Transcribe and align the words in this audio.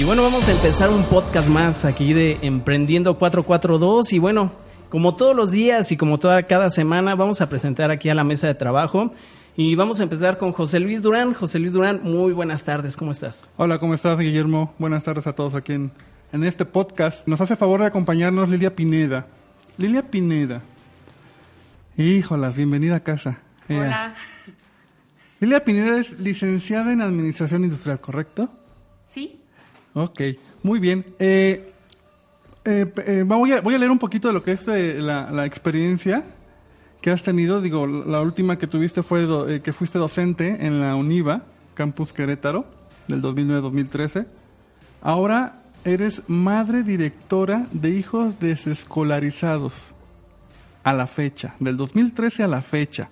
Y 0.00 0.04
bueno, 0.04 0.22
vamos 0.22 0.48
a 0.48 0.52
empezar 0.52 0.88
un 0.88 1.04
podcast 1.04 1.46
más 1.46 1.84
aquí 1.84 2.14
de 2.14 2.38
Emprendiendo 2.40 3.18
442 3.18 4.14
y 4.14 4.18
bueno, 4.18 4.50
como 4.88 5.14
todos 5.14 5.36
los 5.36 5.50
días 5.50 5.92
y 5.92 5.98
como 5.98 6.18
toda 6.18 6.42
cada 6.44 6.70
semana 6.70 7.14
vamos 7.14 7.42
a 7.42 7.50
presentar 7.50 7.90
aquí 7.90 8.08
a 8.08 8.14
la 8.14 8.24
mesa 8.24 8.46
de 8.46 8.54
trabajo 8.54 9.12
y 9.58 9.74
vamos 9.74 10.00
a 10.00 10.04
empezar 10.04 10.38
con 10.38 10.52
José 10.52 10.80
Luis 10.80 11.02
Durán. 11.02 11.34
José 11.34 11.58
Luis 11.58 11.74
Durán, 11.74 12.00
muy 12.02 12.32
buenas 12.32 12.64
tardes, 12.64 12.96
¿cómo 12.96 13.10
estás? 13.10 13.46
Hola, 13.58 13.78
¿cómo 13.78 13.92
estás, 13.92 14.18
Guillermo? 14.18 14.72
Buenas 14.78 15.02
tardes 15.02 15.26
a 15.26 15.34
todos 15.34 15.54
aquí 15.54 15.74
en, 15.74 15.92
en 16.32 16.44
este 16.44 16.64
podcast. 16.64 17.28
Nos 17.28 17.42
hace 17.42 17.54
favor 17.54 17.80
de 17.80 17.88
acompañarnos 17.88 18.48
Lilia 18.48 18.74
Pineda. 18.74 19.26
Lilia 19.76 20.00
Pineda. 20.00 20.62
Híjolas, 21.98 22.56
bienvenida 22.56 22.96
a 22.96 23.00
casa. 23.00 23.40
Hola. 23.68 24.14
Lilia 25.40 25.62
Pineda 25.62 25.98
es 25.98 26.18
licenciada 26.18 26.90
en 26.90 27.02
Administración 27.02 27.64
Industrial, 27.64 28.00
¿correcto? 28.00 28.48
Ok, 29.94 30.20
muy 30.62 30.78
bien. 30.78 31.04
Eh, 31.18 31.72
eh, 32.64 32.92
eh, 33.06 33.24
voy, 33.26 33.52
a, 33.52 33.60
voy 33.60 33.74
a 33.74 33.78
leer 33.78 33.90
un 33.90 33.98
poquito 33.98 34.28
de 34.28 34.34
lo 34.34 34.42
que 34.42 34.52
es 34.52 34.68
eh, 34.68 34.96
la, 35.00 35.30
la 35.30 35.46
experiencia 35.46 36.24
que 37.00 37.10
has 37.10 37.22
tenido. 37.22 37.60
Digo, 37.60 37.86
la 37.86 38.20
última 38.20 38.58
que 38.58 38.66
tuviste 38.66 39.02
fue 39.02 39.26
eh, 39.48 39.60
que 39.60 39.72
fuiste 39.72 39.98
docente 39.98 40.66
en 40.66 40.80
la 40.80 40.94
UNIVA, 40.94 41.42
Campus 41.74 42.12
Querétaro, 42.12 42.66
del 43.08 43.22
2009-2013. 43.22 44.26
Ahora 45.02 45.62
eres 45.84 46.22
madre 46.28 46.82
directora 46.82 47.66
de 47.72 47.90
hijos 47.90 48.38
desescolarizados 48.38 49.72
a 50.84 50.92
la 50.92 51.06
fecha, 51.06 51.54
del 51.58 51.76
2013 51.76 52.42
a 52.42 52.48
la 52.48 52.60
fecha, 52.60 53.08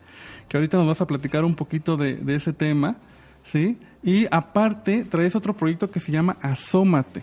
que 0.49 0.59
ahorita 0.59 0.77
nos 0.77 0.87
vas 0.87 1.01
a 1.01 1.07
platicar 1.07 1.45
un 1.45 1.55
poquito 1.55 1.97
de 1.97 2.35
ese 2.35 2.53
tema, 2.53 2.97
¿sí? 3.45 3.79
Y 4.03 4.27
aparte 4.31 5.05
traes 5.05 5.35
otro 5.35 5.55
proyecto 5.55 5.91
que 5.91 6.01
se 6.01 6.13
llama 6.13 6.37
Asómate. 6.41 7.23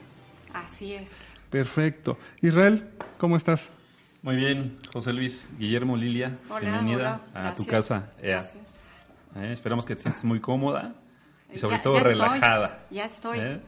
Así 0.54 0.94
es. 0.94 1.10
Perfecto. 1.50 2.18
Israel, 2.42 2.90
¿cómo 3.18 3.38
estás? 3.38 3.70
Muy 4.22 4.36
bien, 4.36 4.78
José 4.92 5.14
Luis, 5.14 5.50
Guillermo, 5.60 5.96
Lilia, 5.96 6.38
Hola, 6.50 6.60
bienvenida 6.60 7.22
hola. 7.34 7.50
a 7.50 7.54
tu 7.54 7.66
casa. 7.66 8.12
Eh, 8.22 8.30
Gracias. 8.32 8.64
eh, 9.36 9.50
esperamos 9.54 9.86
que 9.86 9.96
te 9.96 10.02
sientas 10.02 10.24
muy 10.24 10.40
cómoda 10.40 10.96
y 11.54 11.58
sobre 11.60 11.78
Ya- 11.78 11.84
todo 11.84 11.94
ya 11.94 12.00
estoy, 12.00 12.14
relajada. 12.14 12.86
ya 12.90 13.06
estoy. 13.06 13.38
Eh, 13.40 13.60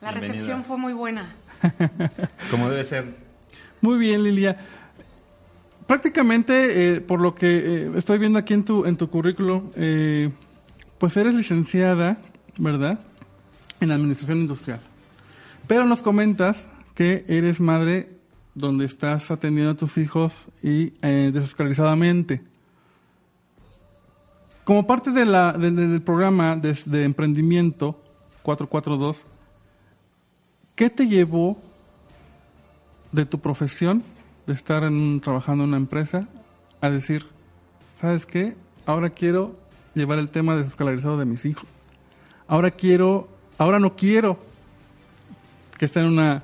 La 0.00 0.10
bienvenida. 0.10 0.32
recepción 0.32 0.64
fue 0.64 0.76
muy 0.76 0.92
buena. 0.92 1.30
Como 2.50 2.68
debe 2.68 2.82
ser. 2.84 3.14
Muy 3.80 3.96
bien, 3.98 4.22
Lilia. 4.24 4.58
Prácticamente, 5.86 6.96
eh, 6.96 7.00
por 7.00 7.20
lo 7.20 7.34
que 7.34 7.46
eh, 7.86 7.92
estoy 7.96 8.18
viendo 8.18 8.38
aquí 8.38 8.54
en 8.54 8.64
tu, 8.64 8.84
en 8.84 8.96
tu 8.96 9.08
currículo, 9.08 9.70
eh, 9.76 10.30
pues 10.98 11.16
eres 11.16 11.34
licenciada, 11.34 12.18
¿verdad? 12.58 13.00
En 13.80 13.90
Administración 13.90 14.40
Industrial. 14.40 14.80
Pero 15.66 15.84
nos 15.84 16.02
comentas 16.02 16.68
que 16.94 17.24
eres 17.28 17.60
madre 17.60 18.10
donde 18.54 18.84
estás 18.84 19.30
atendiendo 19.30 19.72
a 19.72 19.76
tus 19.76 19.96
hijos 19.98 20.46
y 20.62 20.92
eh. 21.02 21.32
Como 24.64 24.86
parte 24.86 25.10
del- 25.10 26.02
programa 26.02 26.56
de, 26.56 26.78
de 26.86 27.04
emprendimiento 27.04 28.00
442, 28.42 29.24
¿qué 30.76 30.90
te 30.90 31.06
llevó 31.06 31.58
de 33.10 33.26
tu 33.26 33.40
profesión, 33.40 34.02
de 34.46 34.52
estar 34.52 34.84
en 34.84 35.20
trabajando 35.20 35.64
en 35.64 35.70
una 35.70 35.76
empresa, 35.76 36.28
a 36.80 36.90
decir, 36.90 37.26
¿sabes 37.96 38.26
qué? 38.26 38.56
Ahora 38.86 39.10
quiero 39.10 39.56
llevar 39.94 40.18
el 40.18 40.28
tema 40.28 40.56
desescolarizado 40.56 41.18
de 41.18 41.24
mis 41.24 41.44
hijos. 41.44 41.66
Ahora 42.48 42.70
quiero, 42.70 43.28
ahora 43.58 43.78
no 43.78 43.94
quiero 43.96 44.38
que 45.78 45.86
esté 45.86 46.00
en 46.00 46.06
una 46.06 46.42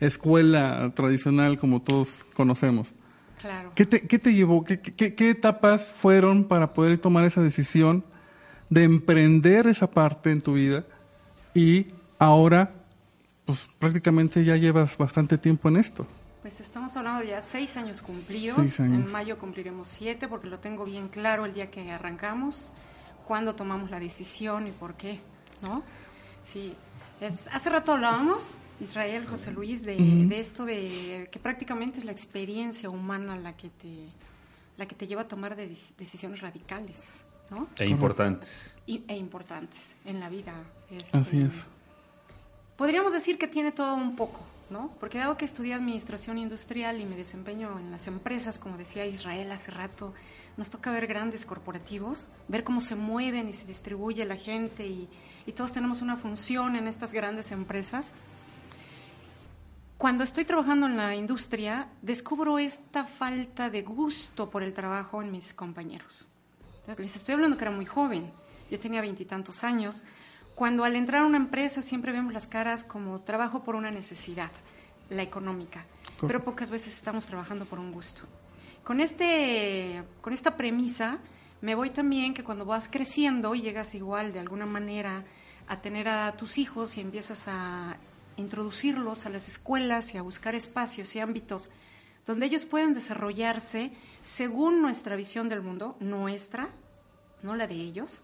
escuela 0.00 0.92
tradicional 0.94 1.58
como 1.58 1.82
todos 1.82 2.08
conocemos. 2.34 2.94
Claro. 3.40 3.72
¿Qué 3.74 3.86
te, 3.86 4.06
qué 4.06 4.18
te 4.18 4.34
llevó? 4.34 4.64
¿Qué, 4.64 4.80
qué- 4.80 5.14
qué 5.14 5.30
etapas 5.30 5.92
fueron 5.92 6.44
para 6.44 6.72
poder 6.74 6.98
tomar 6.98 7.24
esa 7.24 7.40
decisión 7.40 8.04
de 8.70 8.84
emprender 8.84 9.66
esa 9.66 9.90
parte 9.90 10.30
en 10.30 10.40
tu 10.40 10.54
vida? 10.54 10.84
Y 11.54 11.86
ahora, 12.18 12.72
pues 13.44 13.68
prácticamente 13.78 14.44
ya 14.44 14.56
llevas 14.56 14.96
bastante 14.98 15.38
tiempo 15.38 15.68
en 15.68 15.76
esto. 15.76 16.06
Pues 16.42 16.60
estamos 16.60 16.96
hablando 16.96 17.20
de 17.20 17.28
ya 17.28 17.42
seis 17.42 17.76
años 17.76 18.00
cumplidos. 18.02 18.56
Seis 18.56 18.80
años. 18.80 18.98
En 19.00 19.10
mayo 19.12 19.38
cumpliremos 19.38 19.88
siete 19.88 20.28
porque 20.28 20.48
lo 20.48 20.58
tengo 20.58 20.84
bien 20.84 21.08
claro 21.08 21.44
el 21.46 21.54
día 21.54 21.70
que 21.70 21.90
arrancamos, 21.90 22.70
cuándo 23.26 23.54
tomamos 23.54 23.90
la 23.90 24.00
decisión 24.00 24.66
y 24.66 24.70
por 24.70 24.94
qué, 24.94 25.20
¿no? 25.62 25.82
Sí. 26.52 26.74
Es, 27.20 27.46
hace 27.52 27.68
rato 27.70 27.92
hablábamos, 27.92 28.42
Israel, 28.80 29.26
José 29.26 29.50
Luis, 29.50 29.84
de, 29.84 29.96
de 29.96 30.40
esto 30.40 30.64
de 30.64 31.28
que 31.32 31.38
prácticamente 31.38 31.98
es 31.98 32.04
la 32.04 32.12
experiencia 32.12 32.88
humana 32.90 33.36
la 33.36 33.56
que 33.56 33.70
te, 33.70 34.06
la 34.76 34.86
que 34.86 34.94
te 34.94 35.06
lleva 35.08 35.22
a 35.22 35.28
tomar 35.28 35.56
de- 35.56 35.76
decisiones 35.98 36.40
radicales, 36.40 37.24
¿no? 37.50 37.66
E 37.78 37.86
importante. 37.86 38.46
y- 38.86 39.02
e 39.08 39.16
importantes 39.16 39.80
en 40.04 40.20
la 40.20 40.28
vida. 40.28 40.54
Este, 40.90 41.16
Así 41.18 41.38
es. 41.38 41.54
Podríamos 42.76 43.12
decir 43.12 43.38
que 43.38 43.48
tiene 43.48 43.72
todo 43.72 43.94
un 43.94 44.14
poco, 44.14 44.40
¿no? 44.70 44.92
Porque 45.00 45.18
dado 45.18 45.36
que 45.36 45.44
estudié 45.44 45.74
administración 45.74 46.38
industrial 46.38 47.00
y 47.00 47.04
me 47.04 47.16
desempeño 47.16 47.76
en 47.80 47.90
las 47.90 48.06
empresas, 48.06 48.58
como 48.60 48.76
decía 48.78 49.04
Israel 49.06 49.50
hace 49.50 49.72
rato, 49.72 50.14
nos 50.58 50.68
toca 50.68 50.92
ver 50.92 51.06
grandes 51.06 51.46
corporativos, 51.46 52.26
ver 52.48 52.64
cómo 52.64 52.82
se 52.82 52.96
mueven 52.96 53.48
y 53.48 53.54
se 53.54 53.64
distribuye 53.64 54.26
la 54.26 54.36
gente 54.36 54.86
y, 54.86 55.08
y 55.46 55.52
todos 55.52 55.72
tenemos 55.72 56.02
una 56.02 56.16
función 56.16 56.76
en 56.76 56.88
estas 56.88 57.12
grandes 57.12 57.52
empresas. 57.52 58.10
Cuando 59.96 60.22
estoy 60.24 60.44
trabajando 60.44 60.86
en 60.86 60.96
la 60.96 61.14
industria, 61.14 61.88
descubro 62.02 62.58
esta 62.58 63.04
falta 63.04 63.70
de 63.70 63.82
gusto 63.82 64.50
por 64.50 64.62
el 64.62 64.74
trabajo 64.74 65.22
en 65.22 65.32
mis 65.32 65.54
compañeros. 65.54 66.28
Entonces, 66.80 67.04
les 67.04 67.16
estoy 67.16 67.34
hablando 67.34 67.56
que 67.56 67.64
era 67.64 67.70
muy 67.70 67.86
joven, 67.86 68.30
yo 68.70 68.78
tenía 68.78 69.00
veintitantos 69.00 69.64
años. 69.64 70.02
Cuando 70.54 70.84
al 70.84 70.96
entrar 70.96 71.22
a 71.22 71.26
una 71.26 71.36
empresa 71.36 71.82
siempre 71.82 72.12
vemos 72.12 72.32
las 72.32 72.46
caras 72.46 72.82
como 72.82 73.20
trabajo 73.20 73.62
por 73.62 73.76
una 73.76 73.90
necesidad, 73.90 74.50
la 75.08 75.22
económica, 75.22 75.84
pero 76.26 76.42
pocas 76.42 76.68
veces 76.68 76.96
estamos 76.96 77.26
trabajando 77.26 77.64
por 77.64 77.78
un 77.78 77.92
gusto. 77.92 78.22
Con, 78.88 79.02
este, 79.02 80.02
con 80.22 80.32
esta 80.32 80.56
premisa 80.56 81.18
me 81.60 81.74
voy 81.74 81.90
también 81.90 82.32
que 82.32 82.42
cuando 82.42 82.64
vas 82.64 82.88
creciendo 82.90 83.54
y 83.54 83.60
llegas 83.60 83.94
igual 83.94 84.32
de 84.32 84.38
alguna 84.38 84.64
manera 84.64 85.24
a 85.66 85.82
tener 85.82 86.08
a 86.08 86.34
tus 86.38 86.56
hijos 86.56 86.96
y 86.96 87.02
empiezas 87.02 87.48
a 87.48 87.98
introducirlos 88.38 89.26
a 89.26 89.28
las 89.28 89.46
escuelas 89.46 90.14
y 90.14 90.16
a 90.16 90.22
buscar 90.22 90.54
espacios 90.54 91.14
y 91.14 91.20
ámbitos 91.20 91.68
donde 92.26 92.46
ellos 92.46 92.64
puedan 92.64 92.94
desarrollarse 92.94 93.92
según 94.22 94.80
nuestra 94.80 95.16
visión 95.16 95.50
del 95.50 95.60
mundo, 95.60 95.98
nuestra, 96.00 96.70
no 97.42 97.56
la 97.56 97.66
de 97.66 97.74
ellos. 97.74 98.22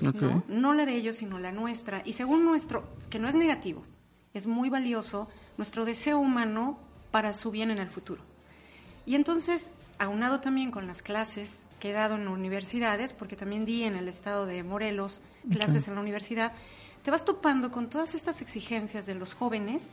¿no? 0.00 0.42
No 0.48 0.72
la 0.72 0.86
de 0.86 0.96
ellos, 0.96 1.16
sino 1.16 1.38
la 1.38 1.52
nuestra. 1.52 2.00
Y 2.02 2.14
según 2.14 2.46
nuestro, 2.46 2.88
que 3.10 3.18
no 3.18 3.28
es 3.28 3.34
negativo, 3.34 3.84
es 4.32 4.46
muy 4.46 4.70
valioso, 4.70 5.28
nuestro 5.58 5.84
deseo 5.84 6.18
humano 6.18 6.78
para 7.10 7.34
su 7.34 7.50
bien 7.50 7.70
en 7.70 7.76
el 7.76 7.90
futuro. 7.90 8.35
Y 9.06 9.14
entonces, 9.14 9.70
aunado 9.98 10.40
también 10.40 10.70
con 10.70 10.86
las 10.86 11.00
clases 11.00 11.64
que 11.80 11.90
he 11.90 11.92
dado 11.92 12.16
en 12.16 12.28
universidades, 12.28 13.12
porque 13.12 13.36
también 13.36 13.64
di 13.64 13.84
en 13.84 13.96
el 13.96 14.08
estado 14.08 14.44
de 14.44 14.62
Morelos 14.62 15.22
clases 15.50 15.86
en 15.88 15.94
la 15.94 16.00
universidad, 16.00 16.52
te 17.04 17.10
vas 17.12 17.24
topando 17.24 17.70
con 17.70 17.88
todas 17.88 18.14
estas 18.16 18.42
exigencias 18.42 19.06
de 19.06 19.14
los 19.14 19.32
jóvenes 19.32 19.88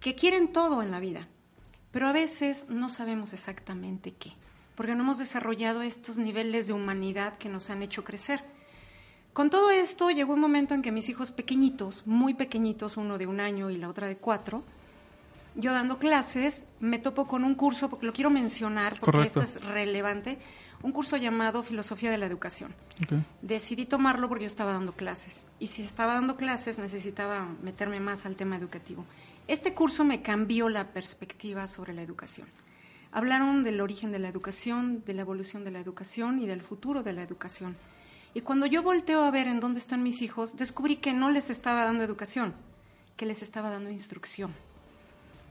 que 0.00 0.16
quieren 0.16 0.52
todo 0.52 0.82
en 0.82 0.90
la 0.90 0.98
vida, 0.98 1.28
pero 1.92 2.08
a 2.08 2.12
veces 2.12 2.66
no 2.68 2.88
sabemos 2.88 3.32
exactamente 3.32 4.12
qué, 4.12 4.32
porque 4.74 4.96
no 4.96 5.04
hemos 5.04 5.18
desarrollado 5.18 5.82
estos 5.82 6.18
niveles 6.18 6.66
de 6.66 6.72
humanidad 6.72 7.38
que 7.38 7.48
nos 7.48 7.70
han 7.70 7.84
hecho 7.84 8.02
crecer. 8.02 8.40
Con 9.32 9.50
todo 9.50 9.70
esto 9.70 10.10
llegó 10.10 10.34
un 10.34 10.40
momento 10.40 10.74
en 10.74 10.82
que 10.82 10.90
mis 10.90 11.08
hijos 11.08 11.30
pequeñitos, 11.30 12.06
muy 12.06 12.34
pequeñitos, 12.34 12.96
uno 12.96 13.18
de 13.18 13.28
un 13.28 13.38
año 13.38 13.70
y 13.70 13.78
la 13.78 13.88
otra 13.88 14.08
de 14.08 14.16
cuatro, 14.16 14.64
yo 15.54 15.72
dando 15.72 15.98
clases, 15.98 16.64
me 16.80 16.98
topo 16.98 17.26
con 17.26 17.44
un 17.44 17.54
curso, 17.54 17.90
porque 17.90 18.06
lo 18.06 18.12
quiero 18.12 18.30
mencionar, 18.30 18.90
porque 18.98 19.18
Correcto. 19.18 19.42
esto 19.42 19.58
es 19.58 19.64
relevante, 19.64 20.38
un 20.82 20.92
curso 20.92 21.16
llamado 21.16 21.62
Filosofía 21.62 22.10
de 22.10 22.18
la 22.18 22.26
Educación. 22.26 22.74
Decidí 23.40 23.86
tomarlo 23.86 24.28
porque 24.28 24.44
yo 24.44 24.48
estaba 24.48 24.72
dando 24.72 24.92
clases. 24.92 25.44
Y 25.60 25.68
si 25.68 25.82
estaba 25.82 26.14
dando 26.14 26.36
clases 26.36 26.78
necesitaba 26.78 27.46
meterme 27.62 28.00
más 28.00 28.26
al 28.26 28.34
tema 28.34 28.56
educativo. 28.56 29.04
Este 29.46 29.74
curso 29.74 30.04
me 30.04 30.22
cambió 30.22 30.68
la 30.68 30.88
perspectiva 30.92 31.68
sobre 31.68 31.94
la 31.94 32.02
educación. 32.02 32.48
Hablaron 33.12 33.62
del 33.62 33.80
origen 33.80 34.10
de 34.10 34.18
la 34.18 34.28
educación, 34.28 35.04
de 35.04 35.14
la 35.14 35.20
evolución 35.22 35.64
de 35.64 35.70
la 35.70 35.80
educación 35.80 36.40
y 36.40 36.46
del 36.46 36.62
futuro 36.62 37.02
de 37.02 37.12
la 37.12 37.22
educación. 37.22 37.76
Y 38.34 38.40
cuando 38.40 38.66
yo 38.66 38.82
volteo 38.82 39.24
a 39.24 39.30
ver 39.30 39.46
en 39.46 39.60
dónde 39.60 39.78
están 39.78 40.02
mis 40.02 40.22
hijos, 40.22 40.56
descubrí 40.56 40.96
que 40.96 41.12
no 41.12 41.30
les 41.30 41.50
estaba 41.50 41.84
dando 41.84 42.02
educación, 42.02 42.54
que 43.16 43.26
les 43.26 43.42
estaba 43.42 43.70
dando 43.70 43.90
instrucción. 43.90 44.52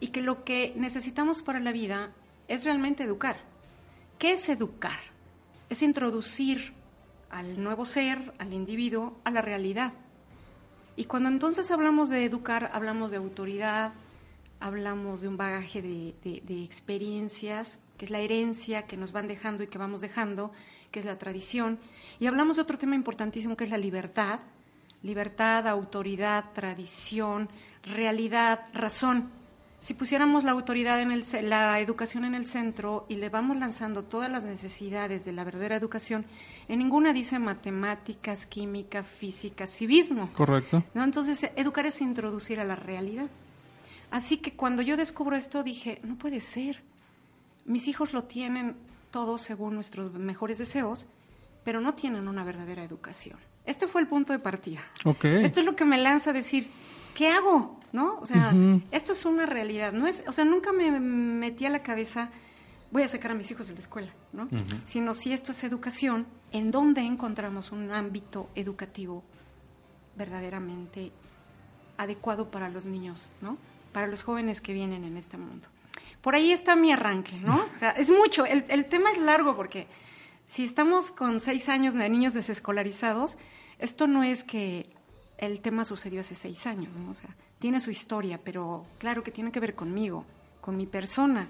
Y 0.02 0.10
que 0.10 0.22
lo 0.22 0.44
que 0.44 0.74
necesitamos 0.76 1.42
para 1.42 1.62
la 1.62 1.72
vida 1.72 2.12
es 2.50 2.66
realmente 2.66 3.04
educar. 3.04 3.38
¿Qué 4.20 4.34
es 4.34 4.50
educar? 4.50 5.00
Es 5.70 5.82
introducir 5.82 6.74
al 7.30 7.64
nuevo 7.64 7.86
ser, 7.86 8.34
al 8.38 8.54
individuo, 8.54 9.18
a 9.24 9.32
la 9.32 9.42
realidad. 9.42 9.94
Y 10.96 11.06
cuando 11.06 11.30
entonces 11.30 11.72
hablamos 11.72 12.10
de 12.10 12.26
educar, 12.26 12.70
hablamos 12.74 13.10
de 13.12 13.18
autoridad, 13.18 13.94
hablamos 14.60 15.22
de 15.22 15.28
un 15.28 15.38
bagaje 15.38 15.82
de, 15.82 16.64
experiencias, 16.64 17.82
que 17.98 18.06
es 18.06 18.12
la 18.12 18.20
herencia 18.20 18.84
que 18.84 18.98
nos 18.98 19.12
van 19.12 19.28
dejando 19.28 19.64
y 19.64 19.68
que 19.68 19.78
vamos 19.78 20.02
dejando, 20.02 20.52
que 20.92 21.00
es 21.00 21.06
la 21.06 21.18
tradición. 21.18 21.80
Y 22.20 22.28
hablamos 22.28 22.58
de 22.58 22.64
otro 22.64 22.78
tema 22.78 22.96
importantísimo 22.96 23.58
que 23.58 23.64
es 23.64 23.70
la 23.70 23.78
libertad. 23.78 24.42
Libertad, 25.04 25.68
autoridad, 25.68 26.52
tradición, 26.54 27.50
realidad, 27.82 28.68
razón. 28.74 29.32
Si 29.82 29.96
pusiéramos 29.96 30.44
la 30.44 30.52
autoridad 30.52 31.02
en 31.02 31.12
el, 31.12 31.26
la 31.50 31.80
educación 31.80 32.24
en 32.24 32.36
el 32.36 32.46
centro 32.46 33.06
y 33.10 33.16
le 33.16 33.30
vamos 33.30 33.58
lanzando 33.58 34.04
todas 34.04 34.32
las 34.32 34.44
necesidades 34.44 35.26
de 35.26 35.32
la 35.32 35.44
verdadera 35.44 35.76
educación, 35.76 36.26
en 36.68 36.78
ninguna 36.78 37.14
dice 37.14 37.40
matemáticas, 37.40 38.46
química, 38.46 39.04
física, 39.04 39.66
civismo. 39.66 40.30
Correcto. 40.34 40.84
¿no? 40.94 41.04
Entonces, 41.04 41.50
educar 41.56 41.88
es 41.88 42.00
introducir 42.00 42.60
a 42.60 42.64
la 42.64 42.76
realidad. 42.76 43.28
Así 44.12 44.38
que 44.38 44.54
cuando 44.54 44.84
yo 44.84 44.98
descubro 44.98 45.36
esto 45.36 45.64
dije, 45.64 46.00
no 46.04 46.16
puede 46.16 46.42
ser. 46.42 46.84
Mis 47.66 47.88
hijos 47.88 48.14
lo 48.14 48.26
tienen 48.26 48.76
todo 49.10 49.40
según 49.40 49.74
nuestros 49.74 50.14
mejores 50.14 50.60
deseos, 50.60 51.08
pero 51.64 51.82
no 51.82 51.96
tienen 51.96 52.28
una 52.28 52.44
verdadera 52.44 52.84
educación. 52.84 53.38
Este 53.66 53.88
fue 53.88 54.02
el 54.02 54.08
punto 54.08 54.34
de 54.34 54.40
partida. 54.40 54.82
Okay. 55.06 55.44
Esto 55.44 55.60
es 55.62 55.66
lo 55.66 55.76
que 55.76 55.86
me 55.86 55.98
lanza 55.98 56.32
a 56.32 56.34
decir, 56.34 56.70
¿qué 57.16 57.30
hago? 57.30 57.80
¿No? 57.92 58.20
O 58.20 58.26
sea, 58.26 58.54
esto 58.92 59.12
es 59.12 59.26
una 59.26 59.46
realidad. 59.46 59.92
No 59.92 60.08
es, 60.08 60.24
o 60.28 60.34
sea, 60.34 60.46
nunca 60.46 60.72
me 60.72 60.92
metí 60.92 61.66
a 61.66 61.70
la 61.70 61.84
cabeza, 61.84 62.30
voy 62.92 63.04
a 63.04 63.08
sacar 63.08 63.32
a 63.32 63.34
mis 63.34 63.52
hijos 63.52 63.68
de 63.68 63.74
la 63.74 63.80
escuela, 63.80 64.14
¿no? 64.32 64.48
Sino 64.88 65.14
si 65.14 65.34
esto 65.34 65.52
es 65.52 65.64
educación, 65.64 66.26
¿en 66.52 66.72
dónde 66.72 67.02
encontramos 67.02 67.72
un 67.72 67.92
ámbito 67.92 68.50
educativo 68.56 69.24
verdaderamente 70.16 71.12
adecuado 71.98 72.50
para 72.50 72.70
los 72.70 72.86
niños, 72.86 73.30
¿no? 73.42 73.58
para 73.92 74.08
los 74.08 74.24
jóvenes 74.24 74.62
que 74.62 74.74
vienen 74.74 75.04
en 75.04 75.18
este 75.18 75.38
mundo. 75.38 75.68
Por 76.22 76.36
ahí 76.36 76.52
está 76.52 76.76
mi 76.76 76.92
arranque, 76.92 77.40
¿no? 77.40 77.66
O 77.76 77.78
sea, 77.78 77.92
es 77.92 78.10
mucho. 78.10 78.46
El, 78.46 78.66
el 78.70 78.86
tema 78.86 79.12
es 79.12 79.18
largo 79.18 79.56
porque 79.56 79.88
si 80.48 80.64
estamos 80.64 81.12
con 81.12 81.40
seis 81.42 81.68
años 81.68 81.94
de 81.94 82.08
niños 82.10 82.34
desescolarizados, 82.34 83.38
esto 83.80 84.08
no 84.08 84.24
es 84.24 84.44
que 84.44 84.90
el 85.42 85.60
tema 85.60 85.84
sucedió 85.84 86.22
hace 86.22 86.36
seis 86.36 86.66
años, 86.66 86.96
¿no? 86.96 87.12
O 87.12 87.14
sea, 87.14 87.36
tiene 87.60 87.82
su 87.82 87.92
historia, 87.92 88.40
pero 88.42 88.86
claro 89.00 89.24
que 89.24 89.32
tiene 89.32 89.52
que 89.52 89.60
ver 89.60 89.76
conmigo, 89.76 90.26
con 90.62 90.78
mi 90.78 90.86
persona, 90.86 91.50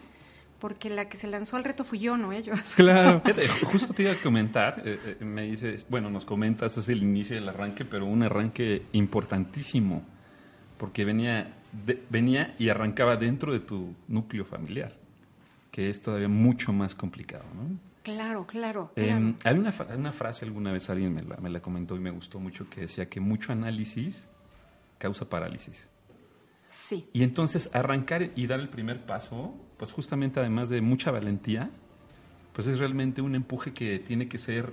porque 0.59 0.89
la 0.89 1.09
que 1.09 1.17
se 1.17 1.27
lanzó 1.27 1.57
al 1.57 1.63
reto 1.63 1.83
fui 1.83 1.99
yo, 1.99 2.17
no 2.17 2.31
ellos. 2.31 2.57
Claro. 2.75 3.21
Justo 3.63 3.93
te 3.93 4.03
iba 4.03 4.13
a 4.13 4.21
comentar, 4.21 4.81
eh, 4.85 5.17
eh, 5.19 5.25
me 5.25 5.43
dices, 5.43 5.85
bueno, 5.89 6.09
nos 6.09 6.25
comentas, 6.25 6.77
es 6.77 6.89
el 6.89 7.03
inicio 7.03 7.35
del 7.35 7.47
arranque, 7.49 7.85
pero 7.85 8.05
un 8.05 8.23
arranque 8.23 8.87
importantísimo, 8.93 10.03
porque 10.77 11.05
venía 11.05 11.57
venía 12.09 12.53
y 12.59 12.69
arrancaba 12.69 13.15
dentro 13.15 13.53
de 13.53 13.61
tu 13.61 13.95
núcleo 14.07 14.45
familiar, 14.45 14.93
que 15.71 15.89
es 15.89 16.01
todavía 16.01 16.27
mucho 16.27 16.73
más 16.73 16.95
complicado, 16.95 17.45
¿no? 17.55 17.90
Claro, 18.03 18.47
claro. 18.47 18.91
Eh, 18.95 19.11
hay 19.43 19.53
una, 19.57 19.73
una, 19.95 20.11
frase 20.11 20.45
alguna 20.45 20.71
vez 20.71 20.89
alguien 20.89 21.13
me 21.13 21.21
la, 21.21 21.37
me 21.37 21.49
la 21.49 21.61
comentó 21.61 21.95
y 21.95 21.99
me 21.99 22.09
gustó 22.09 22.39
mucho 22.39 22.67
que 22.69 22.81
decía 22.81 23.07
que 23.07 23.19
mucho 23.19 23.51
análisis 23.51 24.27
causa 24.97 25.29
parálisis. 25.29 25.87
Sí. 26.69 27.07
Y 27.13 27.23
entonces 27.23 27.69
arrancar 27.73 28.31
y 28.35 28.47
dar 28.47 28.59
el 28.59 28.69
primer 28.69 29.05
paso, 29.05 29.53
pues 29.77 29.91
justamente 29.91 30.39
además 30.39 30.69
de 30.69 30.81
mucha 30.81 31.11
valentía, 31.11 31.69
pues 32.53 32.67
es 32.67 32.79
realmente 32.79 33.21
un 33.21 33.35
empuje 33.35 33.73
que 33.73 33.99
tiene 33.99 34.27
que 34.27 34.37
ser 34.37 34.71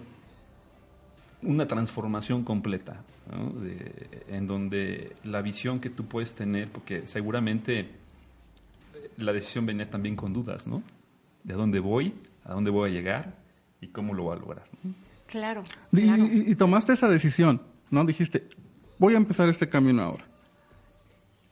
una 1.42 1.66
transformación 1.66 2.44
completa, 2.44 3.02
en 4.28 4.46
donde 4.46 5.14
la 5.24 5.42
visión 5.42 5.80
que 5.80 5.90
tú 5.90 6.06
puedes 6.06 6.34
tener, 6.34 6.70
porque 6.70 7.06
seguramente 7.06 7.80
eh, 7.80 7.88
la 9.16 9.32
decisión 9.32 9.66
venía 9.66 9.88
también 9.88 10.16
con 10.16 10.32
dudas, 10.32 10.66
¿no? 10.66 10.82
De 11.44 11.54
dónde 11.54 11.78
voy, 11.78 12.14
a 12.48 12.54
dónde 12.54 12.70
voy 12.70 12.90
a 12.90 12.92
llegar 12.92 13.34
y 13.80 13.88
cómo 13.88 14.14
lo 14.14 14.24
voy 14.24 14.36
a 14.36 14.40
lograr. 14.40 14.64
Claro. 15.26 15.62
Y, 15.92 16.54
tomaste 16.56 16.94
esa 16.94 17.06
decisión, 17.06 17.60
¿no? 17.90 18.04
Dijiste, 18.04 18.48
voy 18.98 19.14
a 19.14 19.18
empezar 19.18 19.48
este 19.48 19.68
camino 19.68 20.02
ahora. 20.02 20.24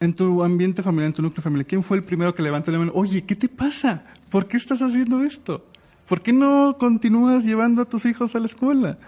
En 0.00 0.14
tu 0.14 0.42
ambiente 0.42 0.82
familiar, 0.82 1.08
en 1.08 1.12
tu 1.12 1.22
núcleo 1.22 1.42
familiar, 1.42 1.66
¿quién 1.66 1.82
fue 1.82 1.98
el 1.98 2.04
primero 2.04 2.34
que 2.34 2.42
levantó 2.42 2.70
la 2.70 2.78
mano? 2.78 2.92
Oye, 2.94 3.24
¿qué 3.24 3.36
te 3.36 3.48
pasa? 3.48 4.04
¿Por 4.30 4.46
qué 4.46 4.56
estás 4.56 4.80
haciendo 4.80 5.22
esto? 5.22 5.66
¿Por 6.08 6.22
qué 6.22 6.32
no 6.32 6.76
continúas 6.78 7.44
llevando 7.44 7.82
a 7.82 7.84
tus 7.84 8.06
hijos 8.06 8.34
a 8.34 8.38
la 8.38 8.46
escuela? 8.46 8.98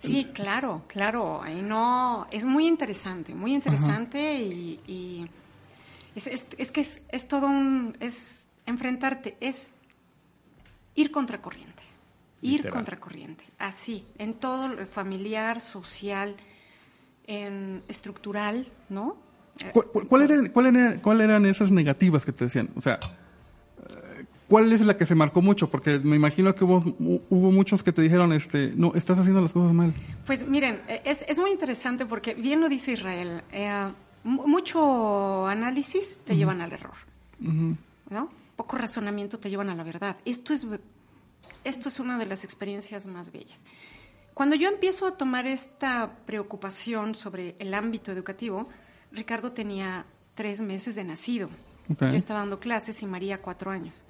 Sí, 0.00 0.28
claro, 0.32 0.82
claro. 0.88 1.42
Y 1.46 1.62
no, 1.62 2.26
es 2.30 2.44
muy 2.44 2.66
interesante, 2.66 3.34
muy 3.34 3.54
interesante 3.54 4.40
y, 4.40 5.28
es, 6.14 6.72
que 6.72 6.80
es, 6.80 7.28
todo 7.28 7.46
un, 7.46 7.96
es 8.00 8.44
enfrentarte, 8.66 9.36
es 9.40 9.72
ir 10.98 11.10
contracorriente, 11.10 11.82
ir 12.42 12.68
contracorriente, 12.68 13.44
así, 13.58 14.04
en 14.18 14.34
todo, 14.34 14.86
familiar, 14.88 15.60
social, 15.60 16.36
en 17.26 17.82
estructural, 17.88 18.68
¿no? 18.88 19.16
¿Cuál, 19.72 20.22
eran, 20.22 20.98
cuál 21.00 21.20
eran 21.20 21.46
esas 21.46 21.70
negativas 21.70 22.24
que 22.24 22.32
te 22.32 22.44
decían? 22.44 22.70
O 22.76 22.80
sea, 22.80 22.98
¿Cuál 24.48 24.72
es 24.72 24.80
la 24.80 24.96
que 24.96 25.04
se 25.04 25.14
marcó 25.14 25.42
mucho? 25.42 25.68
Porque 25.68 25.98
me 25.98 26.16
imagino 26.16 26.54
que 26.54 26.64
hubo, 26.64 26.82
hubo 27.28 27.52
muchos 27.52 27.82
que 27.82 27.92
te 27.92 28.00
dijeron, 28.00 28.32
este, 28.32 28.72
no, 28.74 28.92
estás 28.94 29.18
haciendo 29.18 29.42
las 29.42 29.52
cosas 29.52 29.74
mal. 29.74 29.92
Pues 30.24 30.48
miren, 30.48 30.80
es, 31.04 31.22
es 31.28 31.38
muy 31.38 31.50
interesante 31.50 32.06
porque 32.06 32.32
bien 32.32 32.58
lo 32.60 32.70
dice 32.70 32.92
Israel, 32.92 33.42
eh, 33.52 33.92
mucho 34.24 35.46
análisis 35.46 36.18
te 36.24 36.34
llevan 36.34 36.62
al 36.62 36.72
error, 36.72 36.94
¿no? 38.08 38.30
Poco 38.58 38.76
razonamiento 38.76 39.38
te 39.38 39.48
llevan 39.48 39.70
a 39.70 39.74
la 39.74 39.84
verdad. 39.84 40.18
Esto 40.26 40.52
es, 40.52 40.66
esto 41.64 41.88
es 41.88 41.98
una 41.98 42.18
de 42.18 42.26
las 42.26 42.44
experiencias 42.44 43.06
más 43.06 43.32
bellas. 43.32 43.62
Cuando 44.34 44.54
yo 44.54 44.68
empiezo 44.68 45.06
a 45.06 45.16
tomar 45.16 45.46
esta 45.46 46.18
preocupación 46.26 47.14
sobre 47.14 47.56
el 47.58 47.72
ámbito 47.72 48.12
educativo, 48.12 48.68
Ricardo 49.12 49.52
tenía 49.52 50.04
tres 50.34 50.60
meses 50.60 50.94
de 50.94 51.04
nacido. 51.04 51.48
Yo 51.88 52.08
estaba 52.08 52.40
dando 52.40 52.60
clases 52.60 53.00
y 53.00 53.06
María 53.06 53.40
cuatro 53.40 53.70
años 53.70 54.04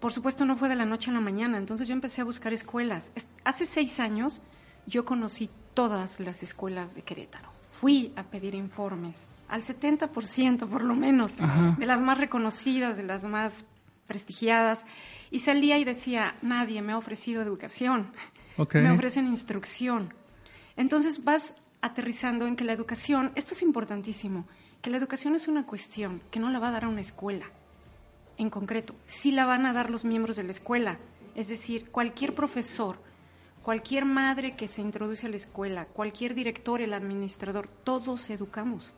por 0.00 0.12
supuesto 0.12 0.44
no 0.44 0.56
fue 0.56 0.68
de 0.68 0.76
la 0.76 0.84
noche 0.84 1.10
a 1.10 1.14
la 1.14 1.20
mañana, 1.20 1.58
entonces 1.58 1.88
yo 1.88 1.94
empecé 1.94 2.20
a 2.20 2.24
buscar 2.24 2.52
escuelas. 2.52 3.10
Hace 3.44 3.66
seis 3.66 3.98
años 3.98 4.40
yo 4.86 5.04
conocí 5.04 5.50
todas 5.74 6.20
las 6.20 6.42
escuelas 6.42 6.94
de 6.94 7.02
Querétaro. 7.02 7.55
Fui 7.80 8.12
a 8.16 8.24
pedir 8.24 8.54
informes, 8.54 9.26
al 9.48 9.62
70% 9.62 10.68
por 10.68 10.84
lo 10.84 10.94
menos, 10.94 11.36
de 11.36 11.86
las 11.86 12.00
más 12.00 12.18
reconocidas, 12.18 12.96
de 12.96 13.02
las 13.02 13.24
más 13.24 13.64
prestigiadas, 14.06 14.86
y 15.30 15.40
salía 15.40 15.78
y 15.78 15.84
decía, 15.84 16.36
nadie 16.42 16.82
me 16.82 16.92
ha 16.92 16.98
ofrecido 16.98 17.42
educación, 17.42 18.12
me 18.74 18.90
ofrecen 18.90 19.26
instrucción. 19.26 20.14
Entonces 20.76 21.24
vas 21.24 21.54
aterrizando 21.80 22.46
en 22.46 22.56
que 22.56 22.64
la 22.64 22.72
educación, 22.72 23.32
esto 23.34 23.54
es 23.54 23.62
importantísimo, 23.62 24.46
que 24.82 24.90
la 24.90 24.96
educación 24.96 25.34
es 25.34 25.48
una 25.48 25.66
cuestión 25.66 26.22
que 26.30 26.40
no 26.40 26.50
la 26.50 26.58
va 26.58 26.68
a 26.68 26.72
dar 26.72 26.84
a 26.84 26.88
una 26.88 27.00
escuela 27.00 27.46
en 28.38 28.50
concreto, 28.50 28.94
sí 29.06 29.32
la 29.32 29.46
van 29.46 29.66
a 29.66 29.72
dar 29.72 29.90
los 29.90 30.04
miembros 30.04 30.36
de 30.36 30.44
la 30.44 30.52
escuela. 30.52 30.98
Es 31.34 31.48
decir, 31.48 31.90
cualquier 31.90 32.34
profesor, 32.34 32.98
cualquier 33.66 34.04
madre 34.04 34.54
que 34.54 34.68
se 34.68 34.80
introduce 34.80 35.26
a 35.26 35.28
la 35.28 35.34
escuela, 35.34 35.86
cualquier 35.86 36.36
director, 36.36 36.80
el 36.80 36.94
administrador, 36.94 37.66
todos 37.82 38.30
educamos, 38.30 38.94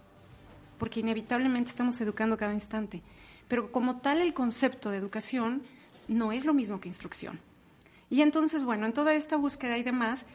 porque 0.78 1.00
inevitablemente 1.00 1.70
estamos 1.70 1.98
educando 2.02 2.36
cada 2.36 2.52
instante. 2.52 3.00
Pero 3.48 3.72
como 3.72 4.02
tal 4.02 4.20
el 4.20 4.34
concepto 4.34 4.90
de 4.90 4.98
educación 4.98 5.62
no 6.06 6.32
es 6.32 6.44
lo 6.44 6.52
mismo 6.52 6.82
que 6.82 6.88
instrucción. 6.88 7.40
Y 8.10 8.20
entonces, 8.20 8.62
bueno, 8.62 8.84
en 8.84 8.92
toda 8.92 9.14
esta 9.14 9.36
búsqueda 9.36 9.78
y 9.78 9.82
demás, 9.82 10.26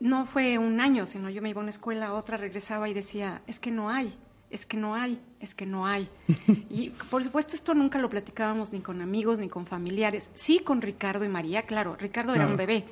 no 0.00 0.26
fue 0.26 0.58
un 0.58 0.80
año, 0.80 1.06
sino 1.06 1.30
yo 1.30 1.40
me 1.40 1.50
iba 1.50 1.60
a 1.60 1.62
una 1.62 1.70
escuela, 1.70 2.06
a 2.06 2.14
otra, 2.14 2.38
regresaba 2.38 2.88
y 2.88 2.94
decía, 2.94 3.42
es 3.46 3.60
que 3.60 3.70
no 3.70 3.90
hay 3.90 4.12
es 4.52 4.66
que 4.66 4.76
no 4.76 4.94
hay, 4.94 5.18
es 5.40 5.54
que 5.54 5.66
no 5.66 5.86
hay. 5.86 6.08
Y 6.70 6.90
por 7.10 7.24
supuesto 7.24 7.56
esto 7.56 7.74
nunca 7.74 7.98
lo 7.98 8.08
platicábamos 8.08 8.72
ni 8.72 8.80
con 8.80 9.00
amigos 9.00 9.38
ni 9.38 9.48
con 9.48 9.66
familiares. 9.66 10.30
Sí 10.34 10.60
con 10.60 10.80
Ricardo 10.80 11.24
y 11.24 11.28
María, 11.28 11.62
claro, 11.62 11.96
Ricardo 11.96 12.34
era 12.34 12.46
un 12.46 12.56
bebé, 12.56 12.84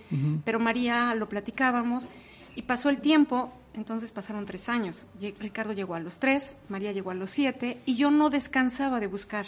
pero 0.44 0.58
María 0.58 1.14
lo 1.14 1.28
platicábamos 1.28 2.08
y 2.56 2.62
pasó 2.62 2.88
el 2.88 3.00
tiempo, 3.00 3.52
entonces 3.74 4.10
pasaron 4.10 4.46
tres 4.46 4.68
años. 4.68 5.06
Ricardo 5.38 5.72
llegó 5.72 5.94
a 5.94 6.00
los 6.00 6.18
tres, 6.18 6.56
María 6.68 6.92
llegó 6.92 7.10
a 7.10 7.14
los 7.14 7.30
siete 7.30 7.78
y 7.86 7.96
yo 7.96 8.10
no 8.10 8.30
descansaba 8.30 8.98
de 9.00 9.06
buscar. 9.06 9.46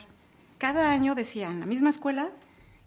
Cada 0.59 0.91
año 0.91 1.15
decía, 1.15 1.51
en 1.51 1.61
la 1.61 1.67
misma 1.67 1.91
escuela, 1.91 2.31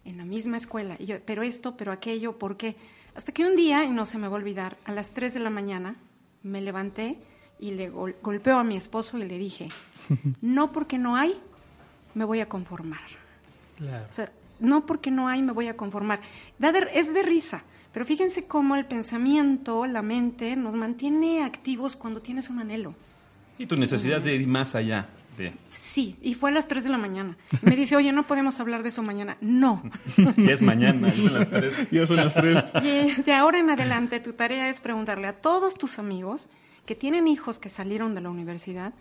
en 0.05 0.17
la 0.17 0.25
misma 0.25 0.57
escuela, 0.57 0.95
y 0.97 1.07
yo, 1.07 1.17
pero 1.25 1.43
esto, 1.43 1.75
pero 1.75 1.91
aquello, 1.91 2.37
¿por 2.37 2.57
qué? 2.57 2.75
Hasta 3.15 3.31
que 3.31 3.45
un 3.45 3.55
día, 3.55 3.83
y 3.83 3.89
no 3.89 4.05
se 4.05 4.17
me 4.17 4.27
va 4.27 4.33
a 4.33 4.37
olvidar, 4.37 4.77
a 4.85 4.93
las 4.93 5.09
tres 5.09 5.33
de 5.33 5.39
la 5.39 5.49
mañana 5.49 5.95
me 6.43 6.61
levanté 6.61 7.17
y 7.59 7.71
le 7.71 7.89
golpeo 7.89 8.57
a 8.57 8.63
mi 8.63 8.75
esposo 8.75 9.17
y 9.17 9.23
le 9.23 9.37
dije, 9.37 9.69
no 10.41 10.71
porque 10.71 10.97
no 10.97 11.15
hay, 11.15 11.35
me 12.13 12.25
voy 12.25 12.39
a 12.39 12.49
conformar. 12.49 13.01
O 14.09 14.13
sea, 14.13 14.31
no 14.59 14.85
porque 14.85 15.11
no 15.11 15.27
hay, 15.27 15.41
me 15.41 15.51
voy 15.51 15.67
a 15.67 15.75
conformar. 15.75 16.21
es 16.93 17.13
de 17.13 17.23
risa, 17.23 17.63
Pero 17.93 18.05
fíjense 18.05 18.45
cómo 18.45 18.75
el 18.75 18.85
pensamiento, 18.85 19.85
la 19.85 20.01
mente, 20.01 20.55
nos 20.55 20.75
mantiene 20.75 21.43
activos 21.43 21.95
cuando 21.95 22.21
tienes 22.21 22.49
un 22.49 22.59
anhelo. 22.59 22.95
Y 23.57 23.65
tu 23.67 23.75
necesidad 23.77 24.21
de 24.21 24.35
ir 24.35 24.47
más 24.47 24.75
allá. 24.75 25.07
De... 25.37 25.53
Sí, 25.69 26.15
y 26.21 26.33
fue 26.33 26.49
a 26.49 26.53
las 26.53 26.67
3 26.69 26.85
de 26.85 26.89
la 26.89 26.97
mañana. 26.97 27.35
Me 27.61 27.75
dice, 27.75 27.97
oye, 27.97 28.13
no 28.13 28.25
podemos 28.25 28.59
hablar 28.61 28.83
de 28.83 28.89
eso 28.89 29.03
mañana. 29.03 29.37
No. 29.41 29.83
ya 30.37 30.53
es 30.53 30.61
mañana, 30.61 31.13
ya 31.13 31.23
son 31.23 31.33
las 31.33 31.49
3. 31.49 31.87
Ya 31.91 32.07
son 32.07 32.15
las 32.17 32.33
3. 32.33 32.63
Y 32.83 33.21
de 33.21 33.33
ahora 33.33 33.59
en 33.59 33.69
adelante, 33.69 34.21
tu 34.21 34.33
tarea 34.33 34.69
es 34.69 34.79
preguntarle 34.79 35.27
a 35.27 35.33
todos 35.33 35.75
tus 35.75 35.99
amigos 35.99 36.47
que 36.85 36.95
tienen 36.95 37.27
hijos 37.27 37.59
que 37.59 37.69
salieron 37.69 38.15
de 38.15 38.21
la 38.21 38.29
universidad, 38.29 38.93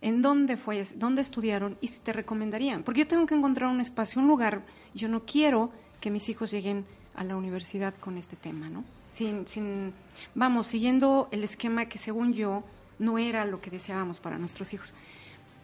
en 0.00 0.20
dónde 0.20 0.56
fue, 0.56 0.84
dónde 0.96 1.22
estudiaron 1.22 1.78
y 1.80 1.88
si 1.88 2.00
te 2.00 2.12
recomendarían. 2.12 2.82
Porque 2.82 3.00
yo 3.00 3.06
tengo 3.06 3.26
que 3.26 3.34
encontrar 3.34 3.70
un 3.70 3.80
espacio, 3.80 4.20
un 4.20 4.28
lugar. 4.28 4.62
Yo 4.94 5.08
no 5.08 5.24
quiero 5.24 5.70
que 6.00 6.10
mis 6.10 6.28
hijos 6.28 6.50
lleguen 6.50 6.84
a 7.14 7.24
la 7.24 7.36
universidad 7.36 7.94
con 7.94 8.18
este 8.18 8.36
tema, 8.36 8.68
¿no? 8.68 8.84
Sin, 9.12 9.46
sin, 9.46 9.92
vamos, 10.34 10.66
siguiendo 10.66 11.28
el 11.30 11.44
esquema 11.44 11.86
que 11.86 11.98
según 11.98 12.32
yo 12.32 12.64
no 12.98 13.18
era 13.18 13.44
lo 13.44 13.60
que 13.60 13.70
deseábamos 13.70 14.18
para 14.18 14.38
nuestros 14.38 14.72
hijos. 14.72 14.92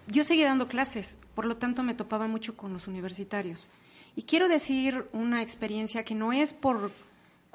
Yo 0.06 0.24
seguí 0.24 0.42
dando 0.42 0.68
clases, 0.68 1.18
por 1.34 1.44
lo 1.44 1.56
tanto 1.56 1.82
me 1.82 1.94
topaba 1.94 2.28
mucho 2.28 2.56
con 2.56 2.72
los 2.72 2.86
universitarios. 2.86 3.68
Y 4.14 4.22
quiero 4.22 4.48
decir 4.48 5.06
una 5.12 5.42
experiencia 5.42 6.04
que 6.04 6.14
no 6.14 6.32
es 6.32 6.52
por 6.52 6.90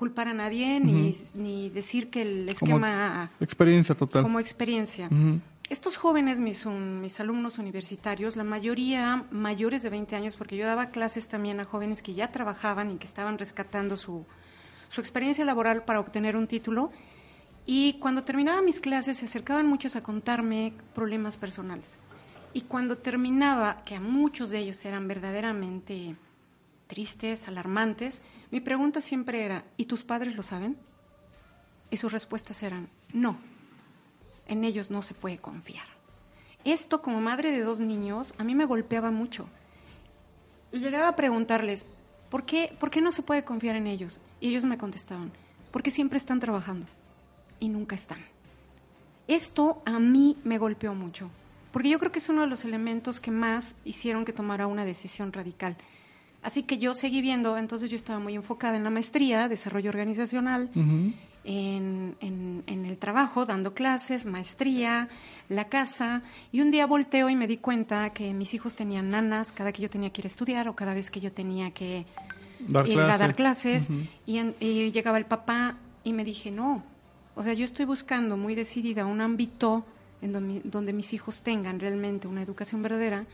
culpar 0.03 0.27
a 0.27 0.33
nadie 0.33 0.81
ni, 0.81 1.15
ni, 1.33 1.69
decir 1.69 2.09
que 2.09 2.23
el 2.23 2.49
esquema... 2.49 3.31
Como 3.37 3.45
experiencia 3.45 3.95
total. 3.95 4.23
Como 4.23 4.39
experiencia. 4.41 5.07
Uh 5.09 5.15
-huh. 5.15 5.39
Estos 5.69 5.95
jóvenes, 5.95 6.39
mis, 6.39 6.65
un, 6.65 6.99
mis 6.99 7.21
alumnos 7.21 7.57
universitarios, 7.57 8.35
la 8.35 8.43
mayoría 8.43 9.23
mayores 9.31 9.81
de 9.81 9.89
20 9.89 10.13
años, 10.17 10.35
porque 10.35 10.57
yo 10.57 10.65
daba 10.65 10.87
clases 10.87 11.29
también 11.29 11.61
a 11.61 11.63
jóvenes 11.63 12.01
que 12.01 12.13
ya 12.13 12.33
trabajaban 12.33 12.91
y 12.91 12.97
que 12.97 13.07
estaban 13.07 13.37
rescatando 13.37 13.95
su, 13.95 14.25
su 14.89 14.99
experiencia 14.99 15.45
laboral 15.45 15.85
para 15.85 16.01
obtener 16.01 16.35
un 16.35 16.47
título. 16.47 16.91
Y 17.65 17.93
cuando 18.01 18.25
terminaba 18.25 18.61
mis 18.61 18.81
clases 18.81 19.19
se 19.19 19.25
acercaban 19.25 19.67
muchos 19.67 19.95
a 19.95 20.03
contarme 20.03 20.73
problemas 20.93 21.37
personales. 21.37 21.97
Y 22.51 22.61
cuando 22.63 22.97
terminaba, 22.97 23.83
que 23.85 23.95
a 23.95 24.01
muchos 24.01 24.49
de 24.49 24.57
ellos 24.59 24.83
eran 24.83 25.07
verdaderamente 25.07 26.17
tristes, 26.87 27.47
alarmantes, 27.47 28.21
mi 28.53 28.61
pregunta 28.61 29.01
siempre 29.01 29.43
era, 29.43 29.65
¿y 29.77 29.85
tus 29.85 30.03
padres 30.03 30.35
lo 30.35 30.43
saben? 30.43 30.77
Y 31.89 31.97
sus 31.97 32.11
respuestas 32.11 32.61
eran, 32.61 32.87
no, 33.11 33.39
en 34.45 34.63
ellos 34.63 34.91
no 34.91 35.01
se 35.01 35.15
puede 35.15 35.39
confiar. 35.39 35.87
Esto 36.63 37.01
como 37.01 37.19
madre 37.19 37.51
de 37.51 37.63
dos 37.63 37.79
niños 37.79 38.35
a 38.37 38.43
mí 38.43 38.53
me 38.53 38.65
golpeaba 38.65 39.09
mucho. 39.09 39.49
Llegaba 40.71 41.07
a 41.07 41.15
preguntarles, 41.15 41.87
¿por 42.29 42.45
qué, 42.45 42.77
¿por 42.79 42.91
qué 42.91 43.01
no 43.01 43.11
se 43.11 43.23
puede 43.23 43.43
confiar 43.43 43.75
en 43.75 43.87
ellos? 43.87 44.19
Y 44.39 44.49
ellos 44.49 44.65
me 44.65 44.77
contestaban, 44.77 45.31
porque 45.71 45.89
siempre 45.89 46.19
están 46.19 46.39
trabajando 46.39 46.85
y 47.59 47.69
nunca 47.69 47.95
están. 47.95 48.23
Esto 49.27 49.81
a 49.83 49.97
mí 49.97 50.37
me 50.43 50.59
golpeó 50.59 50.93
mucho, 50.93 51.31
porque 51.71 51.89
yo 51.89 51.97
creo 51.97 52.11
que 52.11 52.19
es 52.19 52.29
uno 52.29 52.41
de 52.41 52.47
los 52.49 52.65
elementos 52.65 53.19
que 53.19 53.31
más 53.31 53.75
hicieron 53.83 54.25
que 54.25 54.31
tomara 54.31 54.67
una 54.67 54.85
decisión 54.85 55.33
radical. 55.33 55.75
Así 56.43 56.63
que 56.63 56.77
yo 56.77 56.93
seguí 56.93 57.21
viendo, 57.21 57.57
entonces 57.57 57.89
yo 57.89 57.95
estaba 57.95 58.19
muy 58.19 58.35
enfocada 58.35 58.75
en 58.75 58.83
la 58.83 58.89
maestría, 58.89 59.47
desarrollo 59.47 59.89
organizacional, 59.89 60.69
uh 60.75 60.79
-huh. 60.79 61.13
en, 61.45 62.15
en, 62.19 62.63
en, 62.67 62.85
el 62.85 62.97
trabajo, 62.97 63.45
dando 63.45 63.73
clases, 63.73 64.25
maestría, 64.25 65.07
la 65.47 65.65
casa, 65.69 66.21
y 66.51 66.59
un 66.59 66.69
día 66.69 66.85
volteo 66.85 67.29
y 67.29 67.35
me 67.35 67.47
di 67.47 67.57
cuenta 67.57 68.09
que 68.11 68.33
mis 68.33 68.53
hijos 68.53 68.75
tenían 68.75 69.09
nanas 69.09 69.51
cada 69.53 69.71
que 69.71 69.81
yo 69.81 69.89
tenía 69.89 70.09
que 70.11 70.21
ir 70.21 70.25
a 70.25 70.27
estudiar 70.27 70.67
o 70.67 70.75
cada 70.75 70.93
vez 70.93 71.09
que 71.09 71.21
yo 71.21 71.31
tenía 71.31 71.71
que 71.71 72.05
dar 72.67 72.87
ir 72.87 72.93
clase. 72.95 73.11
a 73.11 73.17
dar 73.17 73.35
clases, 73.35 73.89
uh 73.89 73.93
-huh. 73.93 74.07
y, 74.25 74.37
en, 74.37 74.55
y 74.59 74.91
llegaba 74.91 75.17
el 75.17 75.25
papá 75.25 75.77
y 76.03 76.11
me 76.11 76.23
dije, 76.25 76.51
no, 76.51 76.83
o 77.35 77.43
sea, 77.43 77.53
yo 77.53 77.63
estoy 77.65 77.85
buscando 77.85 78.35
muy 78.37 78.53
decidida 78.53 79.05
un 79.05 79.21
ámbito 79.21 79.85
en 80.21 80.33
donde, 80.33 80.61
donde 80.65 80.91
mis 80.93 81.13
hijos 81.13 81.41
tengan 81.41 81.79
realmente 81.79 82.27
una 82.27 82.41
educación 82.41 82.81
verdadera, 82.81 83.25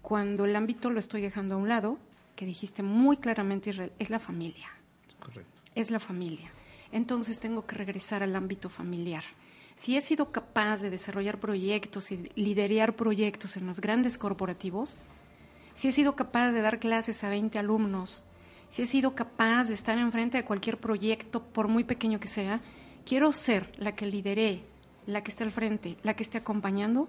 cuando 0.00 0.44
el 0.46 0.56
ámbito 0.56 0.90
lo 0.90 0.98
estoy 0.98 1.20
dejando 1.20 1.54
a 1.54 1.58
un 1.58 1.68
lado, 1.68 1.98
que 2.38 2.46
dijiste 2.46 2.84
muy 2.84 3.16
claramente, 3.16 3.70
Israel, 3.70 3.90
es 3.98 4.10
la 4.10 4.20
familia. 4.20 4.68
Correcto. 5.18 5.60
Es 5.74 5.90
la 5.90 5.98
familia. 5.98 6.52
Entonces 6.92 7.40
tengo 7.40 7.66
que 7.66 7.74
regresar 7.74 8.22
al 8.22 8.36
ámbito 8.36 8.68
familiar. 8.68 9.24
Si 9.74 9.96
he 9.96 10.02
sido 10.02 10.30
capaz 10.30 10.80
de 10.80 10.88
desarrollar 10.88 11.40
proyectos 11.40 12.12
y 12.12 12.30
liderar 12.36 12.94
proyectos 12.94 13.56
en 13.56 13.66
los 13.66 13.80
grandes 13.80 14.18
corporativos, 14.18 14.94
si 15.74 15.88
he 15.88 15.92
sido 15.92 16.14
capaz 16.14 16.52
de 16.52 16.60
dar 16.60 16.78
clases 16.78 17.24
a 17.24 17.28
20 17.28 17.58
alumnos, 17.58 18.22
si 18.70 18.82
he 18.82 18.86
sido 18.86 19.16
capaz 19.16 19.64
de 19.64 19.74
estar 19.74 19.98
enfrente 19.98 20.36
de 20.36 20.44
cualquier 20.44 20.78
proyecto, 20.78 21.42
por 21.42 21.66
muy 21.66 21.82
pequeño 21.82 22.20
que 22.20 22.28
sea, 22.28 22.60
quiero 23.04 23.32
ser 23.32 23.72
la 23.78 23.96
que 23.96 24.06
lidere, 24.06 24.62
la 25.06 25.24
que 25.24 25.32
esté 25.32 25.42
al 25.42 25.50
frente, 25.50 25.96
la 26.04 26.14
que 26.14 26.22
esté 26.22 26.38
acompañando 26.38 27.08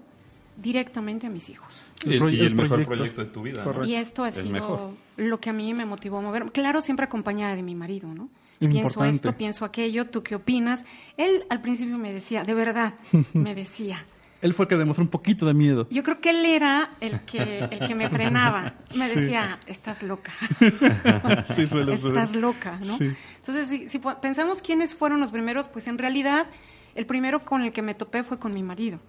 directamente 0.60 1.26
a 1.26 1.30
mis 1.30 1.48
hijos. 1.48 1.92
Y, 2.04 2.14
el, 2.14 2.34
y 2.34 2.40
el, 2.40 2.54
mejor 2.54 2.84
proyecto 2.84 3.24
de 3.24 3.30
tu 3.30 3.42
vida. 3.42 3.64
¿no? 3.64 3.84
Y 3.84 3.94
esto 3.94 4.24
ha 4.24 4.28
el 4.28 4.34
sido 4.34 4.50
mejor. 4.50 4.90
lo 5.16 5.40
que 5.40 5.50
a 5.50 5.52
mí 5.52 5.72
me 5.74 5.86
motivó 5.86 6.18
a 6.18 6.20
mover. 6.20 6.50
Claro, 6.52 6.80
siempre 6.80 7.04
acompañada 7.04 7.56
de 7.56 7.62
mi 7.62 7.74
marido, 7.74 8.08
¿no? 8.08 8.28
Importante. 8.60 8.82
Pienso 8.82 9.04
esto, 9.04 9.32
pienso 9.32 9.64
aquello, 9.64 10.06
¿tú 10.06 10.22
qué 10.22 10.34
opinas? 10.34 10.84
Él 11.16 11.44
al 11.48 11.62
principio 11.62 11.96
me 11.96 12.12
decía, 12.12 12.44
de 12.44 12.52
verdad, 12.52 12.94
me 13.32 13.54
decía. 13.54 14.04
él 14.42 14.52
fue 14.52 14.64
el 14.64 14.68
que 14.68 14.76
demostró 14.76 15.02
un 15.02 15.10
poquito 15.10 15.46
de 15.46 15.54
miedo. 15.54 15.88
Yo 15.90 16.02
creo 16.02 16.20
que 16.20 16.30
él 16.30 16.44
era 16.44 16.90
el 17.00 17.20
que, 17.20 17.68
el 17.70 17.86
que 17.86 17.94
me 17.94 18.10
frenaba. 18.10 18.74
Me 18.94 19.08
decía, 19.08 19.60
estás 19.66 20.02
loca. 20.02 20.32
sí, 21.56 21.66
suele 21.66 21.94
estás 21.94 22.34
loca, 22.36 22.78
¿no? 22.84 22.98
Sí. 22.98 23.12
Entonces, 23.38 23.68
si, 23.68 23.88
si 23.88 23.98
pensamos 24.20 24.60
quiénes 24.60 24.94
fueron 24.94 25.20
los 25.20 25.30
primeros, 25.30 25.68
pues 25.68 25.88
en 25.88 25.96
realidad 25.96 26.46
el 26.94 27.06
primero 27.06 27.44
con 27.44 27.62
el 27.62 27.72
que 27.72 27.80
me 27.80 27.94
topé 27.94 28.24
fue 28.24 28.38
con 28.38 28.52
mi 28.52 28.62
marido. 28.62 29.00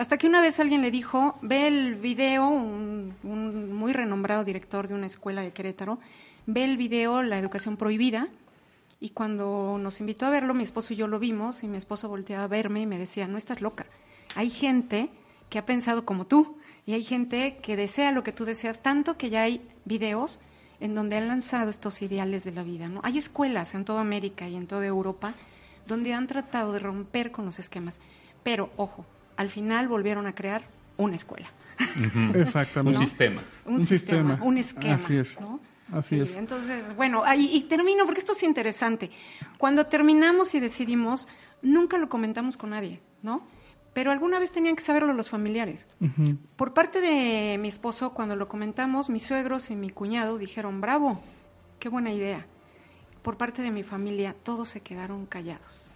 Hasta 0.00 0.16
que 0.16 0.26
una 0.26 0.40
vez 0.40 0.58
alguien 0.58 0.80
le 0.80 0.90
dijo, 0.90 1.34
ve 1.42 1.66
el 1.66 1.96
video, 1.96 2.48
un, 2.48 3.14
un, 3.22 3.74
muy 3.74 3.92
renombrado 3.92 4.44
director 4.44 4.88
de 4.88 4.94
una 4.94 5.06
escuela 5.06 5.42
de 5.42 5.52
Querétaro, 5.52 5.98
ve 6.46 6.64
el 6.64 6.78
video 6.78 7.22
La 7.22 7.38
educación 7.38 7.76
prohibida, 7.76 8.28
y 8.98 9.10
cuando 9.10 9.76
nos 9.78 10.00
invitó 10.00 10.24
a 10.24 10.30
verlo, 10.30 10.54
mi 10.54 10.62
esposo 10.62 10.94
y 10.94 10.96
yo 10.96 11.06
lo 11.06 11.18
vimos, 11.18 11.62
y 11.64 11.68
mi 11.68 11.76
esposo 11.76 12.08
volteaba 12.08 12.44
a 12.44 12.46
verme 12.46 12.80
y 12.80 12.86
me 12.86 12.96
decía, 12.96 13.28
no 13.28 13.36
estás 13.36 13.60
loca, 13.60 13.84
hay 14.36 14.48
gente 14.48 15.10
que 15.50 15.58
ha 15.58 15.66
pensado 15.66 16.06
como 16.06 16.26
tú, 16.26 16.56
y 16.86 16.94
hay 16.94 17.04
gente 17.04 17.58
que 17.62 17.76
desea 17.76 18.10
lo 18.10 18.22
que 18.22 18.32
tú 18.32 18.46
deseas, 18.46 18.80
tanto 18.80 19.18
que 19.18 19.28
ya 19.28 19.42
hay 19.42 19.60
videos 19.84 20.40
en 20.80 20.94
donde 20.94 21.18
han 21.18 21.28
lanzado 21.28 21.68
estos 21.68 22.00
ideales 22.00 22.44
de 22.44 22.52
la 22.52 22.62
vida. 22.62 22.88
¿no? 22.88 23.02
Hay 23.04 23.18
escuelas 23.18 23.74
en 23.74 23.84
toda 23.84 24.00
América 24.00 24.48
y 24.48 24.56
en 24.56 24.66
toda 24.66 24.86
Europa 24.86 25.34
donde 25.86 26.14
han 26.14 26.26
tratado 26.26 26.72
de 26.72 26.78
romper 26.78 27.32
con 27.32 27.44
los 27.44 27.58
esquemas, 27.58 27.98
pero 28.42 28.70
ojo, 28.78 29.04
al 29.40 29.48
final 29.48 29.88
volvieron 29.88 30.26
a 30.26 30.34
crear 30.34 30.64
una 30.98 31.16
escuela. 31.16 31.50
Exactamente. 32.34 32.98
Un 32.98 33.06
sistema. 33.06 33.42
Un, 33.64 33.74
un 33.74 33.86
sistema, 33.86 34.32
sistema, 34.36 34.44
Un 34.46 34.58
esquema. 34.58 34.94
Así 34.96 35.16
es. 35.16 35.40
¿no? 35.40 35.60
Así 35.90 36.16
sí, 36.16 36.20
es. 36.20 36.36
Entonces, 36.36 36.94
bueno, 36.94 37.24
ahí, 37.24 37.48
y 37.50 37.62
termino 37.62 38.04
porque 38.04 38.20
esto 38.20 38.32
es 38.32 38.42
interesante. 38.42 39.10
Cuando 39.56 39.86
terminamos 39.86 40.54
y 40.54 40.60
decidimos, 40.60 41.26
nunca 41.62 41.96
lo 41.96 42.10
comentamos 42.10 42.58
con 42.58 42.70
nadie, 42.70 43.00
¿no? 43.22 43.46
Pero 43.94 44.12
alguna 44.12 44.38
vez 44.38 44.52
tenían 44.52 44.76
que 44.76 44.82
saberlo 44.82 45.14
los 45.14 45.30
familiares. 45.30 45.86
Uh 46.00 46.04
-huh. 46.04 46.38
Por 46.56 46.74
parte 46.74 47.00
de 47.00 47.56
mi 47.56 47.68
esposo, 47.68 48.12
cuando 48.12 48.36
lo 48.36 48.46
comentamos, 48.46 49.08
mis 49.08 49.22
suegros 49.22 49.70
y 49.70 49.74
mi 49.74 49.88
cuñado 49.88 50.36
dijeron, 50.36 50.82
bravo, 50.82 51.22
qué 51.78 51.88
buena 51.88 52.12
idea. 52.12 52.44
Por 53.22 53.38
parte 53.38 53.62
de 53.62 53.70
mi 53.70 53.84
familia, 53.84 54.36
todos 54.42 54.68
se 54.68 54.82
quedaron 54.82 55.24
callados 55.24 55.89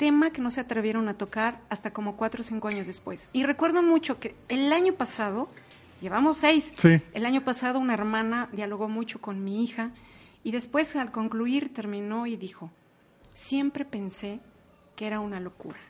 tema 0.00 0.30
que 0.30 0.40
no 0.40 0.50
se 0.50 0.60
atrevieron 0.60 1.10
a 1.10 1.14
tocar 1.14 1.60
hasta 1.68 1.92
como 1.92 2.16
cuatro 2.16 2.40
o 2.40 2.42
cinco 2.42 2.68
años 2.68 2.86
después. 2.86 3.28
Y 3.34 3.44
recuerdo 3.44 3.82
mucho 3.82 4.18
que 4.18 4.34
el 4.48 4.72
año 4.72 4.94
pasado, 4.94 5.50
llevamos 6.00 6.38
seis, 6.38 6.72
sí. 6.78 6.96
el 7.12 7.26
año 7.26 7.42
pasado 7.42 7.78
una 7.78 7.92
hermana 7.92 8.48
dialogó 8.50 8.88
mucho 8.88 9.20
con 9.20 9.44
mi 9.44 9.62
hija 9.62 9.90
y 10.42 10.52
después 10.52 10.96
al 10.96 11.12
concluir 11.12 11.74
terminó 11.74 12.26
y 12.26 12.36
dijo, 12.36 12.70
siempre 13.34 13.84
pensé 13.84 14.40
que 14.96 15.06
era 15.06 15.20
una 15.20 15.38
locura, 15.38 15.80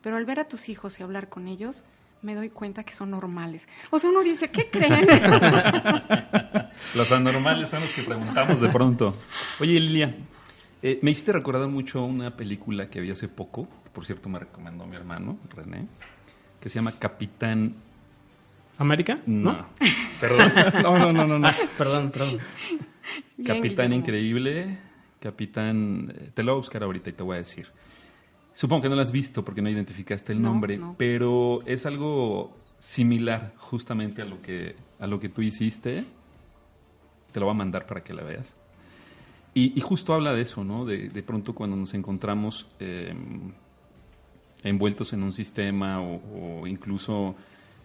pero 0.00 0.16
al 0.16 0.24
ver 0.24 0.38
a 0.38 0.46
tus 0.46 0.68
hijos 0.68 1.00
y 1.00 1.02
hablar 1.02 1.28
con 1.28 1.48
ellos, 1.48 1.82
me 2.22 2.36
doy 2.36 2.50
cuenta 2.50 2.84
que 2.84 2.94
son 2.94 3.10
normales. 3.10 3.66
O 3.90 3.98
sea, 3.98 4.10
uno 4.10 4.22
dice, 4.22 4.48
¿qué 4.48 4.70
creen? 4.70 5.08
los 6.94 7.10
anormales 7.10 7.68
son 7.68 7.80
los 7.80 7.92
que 7.92 8.04
preguntamos 8.04 8.60
de 8.60 8.68
pronto. 8.68 9.12
Oye, 9.58 9.80
Lilia, 9.80 10.14
eh, 10.82 10.98
me 11.02 11.10
hiciste 11.10 11.32
recordar 11.32 11.68
mucho 11.68 12.04
una 12.04 12.36
película 12.36 12.88
que 12.88 13.00
vi 13.00 13.10
hace 13.10 13.28
poco, 13.28 13.68
que 13.84 13.90
por 13.90 14.04
cierto 14.06 14.28
me 14.28 14.38
recomendó 14.38 14.86
mi 14.86 14.96
hermano, 14.96 15.38
René, 15.54 15.86
que 16.60 16.68
se 16.68 16.76
llama 16.76 16.92
Capitán... 16.98 17.74
¿América? 18.78 19.18
No. 19.26 19.52
¿No? 19.52 19.66
Perdón. 20.20 20.52
no, 20.82 20.98
no, 20.98 21.12
no, 21.12 21.26
no, 21.26 21.38
no. 21.38 21.48
perdón, 21.78 22.10
perdón. 22.10 22.38
Bien, 23.36 23.46
Capitán 23.56 23.86
Guillermo. 23.86 23.94
Increíble, 23.96 24.78
Capitán... 25.20 26.12
eh, 26.14 26.30
Te 26.34 26.42
lo 26.42 26.52
voy 26.52 26.58
a 26.58 26.60
buscar 26.60 26.82
ahorita 26.82 27.08
y 27.10 27.12
te 27.14 27.22
voy 27.22 27.36
a 27.36 27.38
decir. 27.38 27.68
Supongo 28.52 28.82
que 28.82 28.88
no 28.88 28.94
lo 28.96 29.00
has 29.02 29.12
visto 29.12 29.44
porque 29.44 29.62
no 29.62 29.68
identificaste 29.70 30.32
el 30.32 30.40
No, 30.42 30.48
nombre, 30.48 30.76
no. 30.78 30.94
pero 30.98 31.62
es 31.66 31.84
algo 31.86 32.56
similar 32.78 33.52
justamente 33.56 34.22
a 34.22 34.24
lo 34.26 34.40
que 34.42 34.76
a 34.98 35.06
lo 35.06 35.20
que 35.20 35.28
tú 35.30 35.42
hiciste. 35.42 36.04
Te 37.32 37.40
lo 37.40 37.46
voy 37.46 37.54
a 37.54 37.58
mandar 37.58 37.86
para 37.86 38.02
que 38.02 38.14
la 38.14 38.22
veas. 38.22 38.55
Y, 39.58 39.80
justo 39.80 40.12
habla 40.12 40.34
de 40.34 40.42
eso, 40.42 40.64
¿no? 40.64 40.84
De, 40.84 41.08
de 41.08 41.22
pronto 41.22 41.54
cuando 41.54 41.76
nos 41.76 41.94
encontramos 41.94 42.66
em, 42.78 43.52
envueltos 44.62 45.14
en 45.14 45.22
un 45.22 45.32
sistema 45.32 46.02
o, 46.02 46.66
incluso 46.66 47.34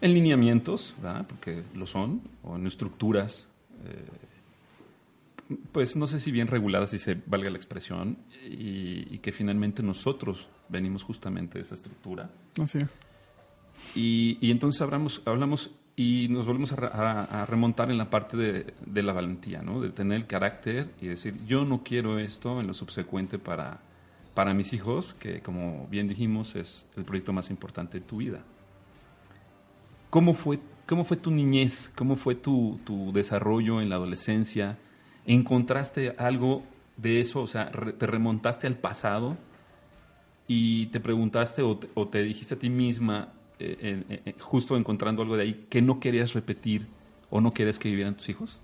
en 0.01 0.13
lineamientos, 0.13 0.93
¿verdad? 1.01 1.25
Porque 1.25 1.63
lo 1.73 1.87
son, 1.87 2.23
o 2.43 2.57
en 2.57 2.67
estructuras, 2.67 3.49
eh, 3.85 5.55
pues 5.71 5.95
no 5.95 6.07
sé 6.07 6.19
si 6.19 6.29
bien 6.29 6.47
reguladas, 6.47 6.89
si 6.89 6.97
se 6.97 7.15
valga 7.25 7.49
la 7.49 7.55
expresión, 7.55 8.17
y, 8.43 9.17
que 9.19 9.31
finalmente 9.31 9.81
nosotros 9.81 10.49
venimos 10.67 11.03
justamente 11.03 11.57
de 11.57 11.61
esa 11.61 11.75
estructura. 11.75 12.29
Así 12.61 12.79
y, 13.95 14.37
y, 14.41 14.51
entonces 14.51 14.81
hablamos, 14.81 15.21
hablamos 15.23 15.71
y 15.95 16.27
nos 16.29 16.45
volvemos 16.45 16.71
a, 16.71 17.45
remontar 17.45 17.91
en 17.91 17.98
la 17.98 18.10
parte 18.10 18.38
de, 18.38 19.03
la 19.03 19.13
valentía, 19.13 19.62
¿no? 19.62 19.81
De 19.81 19.89
tener 19.89 20.17
el 20.17 20.27
carácter 20.27 20.89
y 21.01 21.07
decir, 21.07 21.38
yo 21.45 21.65
no 21.65 21.83
quiero 21.83 22.19
esto 22.19 22.60
en 22.60 22.67
lo 22.67 22.74
subsecuente 22.74 23.38
para, 23.39 23.81
para 24.33 24.53
mis 24.53 24.74
hijos, 24.74 25.13
que 25.19 25.41
como 25.41 25.88
bien 25.88 26.07
dijimos 26.07 26.55
es 26.55 26.86
el 26.95 27.03
proyecto 27.03 27.33
más 27.33 27.50
importante 27.50 28.00
de 28.00 28.05
tu 28.05 28.17
vida. 28.17 28.43
¿Cómo 30.10 30.33
fue, 30.33 30.60
cómo 30.88 31.03
fue 31.03 31.17
tu 31.17 31.31
niñez? 31.31 31.91
¿Cómo 31.95 32.15
fue 32.15 32.36
tu, 32.36 32.79
tu 32.86 33.12
desarrollo 33.12 33.81
en 33.81 33.89
la 33.89 33.95
adolescencia? 33.95 34.77
¿Encontraste 35.25 36.13
algo 36.17 36.63
de 36.98 37.21
eso? 37.21 37.41
O 37.41 37.48
sea, 37.48 37.69
¿te 37.69 38.07
remontaste 38.07 38.67
al 38.67 38.75
pasado 38.75 39.38
y 40.48 40.88
te 40.88 41.00
preguntaste 41.00 41.62
o 41.62 41.79
o 41.93 42.07
te 42.07 42.24
dijiste 42.24 42.55
a 42.55 42.60
ti 42.60 42.69
misma, 42.69 43.33
eh, 43.62 44.36
justo 44.39 44.75
encontrando 44.77 45.22
algo 45.22 45.38
de 45.38 45.44
ahí 45.44 45.65
que 45.70 45.82
no 45.82 46.00
querías 46.00 46.34
repetir 46.34 46.88
o 47.30 47.41
no 47.41 47.53
quieres 47.53 47.80
que 47.80 47.89
vivieran 47.89 48.15
tus 48.15 48.30
hijos? 48.30 48.60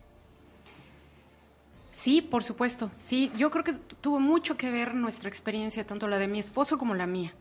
Sí, 1.98 2.22
por 2.22 2.44
supuesto. 2.44 2.92
Sí, 3.02 3.32
yo 3.38 3.50
creo 3.50 3.64
que 3.64 3.74
tuvo 3.74 4.20
mucho 4.20 4.56
que 4.56 4.70
ver 4.70 4.94
nuestra 4.94 5.30
experiencia, 5.30 5.86
tanto 5.86 6.08
la 6.08 6.20
de 6.20 6.28
mi 6.28 6.38
esposo 6.38 6.78
como 6.78 6.94
la 6.94 7.08
mía, 7.08 7.34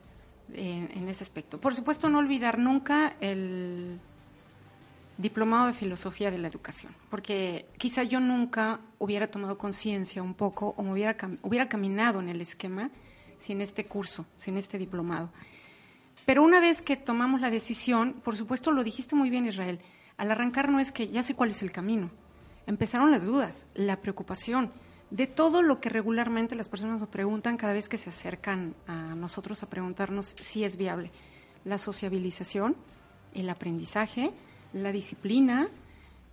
eh, 0.54 0.88
en 0.94 1.08
ese 1.08 1.24
aspecto. 1.24 1.60
Por 1.60 1.74
supuesto, 1.74 2.08
no 2.08 2.18
olvidar 2.18 2.58
nunca 2.58 3.16
el 3.20 4.00
diplomado 5.18 5.66
de 5.66 5.72
filosofía 5.74 6.30
de 6.30 6.38
la 6.38 6.48
educación, 6.48 6.94
porque 7.10 7.66
quizá 7.78 8.02
yo 8.02 8.18
nunca 8.20 8.80
hubiera 8.98 9.26
tomado 9.26 9.58
conciencia 9.58 10.22
un 10.22 10.34
poco 10.34 10.74
o 10.76 10.82
me 10.82 10.92
hubiera, 10.92 11.16
hubiera 11.42 11.68
caminado 11.68 12.20
en 12.20 12.28
el 12.28 12.40
esquema 12.40 12.90
sin 13.38 13.60
este 13.60 13.84
curso, 13.84 14.26
sin 14.36 14.56
este 14.56 14.78
diplomado. 14.78 15.30
Pero 16.24 16.42
una 16.42 16.60
vez 16.60 16.82
que 16.82 16.96
tomamos 16.96 17.40
la 17.40 17.50
decisión, 17.50 18.14
por 18.24 18.36
supuesto 18.36 18.72
lo 18.72 18.82
dijiste 18.82 19.14
muy 19.14 19.30
bien 19.30 19.46
Israel, 19.46 19.80
al 20.16 20.30
arrancar 20.30 20.70
no 20.70 20.80
es 20.80 20.92
que 20.92 21.08
ya 21.08 21.22
sé 21.22 21.34
cuál 21.34 21.50
es 21.50 21.62
el 21.62 21.72
camino. 21.72 22.10
Empezaron 22.66 23.10
las 23.10 23.24
dudas, 23.24 23.66
la 23.74 24.00
preocupación 24.00 24.72
de 25.10 25.26
todo 25.26 25.62
lo 25.62 25.80
que 25.80 25.88
regularmente 25.88 26.56
las 26.56 26.68
personas 26.68 27.00
nos 27.00 27.08
preguntan 27.08 27.56
cada 27.56 27.72
vez 27.72 27.88
que 27.88 27.98
se 27.98 28.10
acercan 28.10 28.74
a 28.86 29.14
nosotros 29.14 29.62
a 29.62 29.70
preguntarnos 29.70 30.34
si 30.40 30.64
es 30.64 30.76
viable. 30.76 31.12
La 31.64 31.78
sociabilización, 31.78 32.76
el 33.32 33.48
aprendizaje, 33.48 34.32
la 34.72 34.90
disciplina, 34.90 35.68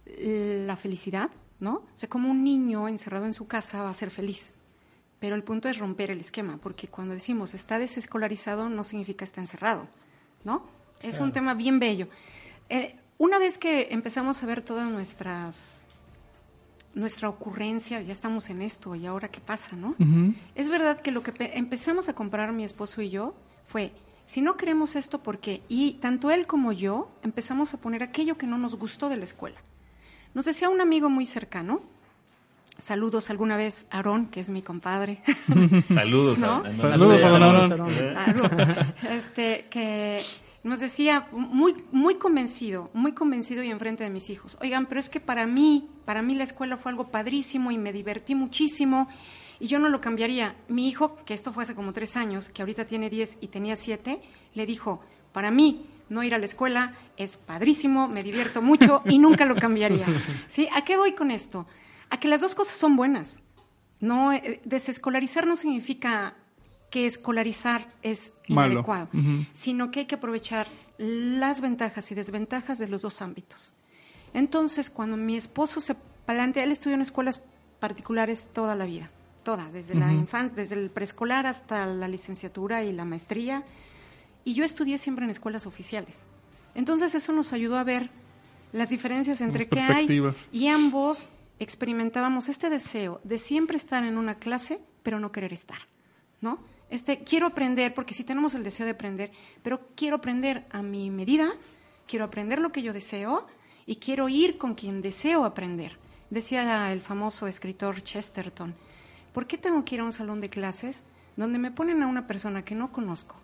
la 0.06 0.76
felicidad, 0.76 1.30
¿no? 1.60 1.76
O 1.76 1.98
sea, 1.98 2.10
como 2.10 2.32
un 2.32 2.44
niño 2.44 2.88
encerrado 2.88 3.26
en 3.26 3.34
su 3.34 3.48
casa 3.48 3.84
va 3.84 3.90
a 3.90 3.94
ser 3.94 4.10
feliz. 4.10 4.52
Pero 5.24 5.38
el 5.38 5.44
punto 5.44 5.70
es 5.70 5.78
romper 5.78 6.12
el 6.12 6.20
esquema, 6.20 6.60
porque 6.62 6.90
cuando 6.90 7.14
decimos 7.14 7.54
está 7.54 7.80
desescolarizado 7.80 8.68
no 8.68 8.84
significa 8.84 9.24
está 9.24 9.40
encerrado, 9.40 9.88
¿no? 10.44 10.66
Es 11.02 11.22
un 11.22 11.32
tema 11.32 11.54
bien 11.54 11.80
bello. 11.80 12.10
Eh, 12.68 12.98
una 13.18 13.40
vez 13.40 13.58
que 13.58 13.88
empezamos 13.92 14.44
a 14.44 14.46
ver 14.46 14.64
todas 14.64 14.90
nuestras 14.90 15.86
nuestra 16.94 17.30
ocurrencia, 17.30 18.02
ya 18.02 18.12
estamos 18.12 18.50
en 18.50 18.62
esto 18.62 18.96
y 18.96 19.06
ahora 19.06 19.30
qué 19.30 19.40
pasa, 19.40 19.78
¿no? 19.78 19.96
Es 20.56 20.68
verdad 20.68 21.00
que 21.00 21.12
lo 21.12 21.24
que 21.24 21.32
empezamos 21.54 22.10
a 22.10 22.16
comprar 22.16 22.52
mi 22.52 22.66
esposo 22.66 23.02
y 23.02 23.10
yo 23.10 23.34
fue, 23.66 23.94
si 24.26 24.42
no 24.42 24.58
queremos 24.58 24.98
esto, 24.98 25.24
¿por 25.24 25.40
qué? 25.40 25.62
Y 25.70 25.94
tanto 26.02 26.32
él 26.32 26.48
como 26.48 26.74
yo 26.74 27.10
empezamos 27.22 27.74
a 27.74 27.78
poner 27.78 28.04
aquello 28.04 28.38
que 28.38 28.46
no 28.46 28.58
nos 28.58 28.76
gustó 28.76 29.08
de 29.08 29.16
la 29.16 29.24
escuela. 29.24 29.62
Nos 30.34 30.44
decía 30.44 30.68
un 30.68 30.82
amigo 30.82 31.10
muy 31.10 31.26
cercano, 31.26 31.82
Saludos 32.80 33.30
alguna 33.30 33.56
vez 33.56 33.86
a 33.92 33.98
Aarón, 33.98 34.28
que 34.28 34.40
es 34.40 34.50
mi 34.50 34.62
compadre. 34.62 35.22
Saludos, 35.94 36.40
Saludos 36.40 37.22
Este, 39.10 39.68
que 39.70 40.22
nos 40.64 40.80
decía 40.80 41.28
muy, 41.32 41.76
muy 41.92 42.16
convencido, 42.16 42.90
muy 42.94 43.14
convencido 43.14 43.64
y 43.64 43.70
enfrente 43.70 44.04
de 44.04 44.10
mis 44.10 44.30
hijos. 44.30 44.58
Oigan, 44.62 44.86
pero 44.88 45.00
es 45.00 45.10
que 45.10 45.20
para 45.20 45.46
mí, 45.46 45.90
para 46.06 46.22
mí 46.22 46.36
la 46.36 46.46
escuela 46.46 46.78
fue 46.78 46.92
algo 46.92 47.10
padrísimo 47.10 47.72
y 47.72 47.78
me 47.78 47.94
divertí 47.94 48.34
muchísimo 48.34 49.08
y 49.60 49.68
yo 49.68 49.80
no 49.80 49.90
lo 49.90 50.02
cambiaría. 50.02 50.56
Mi 50.68 50.88
hijo, 50.90 51.16
que 51.26 51.34
esto 51.34 51.52
fue 51.52 51.64
hace 51.64 51.76
como 51.76 51.94
tres 51.94 52.16
años, 52.18 52.50
que 52.50 52.62
ahorita 52.62 52.86
tiene 52.86 53.10
diez 53.10 53.38
y 53.40 53.48
tenía 53.48 53.76
siete, 53.76 54.22
le 54.54 54.66
dijo, 54.66 55.02
para 55.32 55.52
mí 55.52 55.86
no 56.10 56.24
ir 56.24 56.34
a 56.34 56.38
la 56.38 56.46
escuela 56.46 56.94
es 57.18 57.38
padrísimo, 57.38 58.08
me 58.08 58.24
divierto 58.24 58.62
mucho 58.62 59.02
y 59.06 59.20
nunca 59.20 59.46
lo 59.46 59.56
cambiaría. 59.56 60.06
¿Sí? 60.48 60.68
¿A 60.74 60.84
qué 60.84 60.98
voy 60.98 61.14
con 61.14 61.32
esto? 61.32 61.66
A 62.14 62.20
que 62.20 62.28
las 62.28 62.42
dos 62.42 62.54
cosas 62.54 62.78
son 62.78 62.96
buenas. 62.96 63.40
No, 64.00 64.32
eh, 64.32 64.62
desescolarizar 64.66 65.48
no 65.48 65.56
significa 65.56 66.36
que 66.92 67.08
escolarizar 67.08 67.88
es 68.04 68.34
inadecuado, 68.46 69.10
sino 69.54 69.90
que 69.90 70.02
hay 70.02 70.06
que 70.06 70.14
aprovechar 70.14 70.68
las 71.00 71.60
ventajas 71.60 72.12
y 72.12 72.16
desventajas 72.16 72.78
de 72.78 72.88
los 72.88 73.02
dos 73.02 73.24
ámbitos. 73.24 73.74
Entonces, 74.36 74.92
cuando 74.92 75.18
mi 75.18 75.36
esposo 75.36 75.82
se 75.82 75.96
plantea, 76.28 76.66
él 76.66 76.72
estudió 76.72 76.94
en 76.94 77.02
escuelas 77.02 77.42
particulares 77.80 78.48
toda 78.54 78.76
la 78.76 78.86
vida, 78.86 79.10
toda, 79.42 79.72
desde 79.72 79.96
la 79.96 80.14
infancia, 80.14 80.56
desde 80.56 80.76
el 80.76 80.92
preescolar 80.92 81.48
hasta 81.48 81.88
la 81.88 82.08
licenciatura 82.08 82.84
y 82.84 82.94
la 82.94 83.06
maestría, 83.06 83.64
y 84.46 84.54
yo 84.54 84.64
estudié 84.64 85.00
siempre 85.00 85.26
en 85.26 85.32
escuelas 85.32 85.66
oficiales. 85.66 86.20
Entonces, 86.76 87.16
eso 87.16 87.32
nos 87.34 87.54
ayudó 87.54 87.80
a 87.80 87.84
ver 87.84 88.12
las 88.72 88.90
diferencias 88.90 89.42
entre 89.42 89.68
qué 89.68 89.80
hay 89.80 90.08
y 90.52 90.68
ambos 90.68 91.30
experimentábamos 91.60 92.50
este 92.50 92.70
deseo 92.70 93.22
de 93.24 93.38
siempre 93.38 93.78
estar 93.78 94.04
en 94.04 94.18
una 94.18 94.36
clase, 94.36 94.80
pero 95.04 95.20
no 95.20 95.32
querer 95.32 95.54
estar, 95.54 95.80
¿no? 96.42 96.60
Este, 96.90 97.24
quiero 97.24 97.48
aprender, 97.48 97.94
porque 97.94 98.14
sí 98.14 98.24
tenemos 98.24 98.54
el 98.54 98.64
deseo 98.64 98.86
de 98.86 98.92
aprender, 98.92 99.32
pero 99.64 99.82
quiero 99.96 100.18
aprender 100.18 100.66
a 100.70 100.82
mi 100.82 101.10
medida, 101.10 101.54
quiero 102.08 102.26
aprender 102.26 102.60
lo 102.60 102.72
que 102.72 102.84
yo 102.84 102.94
deseo 102.94 103.48
y 103.86 103.96
quiero 103.96 104.30
ir 104.30 104.58
con 104.58 104.76
quien 104.76 105.02
deseo 105.02 105.46
aprender. 105.46 105.98
Decía 106.30 106.92
el 106.92 107.02
famoso 107.02 107.48
escritor 107.48 108.02
Chesterton, 108.04 108.76
¿por 109.34 109.48
qué 109.48 109.58
tengo 109.58 109.84
que 109.86 109.96
ir 109.96 110.02
a 110.02 110.06
un 110.06 110.14
salón 110.14 110.42
de 110.42 110.50
clases 110.50 111.04
donde 111.36 111.60
me 111.60 111.72
ponen 111.72 112.04
a 112.04 112.08
una 112.08 112.28
persona 112.28 112.64
que 112.64 112.76
no 112.76 112.92
conozco 112.92 113.36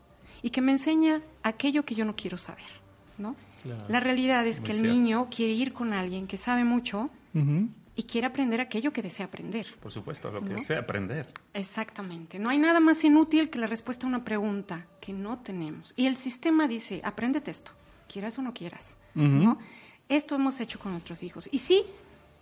y 0.42 0.52
que 0.52 0.62
me 0.62 0.72
enseña 0.72 1.22
aquello 1.42 1.86
que 1.86 1.96
yo 1.96 2.06
no 2.06 2.16
quiero 2.16 2.38
saber? 2.38 2.80
¿no? 3.20 3.36
La 3.90 4.00
realidad 4.00 4.48
es 4.48 4.62
que 4.62 4.72
el 4.72 4.82
niño 4.84 5.28
quiere 5.30 5.54
ir 5.54 5.74
con 5.74 5.94
alguien 5.94 6.28
que 6.28 6.38
sabe 6.38 6.64
mucho 6.64 7.10
y 8.00 8.04
quiere 8.04 8.28
aprender 8.28 8.62
aquello 8.62 8.94
que 8.94 9.02
desea 9.02 9.26
aprender. 9.26 9.76
Por 9.82 9.92
supuesto, 9.92 10.32
lo 10.32 10.42
que 10.42 10.54
desea 10.54 10.80
aprender. 10.80 11.28
Exactamente. 11.54 12.40
No 12.40 12.50
hay 12.50 12.58
nada 12.58 12.80
más 12.80 13.04
inútil 13.04 13.50
que 13.50 13.60
la 13.60 13.68
respuesta 13.68 14.06
a 14.06 14.10
una 14.10 14.24
pregunta 14.24 14.86
que 15.02 15.12
no 15.12 15.40
tenemos. 15.40 15.94
Y 15.98 16.06
el 16.06 16.16
sistema 16.16 16.70
dice, 16.70 17.02
apréndete 17.04 17.52
esto, 17.52 17.74
quieras 18.08 18.40
o 18.40 18.42
no 18.42 18.54
quieras. 18.54 18.96
¿no? 19.16 19.58
Esto 20.08 20.36
hemos 20.36 20.62
hecho 20.62 20.80
con 20.80 20.94
nuestros 20.94 21.24
hijos. 21.24 21.50
Y 21.52 21.60
sí, 21.60 21.84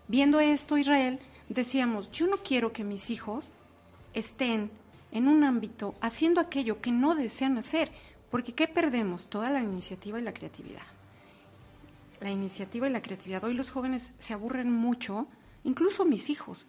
viendo 0.07 0.39
esto, 0.39 0.77
Israel, 0.77 1.17
decíamos, 1.49 2.11
yo 2.11 2.27
no 2.27 2.37
quiero 2.43 2.71
que 2.71 2.83
mis 2.83 3.09
hijos 3.09 3.49
estén 4.13 4.69
en 5.11 5.27
un 5.27 5.43
ámbito 5.43 5.95
haciendo 6.01 6.39
aquello 6.39 6.81
que 6.81 6.91
no 6.91 7.15
desean 7.15 7.57
hacer, 7.57 7.89
porque 8.29 8.53
¿qué 8.53 8.67
perdemos? 8.67 9.27
Toda 9.27 9.49
la 9.49 9.63
iniciativa 9.63 10.19
y 10.19 10.21
la 10.21 10.35
creatividad. 10.35 10.85
La 12.21 12.29
iniciativa 12.29 12.87
y 12.87 12.91
la 12.91 13.01
creatividad. 13.01 13.43
Hoy 13.43 13.55
los 13.55 13.71
jóvenes 13.71 14.13
se 14.19 14.35
aburren 14.35 14.71
mucho 14.71 15.27
incluso 15.67 16.05
mis 16.05 16.29
hijos, 16.29 16.65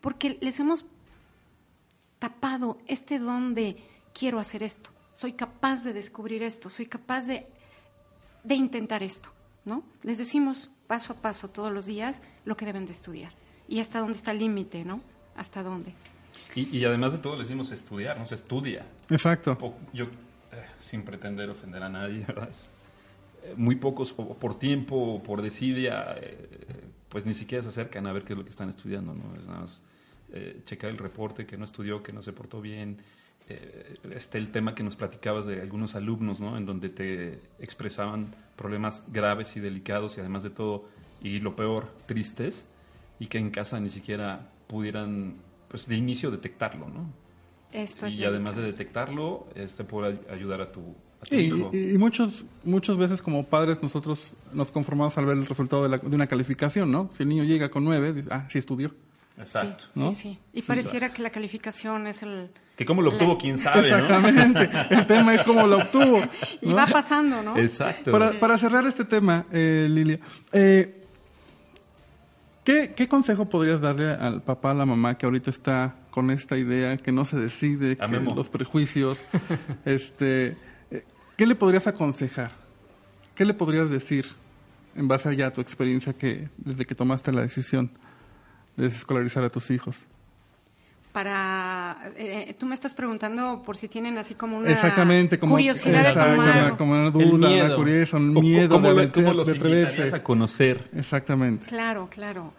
porque 0.00 0.38
les 0.40 0.58
hemos 0.60 0.86
tapado 2.20 2.78
este 2.86 3.18
don 3.18 3.54
de 3.54 3.76
quiero 4.14 4.38
hacer 4.38 4.62
esto, 4.62 4.90
soy 5.12 5.32
capaz 5.32 5.82
de 5.82 5.92
descubrir 5.92 6.42
esto, 6.42 6.70
soy 6.70 6.86
capaz 6.86 7.22
de, 7.22 7.46
de 8.44 8.54
intentar 8.54 9.02
esto, 9.02 9.30
¿no? 9.64 9.82
Les 10.02 10.16
decimos 10.16 10.70
paso 10.86 11.12
a 11.12 11.16
paso 11.16 11.50
todos 11.50 11.72
los 11.72 11.86
días 11.86 12.20
lo 12.44 12.56
que 12.56 12.64
deben 12.64 12.86
de 12.86 12.92
estudiar 12.92 13.32
y 13.68 13.80
hasta 13.80 13.98
dónde 13.98 14.16
está 14.16 14.30
el 14.30 14.38
límite, 14.38 14.84
¿no? 14.84 15.00
Hasta 15.36 15.62
dónde. 15.62 15.92
Y, 16.54 16.84
además 16.84 17.12
de 17.12 17.18
todo 17.18 17.34
le 17.34 17.42
decimos 17.42 17.70
estudiar, 17.72 18.18
no 18.18 18.26
se 18.26 18.36
estudia. 18.36 18.86
Exacto. 19.10 19.58
yo, 19.92 20.04
eh, 20.04 20.08
sin 20.80 21.02
pretender 21.02 21.50
ofender 21.50 21.82
a 21.82 21.88
nadie, 21.88 22.24
¿verdad? 22.28 22.48
Eh, 23.42 23.54
muy 23.56 23.74
pocos, 23.74 24.12
por 24.12 24.58
tiempo, 24.58 24.96
o 24.96 25.22
por 25.22 25.42
desidia, 25.42 26.14
eh, 26.18 26.86
pues 27.08 27.26
ni 27.26 27.34
siquiera 27.34 27.62
se 27.62 27.68
acercan 27.68 28.06
a 28.06 28.12
ver 28.12 28.24
qué 28.24 28.32
es 28.32 28.38
lo 28.38 28.44
que 28.44 28.50
están 28.50 28.68
estudiando, 28.68 29.14
¿no? 29.14 29.36
Es 29.36 29.46
nada 29.46 29.60
más 29.60 29.82
eh, 30.32 30.62
checar 30.64 30.90
el 30.90 30.98
reporte, 30.98 31.46
que 31.46 31.56
no 31.56 31.64
estudió, 31.64 32.02
que 32.02 32.12
no 32.12 32.22
se 32.22 32.32
portó 32.32 32.60
bien. 32.60 32.98
Eh, 33.48 33.96
este 34.12 34.38
el 34.38 34.50
tema 34.50 34.74
que 34.74 34.82
nos 34.82 34.96
platicabas 34.96 35.46
de 35.46 35.60
algunos 35.60 35.94
alumnos, 35.94 36.40
¿no? 36.40 36.56
En 36.56 36.66
donde 36.66 36.88
te 36.88 37.40
expresaban 37.60 38.34
problemas 38.56 39.04
graves 39.12 39.56
y 39.56 39.60
delicados 39.60 40.16
y 40.16 40.20
además 40.20 40.42
de 40.42 40.50
todo, 40.50 40.84
y 41.22 41.40
lo 41.40 41.54
peor, 41.54 41.92
tristes, 42.06 42.64
y 43.20 43.26
que 43.26 43.38
en 43.38 43.50
casa 43.50 43.78
ni 43.80 43.90
siquiera 43.90 44.50
pudieran 44.66 45.36
pues 45.68 45.86
de 45.86 45.96
inicio 45.96 46.30
detectarlo, 46.30 46.88
¿no? 46.88 47.12
Esto 47.72 48.06
es 48.06 48.14
y 48.14 48.24
además 48.24 48.56
de 48.56 48.62
detectarlo, 48.62 49.46
este 49.54 49.84
puede 49.84 50.18
ayudar 50.30 50.60
a 50.60 50.72
tu 50.72 50.94
Y, 51.30 51.36
y- 51.76 51.90
y 51.94 51.98
muchos, 51.98 52.44
muchas 52.64 52.96
veces 52.96 53.20
como 53.22 53.44
padres 53.44 53.82
nosotros 53.82 54.32
nos 54.52 54.70
conformamos 54.70 55.16
al 55.18 55.26
ver 55.26 55.36
el 55.36 55.46
resultado 55.46 55.82
de, 55.84 55.88
la- 55.88 55.98
de 55.98 56.14
una 56.14 56.26
calificación, 56.26 56.90
¿no? 56.92 57.10
Si 57.14 57.22
el 57.24 57.28
niño 57.28 57.44
llega 57.44 57.68
con 57.68 57.84
nueve, 57.84 58.12
dice, 58.12 58.28
ah, 58.32 58.46
sí 58.50 58.58
estudió. 58.58 58.94
Exacto. 59.38 59.84
Sí, 59.84 59.90
¿no? 60.00 60.12
sí, 60.12 60.18
sí. 60.22 60.38
Y 60.54 60.62
pareciera 60.62 61.10
que 61.10 61.20
la 61.22 61.30
calificación 61.30 62.06
es 62.06 62.22
el... 62.22 62.50
Que 62.76 62.84
cómo 62.86 63.02
lo 63.02 63.10
La- 63.10 63.16
obtuvo, 63.16 63.36
quién 63.38 63.58
sabe, 63.58 63.90
¿no? 63.90 63.96
Exactamente. 63.96 64.70
El 64.90 65.06
tema 65.06 65.34
es 65.34 65.42
cómo 65.42 65.66
lo 65.66 65.78
obtuvo. 65.78 66.20
Y 66.62 66.72
va 66.72 66.86
pasando, 66.86 67.42
¿no? 67.42 67.56
Exacto. 67.58 68.12
Para, 68.12 68.38
para 68.38 68.56
cerrar 68.58 68.86
este 68.86 69.04
tema, 69.04 69.46
eh, 69.52 69.86
Lilia, 69.90 70.20
eh, 70.52 71.02
¿qué, 72.64 72.92
qué 72.96 73.08
consejo 73.08 73.46
podrías 73.48 73.80
darle 73.80 74.10
al 74.10 74.42
papá, 74.42 74.70
a 74.72 74.74
la 74.74 74.86
mamá 74.86 75.16
que 75.18 75.26
ahorita 75.26 75.50
está 75.50 75.94
con 76.10 76.30
esta 76.30 76.56
idea, 76.56 76.96
que 76.96 77.12
no 77.12 77.24
se 77.24 77.36
decide, 77.38 77.96
que 77.96 78.06
los 78.08 78.48
prejuicios? 78.48 79.22
este, 79.84 80.56
¿Qué 81.36 81.46
le 81.46 81.54
podrías 81.54 81.86
aconsejar? 81.86 82.50
¿Qué 83.34 83.44
le 83.44 83.54
podrías 83.54 83.90
decir 83.90 84.26
en 84.96 85.08
base 85.08 85.28
a 85.28 85.32
ya 85.32 85.50
tu 85.50 85.60
experiencia 85.60 86.12
que 86.14 86.48
desde 86.56 86.86
que 86.86 86.94
tomaste 86.94 87.32
la 87.32 87.42
decisión 87.42 87.90
de 88.76 88.84
desescolarizar 88.84 89.44
a 89.44 89.50
tus 89.50 89.70
hijos? 89.70 90.04
Para... 91.12 91.96
eh, 92.16 92.54
tú 92.58 92.66
me 92.66 92.74
estás 92.74 92.92
preguntando 92.94 93.62
por 93.64 93.76
si 93.78 93.88
tienen 93.88 94.18
así 94.18 94.34
como 94.34 94.58
una 94.58 94.70
Exactamente, 94.70 95.38
como, 95.38 95.52
curiosidad 95.54 96.04
de 96.08 96.12
tomar. 96.12 96.38
una- 96.38 96.76
como 96.76 96.92
una 96.92 97.10
duda, 97.10 97.24
una 97.34 97.48
miedo. 97.48 97.76
curiosidad, 97.76 98.20
un 98.20 98.36
O- 98.36 98.40
miedo 98.42 98.68
¿Cómo, 98.68 98.88
de, 98.88 98.94
lo- 98.94 99.00
aventar- 99.00 99.24
cómo 99.24 99.32
los 99.34 99.46
de 99.46 99.54
atreverse. 99.54 100.14
a 100.14 100.22
conocer? 100.22 100.84
Exactamente. 100.94 101.66
Claro, 101.66 102.08
claro. 102.10 102.52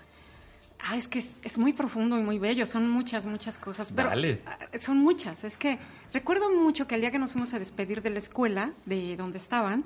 Ah, 0.79 0.95
es 0.95 1.07
que 1.07 1.19
es, 1.19 1.33
es 1.43 1.57
muy 1.57 1.73
profundo 1.73 2.17
y 2.17 2.21
muy 2.21 2.39
bello. 2.39 2.65
Son 2.65 2.89
muchas, 2.89 3.25
muchas 3.25 3.57
cosas. 3.57 3.91
Pero 3.95 4.09
Dale. 4.09 4.41
ah, 4.45 4.57
son 4.79 4.97
muchas. 4.97 5.43
Es 5.43 5.57
que 5.57 5.79
recuerdo 6.13 6.51
mucho 6.51 6.87
que 6.87 6.95
el 6.95 7.01
día 7.01 7.11
que 7.11 7.19
nos 7.19 7.33
fuimos 7.33 7.53
a 7.53 7.59
despedir 7.59 8.01
de 8.01 8.09
la 8.09 8.19
escuela, 8.19 8.71
de 8.85 9.15
donde 9.17 9.37
estaban, 9.37 9.83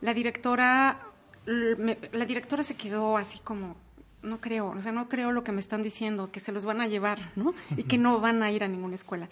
la 0.00 0.12
directora, 0.14 1.00
la 1.46 2.24
directora 2.26 2.62
se 2.62 2.76
quedó 2.76 3.16
así 3.16 3.38
como, 3.38 3.76
no 4.22 4.40
creo, 4.40 4.68
o 4.70 4.80
sea, 4.82 4.92
no 4.92 5.08
creo 5.08 5.32
lo 5.32 5.44
que 5.44 5.52
me 5.52 5.60
están 5.60 5.82
diciendo, 5.82 6.30
que 6.30 6.40
se 6.40 6.52
los 6.52 6.64
van 6.64 6.80
a 6.80 6.88
llevar, 6.88 7.32
¿no? 7.36 7.54
Y 7.76 7.84
que 7.84 7.98
no 7.98 8.20
van 8.20 8.42
a 8.42 8.50
ir 8.50 8.64
a 8.64 8.68
ninguna 8.68 8.94
escuela. 8.94 9.28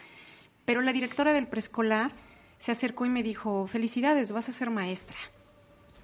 Pero 0.65 0.81
la 0.81 0.93
directora 0.93 1.33
del 1.33 1.47
preescolar 1.47 2.13
se 2.59 2.73
acercó 2.73 3.05
y 3.05 3.09
me 3.09 3.23
dijo, 3.23 3.67
felicidades, 3.67 4.33
vas 4.33 4.49
a 4.49 4.53
ser 4.53 4.71
maestra. 4.71 5.17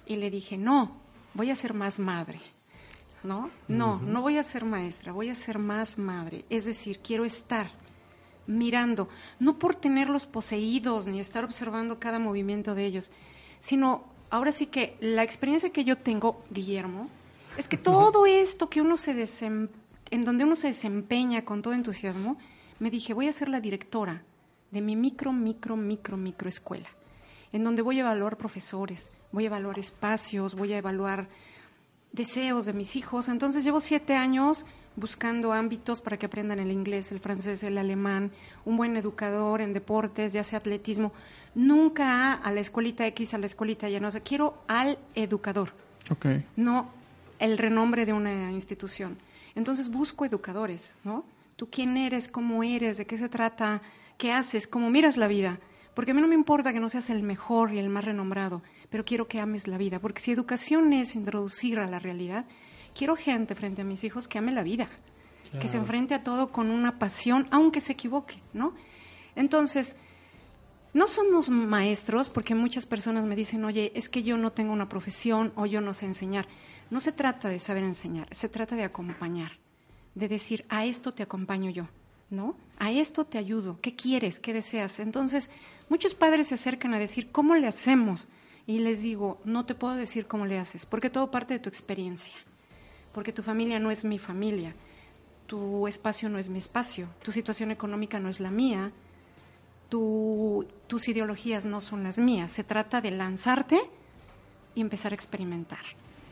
Y 0.05 0.17
le 0.17 0.29
dije, 0.29 0.57
no, 0.57 0.97
voy 1.33 1.51
a 1.51 1.55
ser 1.55 1.73
más 1.73 1.99
madre. 1.99 2.41
¿No? 3.23 3.49
No, 3.67 3.99
no 3.99 4.21
voy 4.21 4.37
a 4.37 4.43
ser 4.43 4.63
maestra, 4.65 5.11
voy 5.11 5.29
a 5.29 5.35
ser 5.35 5.59
más 5.59 5.97
madre. 5.97 6.45
Es 6.49 6.65
decir, 6.65 6.99
quiero 6.99 7.25
estar 7.25 7.71
mirando, 8.47 9.09
no 9.39 9.59
por 9.59 9.75
tenerlos 9.75 10.25
poseídos 10.25 11.05
ni 11.05 11.19
estar 11.19 11.43
observando 11.43 11.99
cada 11.99 12.17
movimiento 12.19 12.73
de 12.75 12.85
ellos, 12.85 13.11
sino 13.59 14.05
ahora 14.29 14.51
sí 14.51 14.65
que 14.67 14.97
la 15.01 15.23
experiencia 15.23 15.69
que 15.71 15.83
yo 15.83 15.97
tengo, 15.97 16.43
Guillermo, 16.49 17.09
es 17.57 17.67
que 17.67 17.77
todo 17.77 18.25
esto 18.25 18.69
que 18.69 18.81
uno 18.81 18.97
se 18.97 19.13
desem- 19.15 19.69
en 20.09 20.25
donde 20.25 20.45
uno 20.45 20.55
se 20.55 20.67
desempeña 20.67 21.45
con 21.45 21.61
todo 21.61 21.73
entusiasmo, 21.73 22.37
me 22.79 22.89
dije, 22.89 23.13
voy 23.13 23.27
a 23.27 23.33
ser 23.33 23.49
la 23.49 23.59
directora 23.61 24.23
de 24.71 24.81
mi 24.81 24.95
micro, 24.95 25.33
micro, 25.33 25.75
micro, 25.75 26.17
micro 26.17 26.47
escuela, 26.49 26.89
en 27.51 27.63
donde 27.63 27.81
voy 27.81 27.97
a 27.97 28.01
evaluar 28.01 28.37
profesores, 28.37 29.11
voy 29.31 29.43
a 29.43 29.47
evaluar 29.47 29.77
espacios, 29.77 30.55
voy 30.55 30.73
a 30.73 30.77
evaluar 30.77 31.27
deseos 32.11 32.65
de 32.65 32.73
mis 32.73 32.95
hijos. 32.95 33.27
Entonces 33.29 33.63
llevo 33.63 33.79
siete 33.81 34.15
años 34.15 34.65
buscando 34.95 35.53
ámbitos 35.53 36.01
para 36.01 36.17
que 36.17 36.25
aprendan 36.25 36.59
el 36.59 36.71
inglés, 36.71 37.11
el 37.11 37.19
francés, 37.19 37.63
el 37.63 37.77
alemán, 37.77 38.31
un 38.65 38.75
buen 38.77 38.97
educador 38.97 39.61
en 39.61 39.73
deportes, 39.73 40.33
ya 40.33 40.43
sea 40.43 40.59
atletismo. 40.59 41.13
Nunca 41.55 42.33
a 42.33 42.51
la 42.51 42.59
escuelita 42.59 43.05
X, 43.07 43.33
a 43.33 43.37
la 43.37 43.45
escuelita 43.45 43.89
Y, 43.89 43.99
no 43.99 44.11
sé, 44.11 44.21
quiero 44.21 44.61
al 44.67 44.97
educador, 45.15 45.73
Ok. 46.09 46.25
no 46.55 46.89
el 47.39 47.57
renombre 47.57 48.05
de 48.05 48.13
una 48.13 48.51
institución. 48.51 49.17
Entonces 49.55 49.89
busco 49.89 50.25
educadores, 50.25 50.93
¿no? 51.03 51.23
Tú 51.55 51.67
quién 51.71 51.97
eres, 51.97 52.27
cómo 52.27 52.63
eres, 52.63 52.97
de 52.97 53.05
qué 53.05 53.17
se 53.17 53.29
trata, 53.29 53.81
qué 54.17 54.31
haces, 54.31 54.67
cómo 54.67 54.89
miras 54.89 55.17
la 55.17 55.27
vida. 55.27 55.59
Porque 55.99 56.11
a 56.11 56.13
mí 56.13 56.21
no 56.21 56.29
me 56.29 56.35
importa 56.35 56.71
que 56.71 56.79
no 56.79 56.87
seas 56.87 57.09
el 57.09 57.23
mejor 57.23 57.73
y 57.73 57.77
el 57.77 57.89
más 57.89 58.05
renombrado, 58.05 58.63
pero 58.89 59.03
quiero 59.03 59.27
que 59.27 59.41
ames 59.41 59.67
la 59.67 59.77
vida. 59.77 59.99
Porque 59.99 60.21
si 60.21 60.31
educación 60.31 60.93
es 60.93 61.13
introducir 61.13 61.77
a 61.77 61.87
la 61.87 61.99
realidad, 61.99 62.45
quiero 62.95 63.17
gente 63.17 63.53
frente 63.53 63.81
a 63.81 63.83
mis 63.83 64.05
hijos 64.05 64.29
que 64.29 64.37
ame 64.37 64.53
la 64.53 64.63
vida, 64.63 64.87
que 65.59 65.67
se 65.67 65.75
enfrente 65.75 66.13
a 66.13 66.23
todo 66.23 66.53
con 66.53 66.71
una 66.71 66.99
pasión, 66.99 67.49
aunque 67.51 67.81
se 67.81 67.91
equivoque, 67.91 68.41
¿no? 68.53 68.75
Entonces, 69.35 69.97
no 70.93 71.05
somos 71.05 71.49
maestros 71.49 72.29
porque 72.29 72.55
muchas 72.55 72.85
personas 72.85 73.25
me 73.25 73.35
dicen, 73.35 73.65
oye, 73.65 73.91
es 73.93 74.07
que 74.07 74.23
yo 74.23 74.37
no 74.37 74.53
tengo 74.53 74.71
una 74.71 74.87
profesión 74.87 75.51
o 75.57 75.65
yo 75.65 75.81
no 75.81 75.93
sé 75.93 76.05
enseñar. 76.05 76.47
No 76.89 77.01
se 77.01 77.11
trata 77.11 77.49
de 77.49 77.59
saber 77.59 77.83
enseñar, 77.83 78.33
se 78.33 78.47
trata 78.47 78.77
de 78.77 78.85
acompañar, 78.85 79.59
de 80.15 80.29
decir, 80.29 80.65
a 80.69 80.85
esto 80.85 81.13
te 81.13 81.23
acompaño 81.23 81.69
yo, 81.69 81.89
¿no? 82.29 82.55
A 82.77 82.89
esto 82.89 83.25
te 83.25 83.37
ayudo, 83.37 83.81
¿qué 83.81 83.97
quieres, 83.97 84.39
qué 84.39 84.53
deseas? 84.53 85.01
Entonces, 85.01 85.49
muchos 85.89 86.13
padres 86.13 86.47
se 86.47 86.55
acercan 86.55 86.93
a 86.93 86.99
decir, 86.99 87.31
¿cómo 87.31 87.55
le 87.55 87.67
hacemos? 87.67 88.27
Y 88.67 88.79
les 88.79 89.01
digo, 89.01 89.41
no 89.45 89.65
te 89.65 89.75
puedo 89.75 89.95
decir 89.95 90.27
cómo 90.27 90.45
le 90.45 90.59
haces, 90.59 90.85
porque 90.85 91.09
todo 91.09 91.31
parte 91.31 91.55
de 91.55 91.59
tu 91.59 91.69
experiencia, 91.69 92.35
porque 93.13 93.33
tu 93.33 93.41
familia 93.41 93.79
no 93.79 93.89
es 93.91 94.05
mi 94.05 94.19
familia, 94.19 94.75
tu 95.47 95.87
espacio 95.87 96.29
no 96.29 96.37
es 96.37 96.49
mi 96.49 96.59
espacio, 96.59 97.07
tu 97.23 97.31
situación 97.31 97.71
económica 97.71 98.19
no 98.19 98.29
es 98.29 98.39
la 98.39 98.51
mía, 98.51 98.91
tu- 99.89 100.67
tus 100.87 101.07
ideologías 101.07 101.65
no 101.65 101.81
son 101.81 102.03
las 102.03 102.19
mías. 102.19 102.51
Se 102.51 102.63
trata 102.63 103.01
de 103.01 103.09
lanzarte 103.11 103.81
y 104.75 104.81
empezar 104.81 105.11
a 105.11 105.15
experimentar, 105.15 105.79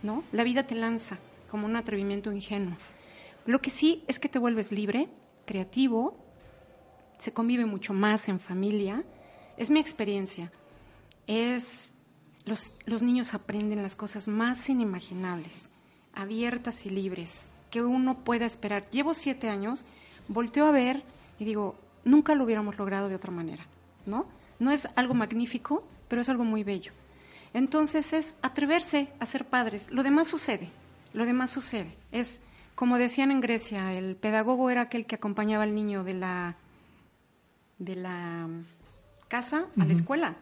¿no? 0.03 0.23
La 0.31 0.43
vida 0.43 0.67
te 0.67 0.75
lanza 0.75 1.17
como 1.49 1.65
un 1.65 1.75
atrevimiento 1.75 2.31
ingenuo. 2.31 2.77
Lo 3.47 3.61
que 3.61 3.71
sí 3.71 4.03
es 4.07 4.19
que 4.19 4.29
te 4.29 4.37
vuelves 4.37 4.71
libre, 4.71 5.09
creativo, 5.45 6.17
se 7.17 7.33
convive 7.33 7.65
mucho 7.65 7.93
más 7.93 8.27
en 8.29 8.39
familia. 8.39 9.03
Es 9.57 9.69
mi 9.69 9.79
experiencia. 9.79 10.51
Es 11.25 11.91
los, 12.45 12.71
los 12.85 13.01
niños 13.01 13.33
aprenden 13.33 13.83
las 13.83 13.95
cosas 13.95 14.27
más 14.27 14.69
inimaginables, 14.69 15.69
abiertas 16.13 16.85
y 16.85 16.89
libres, 16.89 17.49
que 17.69 17.81
uno 17.81 18.23
pueda 18.23 18.45
esperar. 18.45 18.89
Llevo 18.89 19.13
siete 19.13 19.49
años, 19.49 19.83
volteo 20.27 20.65
a 20.65 20.71
ver 20.71 21.03
y 21.39 21.45
digo, 21.45 21.75
nunca 22.05 22.35
lo 22.35 22.45
hubiéramos 22.45 22.77
logrado 22.77 23.09
de 23.09 23.15
otra 23.15 23.31
manera, 23.31 23.65
¿no? 24.05 24.25
No 24.59 24.71
es 24.71 24.87
algo 24.95 25.13
magnífico, 25.13 25.85
pero 26.07 26.21
es 26.21 26.29
algo 26.29 26.43
muy 26.43 26.63
bello. 26.63 26.93
Entonces 27.53 28.13
es 28.13 28.37
atreverse 28.41 29.09
a 29.19 29.25
ser 29.25 29.45
padres. 29.45 29.91
Lo 29.91 30.03
demás 30.03 30.27
sucede, 30.27 30.69
lo 31.13 31.25
demás 31.25 31.51
sucede. 31.51 31.95
Es, 32.11 32.41
como 32.75 32.97
decían 32.97 33.31
en 33.31 33.41
Grecia, 33.41 33.93
el 33.93 34.15
pedagogo 34.15 34.69
era 34.69 34.81
aquel 34.81 35.05
que 35.05 35.15
acompañaba 35.15 35.63
al 35.63 35.75
niño 35.75 36.03
de 36.03 36.13
la, 36.13 36.55
de 37.77 37.95
la 37.95 38.47
casa 39.27 39.65
a 39.79 39.85
la 39.85 39.93
escuela. 39.93 40.35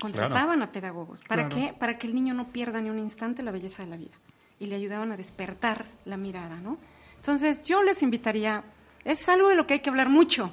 Contrataban 0.00 0.62
a 0.62 0.70
pedagogos. 0.70 1.20
¿Para 1.26 1.48
Claro. 1.48 1.66
qué? 1.66 1.72
Para 1.78 1.98
que 1.98 2.06
el 2.06 2.14
niño 2.14 2.34
no 2.34 2.48
pierda 2.48 2.80
ni 2.80 2.88
un 2.90 2.98
instante 2.98 3.42
la 3.42 3.50
belleza 3.50 3.82
de 3.82 3.88
la 3.90 3.96
vida. 3.96 4.14
Y 4.60 4.66
le 4.66 4.76
ayudaban 4.76 5.10
a 5.12 5.16
despertar 5.16 5.86
la 6.04 6.16
mirada, 6.16 6.56
¿no? 6.56 6.78
Entonces, 7.16 7.62
yo 7.64 7.82
les 7.82 8.02
invitaría, 8.02 8.62
es 9.04 9.28
algo 9.28 9.48
de 9.48 9.56
lo 9.56 9.66
que 9.66 9.74
hay 9.74 9.80
que 9.80 9.90
hablar 9.90 10.08
mucho, 10.08 10.52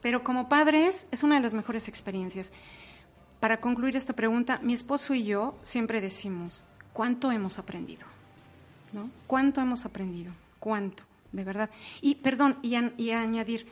pero 0.00 0.22
como 0.22 0.48
padres 0.48 1.08
es 1.10 1.22
una 1.24 1.36
de 1.36 1.40
las 1.40 1.54
mejores 1.54 1.88
experiencias. 1.88 2.52
Para 3.40 3.60
concluir 3.60 3.96
esta 3.96 4.12
pregunta, 4.12 4.58
mi 4.62 4.74
esposo 4.74 5.14
y 5.14 5.24
yo 5.24 5.56
siempre 5.62 6.00
decimos, 6.00 6.62
¿cuánto 6.92 7.30
hemos 7.32 7.58
aprendido? 7.58 8.06
¿No? 8.92 9.10
¿Cuánto 9.26 9.60
hemos 9.60 9.84
aprendido? 9.84 10.32
¿Cuánto? 10.60 11.02
De 11.32 11.44
verdad. 11.44 11.68
Y, 12.00 12.16
perdón, 12.16 12.58
y, 12.62 12.74
añadir, 13.12 13.66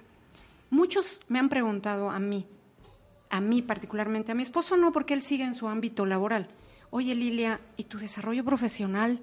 muchos 0.71 1.21
me 1.29 1.39
han 1.39 1.49
preguntado 1.49 2.11
a 2.11 2.19
mí, 2.19 2.47
a 3.31 3.41
mí 3.41 3.63
particularmente, 3.63 4.33
a 4.33 4.35
mi 4.35 4.43
esposo 4.43 4.77
no, 4.77 4.93
porque 4.93 5.15
él 5.15 5.23
sigue 5.23 5.45
en 5.45 5.55
su 5.55 5.69
ámbito 5.69 6.07
laboral. 6.07 6.49
Oye, 6.91 7.15
Lilia, 7.15 7.61
¿y 7.77 7.85
tu 7.85 7.99
desarrollo 7.99 8.45
profesional? 8.45 9.21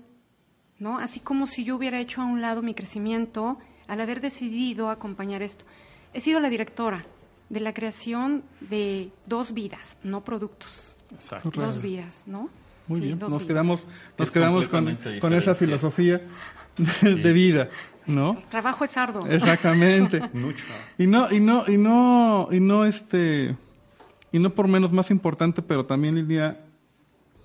¿No? 0.80 0.98
Así 1.00 1.20
como 1.20 1.48
si 1.48 1.64
yo 1.64 1.76
hubiera 1.76 2.00
hecho 2.00 2.22
a 2.22 2.26
un 2.26 2.42
lado 2.42 2.62
mi 2.62 2.74
crecimiento 2.74 3.58
al 3.88 4.02
haber 4.02 4.22
decidido 4.22 4.90
acompañar 4.90 5.42
esto. 5.42 5.66
He 6.14 6.20
sido 6.22 6.40
la 6.40 6.50
directora 6.50 7.06
de 7.50 7.60
la 7.60 7.74
creación 7.74 8.44
de 8.62 9.12
dos 9.26 9.54
vidas, 9.54 9.98
no 10.04 10.24
productos. 10.24 10.96
Exacto. 11.14 11.52
Dos 11.54 11.82
vidas, 11.82 12.24
¿no? 12.26 12.50
Muy 12.88 13.00
Sí, 13.00 13.06
bien, 13.08 13.20
nos 13.20 13.30
vidas. 13.30 13.46
quedamos, 13.46 13.88
nos 14.18 14.28
Es 14.28 14.34
quedamos 14.34 14.68
con, 14.68 14.98
con 15.22 15.34
esa 15.34 15.56
filosofía 15.56 16.22
de, 17.02 17.16
de 17.16 17.34
vida, 17.34 17.70
¿no? 18.08 18.34
El 18.40 18.44
trabajo 18.50 18.84
es 18.84 18.98
arduo. 18.98 19.26
Exactamente. 19.28 20.20
Mucho. 20.34 20.66
Y 20.98 21.08
no, 21.08 21.32
y 21.32 21.40
no, 21.40 21.64
y 21.68 21.78
no, 21.78 22.50
y 22.52 22.60
no 22.60 22.84
este, 22.86 23.56
y 24.34 24.40
no 24.40 24.50
por 24.50 24.68
menos 24.68 24.92
más 24.92 25.10
importante, 25.12 25.62
pero 25.62 25.86
también 25.86 26.16
Lidia, 26.16 26.60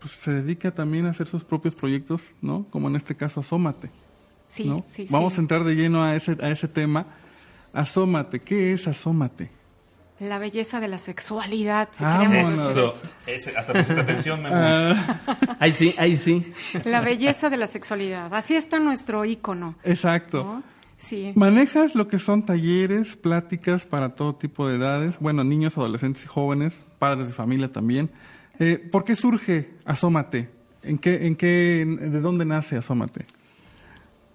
pues 0.00 0.12
se 0.14 0.32
dedica 0.32 0.72
también 0.72 1.06
a 1.06 1.10
hacer 1.10 1.28
sus 1.28 1.44
propios 1.44 1.74
proyectos, 1.76 2.32
¿no? 2.42 2.66
Como 2.70 2.88
en 2.88 2.96
este 2.96 3.14
caso 3.14 3.38
Asómate, 3.40 3.90
Sí, 4.48 4.64
¿no? 4.64 4.84
sí, 4.90 5.06
Vamos 5.10 5.34
sí. 5.34 5.38
a 5.38 5.42
entrar 5.42 5.62
de 5.62 5.74
lleno 5.74 6.02
a 6.02 6.16
ese, 6.16 6.36
a 6.42 6.50
ese 6.50 6.66
tema, 6.66 7.06
Asómate, 7.72 8.40
¿qué 8.40 8.72
es 8.72 8.88
asómate? 8.88 9.50
La 10.20 10.38
belleza 10.40 10.80
de 10.80 10.88
la 10.88 10.98
sexualidad, 10.98 11.90
si 11.92 12.02
Vámonos. 12.02 12.30
queremos 12.30 12.70
Eso, 12.70 12.94
ese, 13.26 13.56
hasta 13.56 13.72
pusiste 13.72 14.00
atención, 14.00 14.42
Memo. 14.42 14.56
Ah, 14.58 15.20
Ahí 15.60 15.72
sí, 15.72 15.94
ahí 15.96 16.16
sí. 16.16 16.52
La 16.84 17.00
belleza 17.02 17.50
de 17.50 17.56
la 17.56 17.68
sexualidad. 17.68 18.32
Así 18.34 18.56
está 18.56 18.80
nuestro 18.80 19.24
ícono. 19.24 19.76
exacto. 19.84 20.38
¿no? 20.42 20.62
Sí. 20.98 21.32
¿Manejas 21.36 21.94
lo 21.94 22.08
que 22.08 22.18
son 22.18 22.44
talleres, 22.44 23.16
pláticas 23.16 23.86
para 23.86 24.14
todo 24.14 24.34
tipo 24.34 24.68
de 24.68 24.76
edades? 24.76 25.18
Bueno, 25.20 25.44
niños, 25.44 25.78
adolescentes 25.78 26.24
y 26.24 26.26
jóvenes, 26.26 26.84
padres 26.98 27.28
de 27.28 27.34
familia 27.34 27.72
también. 27.72 28.10
Eh, 28.58 28.78
¿Por 28.90 29.04
qué 29.04 29.14
surge 29.14 29.70
Asómate? 29.84 30.50
¿En 30.82 30.98
qué, 30.98 31.26
en 31.26 31.36
qué, 31.36 31.84
¿De 31.86 32.20
dónde 32.20 32.44
nace 32.44 32.76
Asómate? 32.76 33.26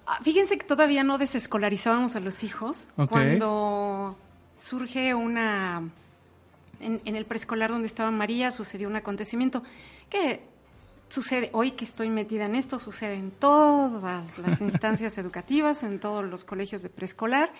Ah, 0.05 0.19
Fíjense 0.23 0.57
que 0.57 0.65
todavía 0.65 1.03
no 1.03 1.17
desescolarizábamos 1.17 2.15
a 2.15 2.19
los 2.21 2.43
hijos. 2.43 2.87
Ok. 2.97 3.09
Cuando 3.09 4.17
surge 4.57 5.13
una... 5.13 5.83
En, 6.79 7.01
en 7.05 7.15
el 7.15 7.25
preescolar 7.25 7.69
donde 7.69 7.87
estaba 7.87 8.11
María 8.11 8.51
sucedió 8.51 8.89
un 8.89 8.95
acontecimiento 8.95 9.63
que 10.09 10.41
sucede, 11.13 11.51
hoy 11.53 11.71
que 11.71 11.85
estoy 11.85 12.09
metida 12.09 12.47
en 12.47 12.55
esto, 12.55 12.79
sucede 12.79 13.13
en 13.13 13.29
todas 13.29 14.35
las 14.39 14.59
instancias 14.61 15.15
educativas, 15.19 15.83
en 15.83 15.99
todos 15.99 16.25
los 16.25 16.43
colegios 16.43 16.81
de 16.81 16.89
preescolar. 16.89 17.51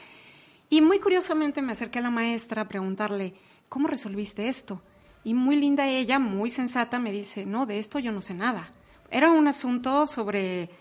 Y 0.70 0.82
muy 0.82 1.00
curiosamente 1.00 1.62
me 1.62 1.74
acerqué 1.74 2.00
a 2.00 2.02
la 2.02 2.10
maestra 2.10 2.64
a 2.64 2.68
preguntarle, 2.68 3.36
¿cómo 3.70 3.88
resolviste 3.88 4.50
esto? 4.50 4.82
Y 5.24 5.36
muy 5.36 5.56
linda 5.56 5.88
ella, 5.88 6.18
muy 6.18 6.50
sensata, 6.50 6.98
me 6.98 7.12
dice, 7.12 7.46
no, 7.46 7.68
de 7.68 7.78
esto 7.78 8.00
yo 8.00 8.12
no 8.12 8.22
sé 8.22 8.34
nada. 8.34 8.72
Era 9.12 9.30
un 9.30 9.48
asunto 9.48 10.08
sobre 10.08 10.72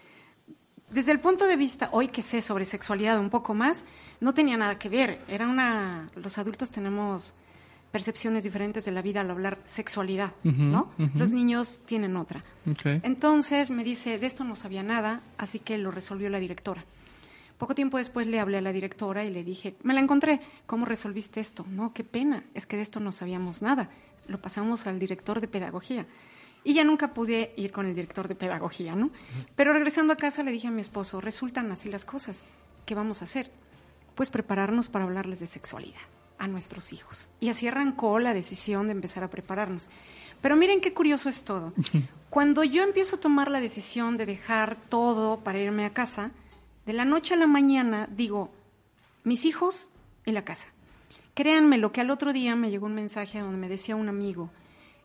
desde 0.89 1.13
el 1.13 1.21
punto 1.21 1.47
de 1.47 1.57
vista, 1.57 1.91
hoy 1.93 2.09
que 2.09 2.23
sé 2.23 2.41
sobre 2.41 2.65
sexualidad 2.65 3.21
un 3.21 3.29
poco 3.29 3.53
más, 3.53 3.85
no 4.21 4.33
tenía 4.33 4.57
nada 4.57 4.79
que 4.79 4.89
ver. 4.89 5.21
Era 5.29 5.47
una. 5.47 6.11
Los 6.15 6.39
adultos 6.39 6.71
tenemos 6.71 7.35
percepciones 7.93 8.43
diferentes 8.43 8.87
de 8.87 8.91
la 8.91 9.03
vida 9.03 9.21
al 9.21 9.31
hablar 9.31 9.59
sexualidad, 9.67 10.33
¿no? 10.43 10.91
Los 11.15 11.31
niños 11.33 11.81
tienen 11.85 12.17
otra. 12.17 12.43
Entonces 12.85 13.71
me 13.71 13.85
dice, 13.85 14.19
de 14.19 14.27
esto 14.27 14.43
no 14.45 14.57
sabía 14.57 14.83
nada, 14.83 15.21
así 15.37 15.59
que 15.59 15.77
lo 15.79 15.91
resolvió 15.91 16.31
la 16.31 16.41
directora. 16.41 16.85
Poco 17.59 17.75
tiempo 17.75 17.99
después 17.99 18.27
le 18.27 18.41
hablé 18.41 18.59
a 18.59 18.63
la 18.63 18.73
directora 18.73 19.25
y 19.25 19.31
le 19.31 19.45
dije, 19.45 19.77
me 19.85 19.95
la 19.95 20.01
encontré, 20.01 20.41
¿cómo 20.67 20.87
resolviste 20.87 21.39
esto? 21.39 21.65
No, 21.69 21.93
qué 21.93 22.03
pena, 22.03 22.45
es 22.55 22.67
que 22.67 22.77
de 22.77 22.83
esto 22.83 22.99
no 22.99 23.13
sabíamos 23.13 23.63
nada. 23.63 23.91
Lo 24.27 24.41
pasamos 24.41 24.87
al 24.87 24.99
director 24.99 25.41
de 25.41 25.47
pedagogía. 25.47 26.07
Y 26.65 26.75
ya 26.75 26.85
nunca 26.85 27.13
pude 27.13 27.53
ir 27.57 27.73
con 27.73 27.87
el 27.87 27.95
director 27.95 28.27
de 28.27 28.35
pedagogía, 28.35 28.97
¿no? 28.97 29.11
Pero 29.55 29.73
regresando 29.73 30.13
a 30.13 30.17
casa 30.17 30.43
le 30.43 30.51
dije 30.51 30.69
a 30.69 30.73
mi 30.73 30.81
esposo, 30.81 31.21
resultan 31.21 31.71
así 31.71 31.91
las 31.91 32.05
cosas. 32.05 32.43
¿Qué 32.87 32.95
vamos 32.95 33.21
a 33.21 33.27
hacer? 33.27 33.51
Pues 34.15 34.31
prepararnos 34.31 34.89
para 34.89 35.05
hablarles 35.05 35.41
de 35.41 35.47
sexualidad 35.47 36.01
a 36.43 36.49
nuestros 36.49 36.93
hijos. 36.93 37.29
Y 37.39 37.51
así 37.51 37.69
arrancó 37.69 38.19
la 38.19 38.35
decisión 38.35 38.87
de 38.89 38.93
empezar 38.93 39.23
a 39.23 39.31
prepararnos. 39.31 39.89
Pero 40.41 40.57
miren 40.57 40.81
qué 40.81 40.93
curioso 40.93 41.29
es 41.29 41.45
todo. 41.45 41.73
Cuando 42.31 42.65
yo 42.65 42.83
empiezo 42.83 43.17
a 43.17 43.21
tomar 43.21 43.49
la 43.51 43.61
decisión 43.61 44.17
de 44.17 44.27
dejar 44.27 44.77
todo 44.89 45.39
para 45.41 45.61
irme 45.61 45.85
a 45.85 45.91
casa, 45.91 46.33
de 46.85 46.93
la 46.95 47.05
noche 47.05 47.35
a 47.35 47.37
la 47.37 47.47
mañana 47.47 48.09
digo, 48.11 48.51
mis 49.23 49.45
hijos 49.45 49.89
y 50.27 50.33
la 50.33 50.43
casa. 50.45 50.67
Créanme 51.35 51.79
lo 51.79 51.93
que 51.93 52.01
al 52.01 52.11
otro 52.11 52.33
día 52.33 52.57
me 52.57 52.71
llegó 52.71 52.87
un 52.87 52.95
mensaje 52.95 53.39
donde 53.39 53.57
me 53.59 53.69
decía 53.69 53.95
un 53.95 54.09
amigo, 54.09 54.51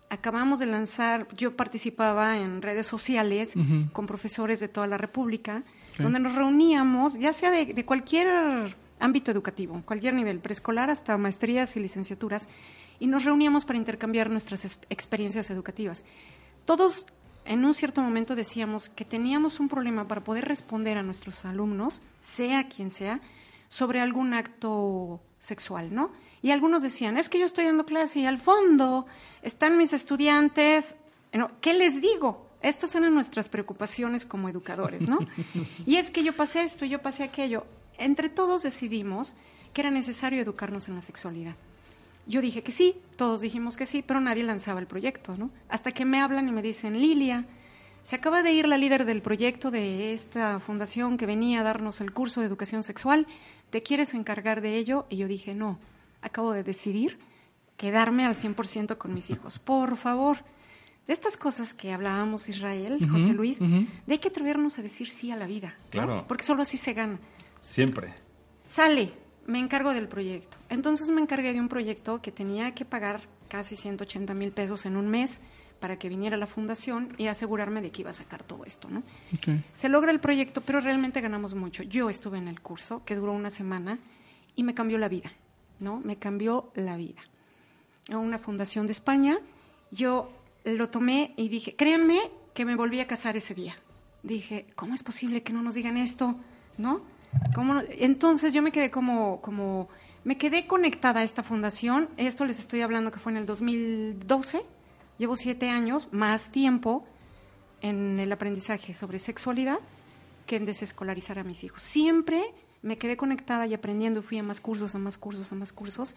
acabamos 0.09 0.59
de 0.59 0.65
lanzar, 0.65 1.27
yo 1.35 1.55
participaba 1.55 2.37
en 2.37 2.61
redes 2.63 2.87
sociales 2.87 3.53
con 3.93 4.07
profesores 4.07 4.59
de 4.59 4.67
toda 4.69 4.87
la 4.87 4.97
República, 4.97 5.63
Sí. 5.93 6.03
donde 6.03 6.19
nos 6.19 6.33
reuníamos, 6.35 7.13
ya 7.19 7.31
sea 7.33 7.51
de, 7.51 7.65
de 7.73 7.85
cualquier 7.85 8.75
ámbito 8.99 9.31
educativo, 9.31 9.81
cualquier 9.85 10.13
nivel, 10.13 10.39
preescolar 10.39 10.89
hasta 10.89 11.17
maestrías 11.17 11.75
y 11.75 11.79
licenciaturas, 11.79 12.47
y 12.99 13.07
nos 13.07 13.23
reuníamos 13.25 13.65
para 13.65 13.77
intercambiar 13.77 14.29
nuestras 14.29 14.65
es- 14.65 14.79
experiencias 14.89 15.49
educativas. 15.49 16.03
Todos 16.65 17.05
en 17.45 17.63
un 17.63 17.73
cierto 17.73 18.01
momento 18.01 18.35
decíamos 18.35 18.89
que 18.89 19.05
teníamos 19.05 19.59
un 19.59 19.69
problema 19.69 20.07
para 20.07 20.21
poder 20.23 20.45
responder 20.45 20.97
a 20.97 21.03
nuestros 21.03 21.45
alumnos, 21.45 22.01
sea 22.21 22.67
quien 22.67 22.91
sea, 22.91 23.21
sobre 23.69 24.01
algún 24.01 24.33
acto 24.33 25.21
sexual, 25.39 25.93
¿no? 25.93 26.11
Y 26.41 26.51
algunos 26.51 26.81
decían, 26.83 27.17
es 27.17 27.29
que 27.29 27.39
yo 27.39 27.45
estoy 27.45 27.65
dando 27.65 27.85
clase 27.85 28.19
y 28.19 28.25
al 28.25 28.37
fondo 28.37 29.05
están 29.41 29.77
mis 29.77 29.93
estudiantes, 29.93 30.95
¿qué 31.61 31.73
les 31.73 32.01
digo? 32.01 32.47
Estas 32.61 32.95
eran 32.95 33.13
nuestras 33.13 33.47
preocupaciones 33.49 34.25
como 34.25 34.49
educadores, 34.49 35.07
¿no? 35.07 35.19
y 35.85 35.97
es 35.97 36.09
que 36.09 36.23
yo 36.23 36.35
pasé 36.35 36.63
esto, 36.63 36.85
yo 36.85 37.01
pasé 37.01 37.23
aquello. 37.23 37.65
Entre 37.97 38.29
todos 38.29 38.63
decidimos 38.63 39.35
que 39.73 39.81
era 39.81 39.91
necesario 39.91 40.41
educarnos 40.41 40.87
en 40.87 40.95
la 40.95 41.01
sexualidad. 41.01 41.55
Yo 42.25 42.41
dije 42.41 42.61
que 42.61 42.71
sí, 42.71 42.95
todos 43.15 43.41
dijimos 43.41 43.77
que 43.77 43.85
sí, 43.85 44.03
pero 44.05 44.19
nadie 44.19 44.43
lanzaba 44.43 44.79
el 44.79 44.87
proyecto, 44.87 45.37
¿no? 45.37 45.49
Hasta 45.69 45.91
que 45.91 46.03
me 46.03 46.19
hablan 46.19 46.49
y 46.49 46.51
me 46.51 46.61
dicen, 46.61 46.99
Lilia, 46.99 47.45
se 48.03 48.15
acaba 48.15 48.43
de 48.43 48.51
ir 48.51 48.67
la 48.67 48.77
líder 48.77 49.05
del 49.05 49.21
proyecto 49.21 49.71
de 49.71 50.13
esta 50.13 50.59
fundación 50.59 51.17
que 51.17 51.25
venía 51.25 51.61
a 51.61 51.63
darnos 51.63 52.01
el 52.01 52.11
curso 52.11 52.41
de 52.41 52.47
educación 52.47 52.83
sexual, 52.83 53.27
¿te 53.69 53.83
quieres 53.83 54.13
encargar 54.13 54.61
de 54.61 54.77
ello? 54.77 55.05
Y 55.09 55.17
yo 55.17 55.27
dije, 55.27 55.53
no, 55.53 55.79
acabo 56.21 56.51
de 56.53 56.63
decidir 56.63 57.17
quedarme 57.77 58.25
al 58.25 58.35
100% 58.35 58.97
con 58.97 59.13
mis 59.13 59.29
hijos. 59.29 59.59
Por 59.59 59.97
favor, 59.97 60.37
de 61.05 61.13
estas 61.13 61.37
cosas 61.37 61.73
que 61.73 61.93
hablábamos 61.93 62.49
Israel, 62.49 62.97
José 63.09 63.29
Luis, 63.29 63.59
de 63.59 63.87
hay 64.09 64.17
que 64.19 64.27
atrevernos 64.27 64.77
a 64.79 64.81
decir 64.81 65.09
sí 65.09 65.31
a 65.31 65.35
la 65.35 65.47
vida, 65.47 65.75
¿no? 65.85 65.89
Claro. 65.91 66.25
porque 66.27 66.43
solo 66.43 66.63
así 66.63 66.77
se 66.77 66.93
gana. 66.93 67.19
Siempre. 67.67 68.13
Sale, 68.69 69.11
me 69.45 69.59
encargo 69.59 69.93
del 69.93 70.07
proyecto. 70.07 70.57
Entonces 70.69 71.09
me 71.09 71.21
encargué 71.21 71.53
de 71.53 71.59
un 71.59 71.67
proyecto 71.67 72.21
que 72.21 72.31
tenía 72.31 72.73
que 72.73 72.85
pagar 72.85 73.21
casi 73.49 73.75
180 73.75 74.33
mil 74.33 74.51
pesos 74.51 74.85
en 74.85 74.95
un 74.95 75.09
mes 75.09 75.41
para 75.81 75.99
que 75.99 76.07
viniera 76.07 76.37
la 76.37 76.47
fundación 76.47 77.13
y 77.17 77.27
asegurarme 77.27 77.81
de 77.81 77.91
que 77.91 78.01
iba 78.01 78.09
a 78.09 78.13
sacar 78.13 78.41
todo 78.43 78.63
esto, 78.63 78.89
¿no? 78.89 79.03
Se 79.73 79.89
logra 79.89 80.11
el 80.11 80.21
proyecto, 80.21 80.61
pero 80.61 80.79
realmente 80.79 81.19
ganamos 81.19 81.55
mucho. 81.55 81.83
Yo 81.83 82.09
estuve 82.09 82.37
en 82.37 82.47
el 82.47 82.61
curso, 82.61 83.03
que 83.03 83.15
duró 83.15 83.33
una 83.33 83.49
semana, 83.49 83.99
y 84.55 84.63
me 84.63 84.73
cambió 84.73 84.97
la 84.97 85.09
vida, 85.09 85.33
¿no? 85.79 85.99
Me 85.99 86.15
cambió 86.15 86.71
la 86.73 86.95
vida. 86.95 87.21
A 88.09 88.17
una 88.17 88.39
fundación 88.39 88.87
de 88.87 88.93
España, 88.93 89.39
yo 89.91 90.31
lo 90.63 90.89
tomé 90.89 91.33
y 91.35 91.49
dije, 91.49 91.75
créanme 91.75 92.31
que 92.55 92.65
me 92.65 92.75
volví 92.75 93.01
a 93.01 93.07
casar 93.07 93.35
ese 93.35 93.53
día. 93.53 93.75
Dije, 94.23 94.67
¿cómo 94.75 94.95
es 94.95 95.03
posible 95.03 95.43
que 95.43 95.53
no 95.53 95.61
nos 95.61 95.75
digan 95.75 95.97
esto? 95.97 96.35
¿No? 96.77 97.16
¿Cómo 97.53 97.73
no? 97.73 97.83
Entonces 97.89 98.53
yo 98.53 98.61
me 98.61 98.71
quedé 98.71 98.91
como, 98.91 99.41
como, 99.41 99.89
me 100.23 100.37
quedé 100.37 100.67
conectada 100.67 101.21
a 101.21 101.23
esta 101.23 101.43
fundación. 101.43 102.09
Esto 102.17 102.45
les 102.45 102.59
estoy 102.59 102.81
hablando 102.81 103.11
que 103.11 103.19
fue 103.19 103.31
en 103.31 103.37
el 103.37 103.45
2012. 103.45 104.63
Llevo 105.17 105.35
siete 105.35 105.69
años, 105.69 106.07
más 106.11 106.51
tiempo, 106.51 107.05
en 107.81 108.19
el 108.19 108.31
aprendizaje 108.31 108.93
sobre 108.93 109.19
sexualidad 109.19 109.79
que 110.45 110.55
en 110.55 110.65
desescolarizar 110.65 111.39
a 111.39 111.43
mis 111.43 111.63
hijos. 111.63 111.81
Siempre 111.81 112.41
me 112.81 112.97
quedé 112.97 113.17
conectada 113.17 113.67
y 113.67 113.73
aprendiendo, 113.73 114.21
fui 114.21 114.37
a 114.37 114.43
más 114.43 114.61
cursos, 114.61 114.95
a 114.95 114.97
más 114.97 115.17
cursos, 115.17 115.51
a 115.51 115.55
más 115.55 115.73
cursos, 115.73 116.15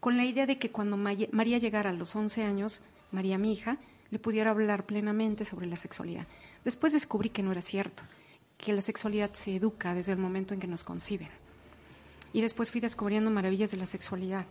con 0.00 0.16
la 0.16 0.24
idea 0.24 0.46
de 0.46 0.58
que 0.58 0.70
cuando 0.70 0.96
María 0.96 1.58
llegara 1.58 1.90
a 1.90 1.94
los 1.94 2.14
11 2.14 2.44
años, 2.44 2.82
María 3.10 3.38
mi 3.38 3.52
hija, 3.52 3.78
le 4.10 4.18
pudiera 4.18 4.50
hablar 4.50 4.86
plenamente 4.86 5.44
sobre 5.44 5.66
la 5.66 5.76
sexualidad. 5.76 6.26
Después 6.64 6.92
descubrí 6.92 7.30
que 7.30 7.42
no 7.42 7.52
era 7.52 7.62
cierto, 7.62 8.04
que 8.64 8.72
la 8.72 8.82
sexualidad 8.82 9.32
se 9.34 9.56
educa 9.56 9.94
desde 9.94 10.12
el 10.12 10.18
momento 10.18 10.54
en 10.54 10.60
que 10.60 10.66
nos 10.66 10.82
conciben. 10.84 11.28
Y 12.32 12.40
después 12.40 12.70
fui 12.70 12.80
descubriendo 12.80 13.30
maravillas 13.30 13.70
de 13.70 13.76
la 13.76 13.86
sexualidad. 13.86 14.46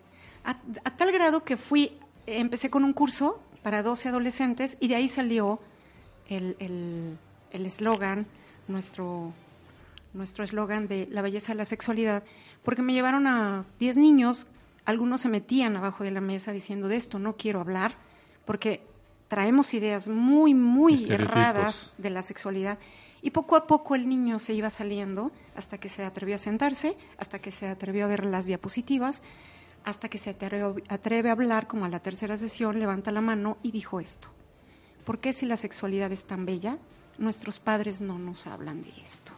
A, 0.46 0.58
a 0.84 0.96
tal 0.96 1.12
grado 1.12 1.44
que 1.44 1.58
fui, 1.58 1.98
empecé 2.28 2.70
con 2.70 2.84
un 2.84 2.94
curso 2.94 3.42
para 3.64 3.82
12 3.84 4.10
adolescentes 4.10 4.78
y 4.80 4.88
de 4.88 4.96
ahí 4.96 5.10
salió 5.10 5.60
el 6.30 6.56
el- 6.60 7.18
el 7.52 7.66
eslogan, 7.66 8.26
nuestro 8.68 9.34
nuestro 10.14 10.44
eslogan 10.44 10.88
de 10.88 11.08
la 11.10 11.22
belleza 11.24 11.54
de 11.54 11.58
la 11.58 11.66
sexualidad, 11.66 12.24
porque 12.64 12.82
me 12.84 12.94
llevaron 12.94 13.26
a 13.26 13.66
10 13.80 13.98
niños, 13.98 14.46
algunos 14.86 15.22
se 15.22 15.30
metían 15.30 15.76
abajo 15.76 16.04
de 16.04 16.12
la 16.12 16.22
mesa 16.22 16.52
diciendo 16.52 16.88
de 16.88 16.98
esto 16.98 17.18
no 17.20 17.36
quiero 17.36 17.60
hablar, 17.62 17.96
porque 18.46 18.82
traemos 19.28 19.74
ideas 19.74 20.08
muy, 20.08 20.54
muy 20.54 20.94
erradas 21.16 21.92
de 21.98 22.10
la 22.12 22.22
sexualidad. 22.22 22.78
Y 23.24 23.32
poco 23.32 23.56
a 23.56 23.66
poco 23.66 23.96
el 23.96 24.08
niño 24.08 24.38
se 24.38 24.54
iba 24.54 24.70
saliendo 24.70 25.32
hasta 25.56 25.78
que 25.80 25.90
se 25.90 26.04
atrevió 26.04 26.36
a 26.36 26.40
sentarse, 26.40 26.96
hasta 27.18 27.40
que 27.40 27.52
se 27.52 27.68
atrevió 27.68 28.04
a 28.04 28.10
ver 28.10 28.26
las 28.26 28.46
diapositivas, 28.46 29.22
hasta 29.86 30.10
que 30.10 30.18
se 30.18 30.32
atreve, 30.32 30.84
atreve 30.90 31.30
a 31.30 31.32
hablar 31.32 31.68
como 31.68 31.86
a 31.86 31.90
la 31.90 32.02
tercera 32.02 32.38
sesión, 32.38 32.80
levanta 32.80 33.12
la 33.12 33.22
mano 33.22 33.58
y 33.64 33.72
dijo 33.72 34.02
esto. 34.02 34.28
¿Por 35.06 35.20
qué 35.20 35.32
si 35.32 35.46
la 35.46 35.58
sexualidad 35.58 36.12
es 36.12 36.26
tan 36.26 36.46
bella, 36.46 36.78
nuestros 37.18 37.60
padres 37.60 38.02
no 38.02 38.20
nos 38.20 38.46
hablan 38.46 38.84
de 38.84 38.90
esto? 39.02 39.32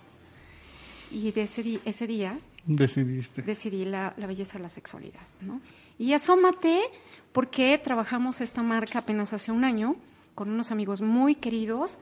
Y 1.11 1.31
de 1.31 1.43
ese, 1.43 1.79
ese 1.85 2.07
día 2.07 2.39
Decidiste. 2.65 3.43
decidí 3.43 3.85
la, 3.85 4.15
la 4.17 4.25
belleza 4.25 4.57
de 4.57 4.63
la 4.63 4.69
sexualidad. 4.69 5.21
¿no? 5.41 5.61
Y 5.99 6.13
asómate 6.13 6.81
porque 7.31 7.77
trabajamos 7.77 8.41
esta 8.41 8.63
marca 8.63 8.99
apenas 8.99 9.31
hace 9.33 9.51
un 9.51 9.63
año 9.63 9.95
con 10.33 10.49
unos 10.49 10.71
amigos 10.71 11.01
muy 11.01 11.35
queridos. 11.35 11.99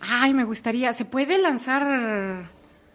Ay, 0.00 0.34
me 0.34 0.44
gustaría, 0.44 0.92
¿se 0.92 1.04
puede 1.04 1.38
lanzar 1.38 2.50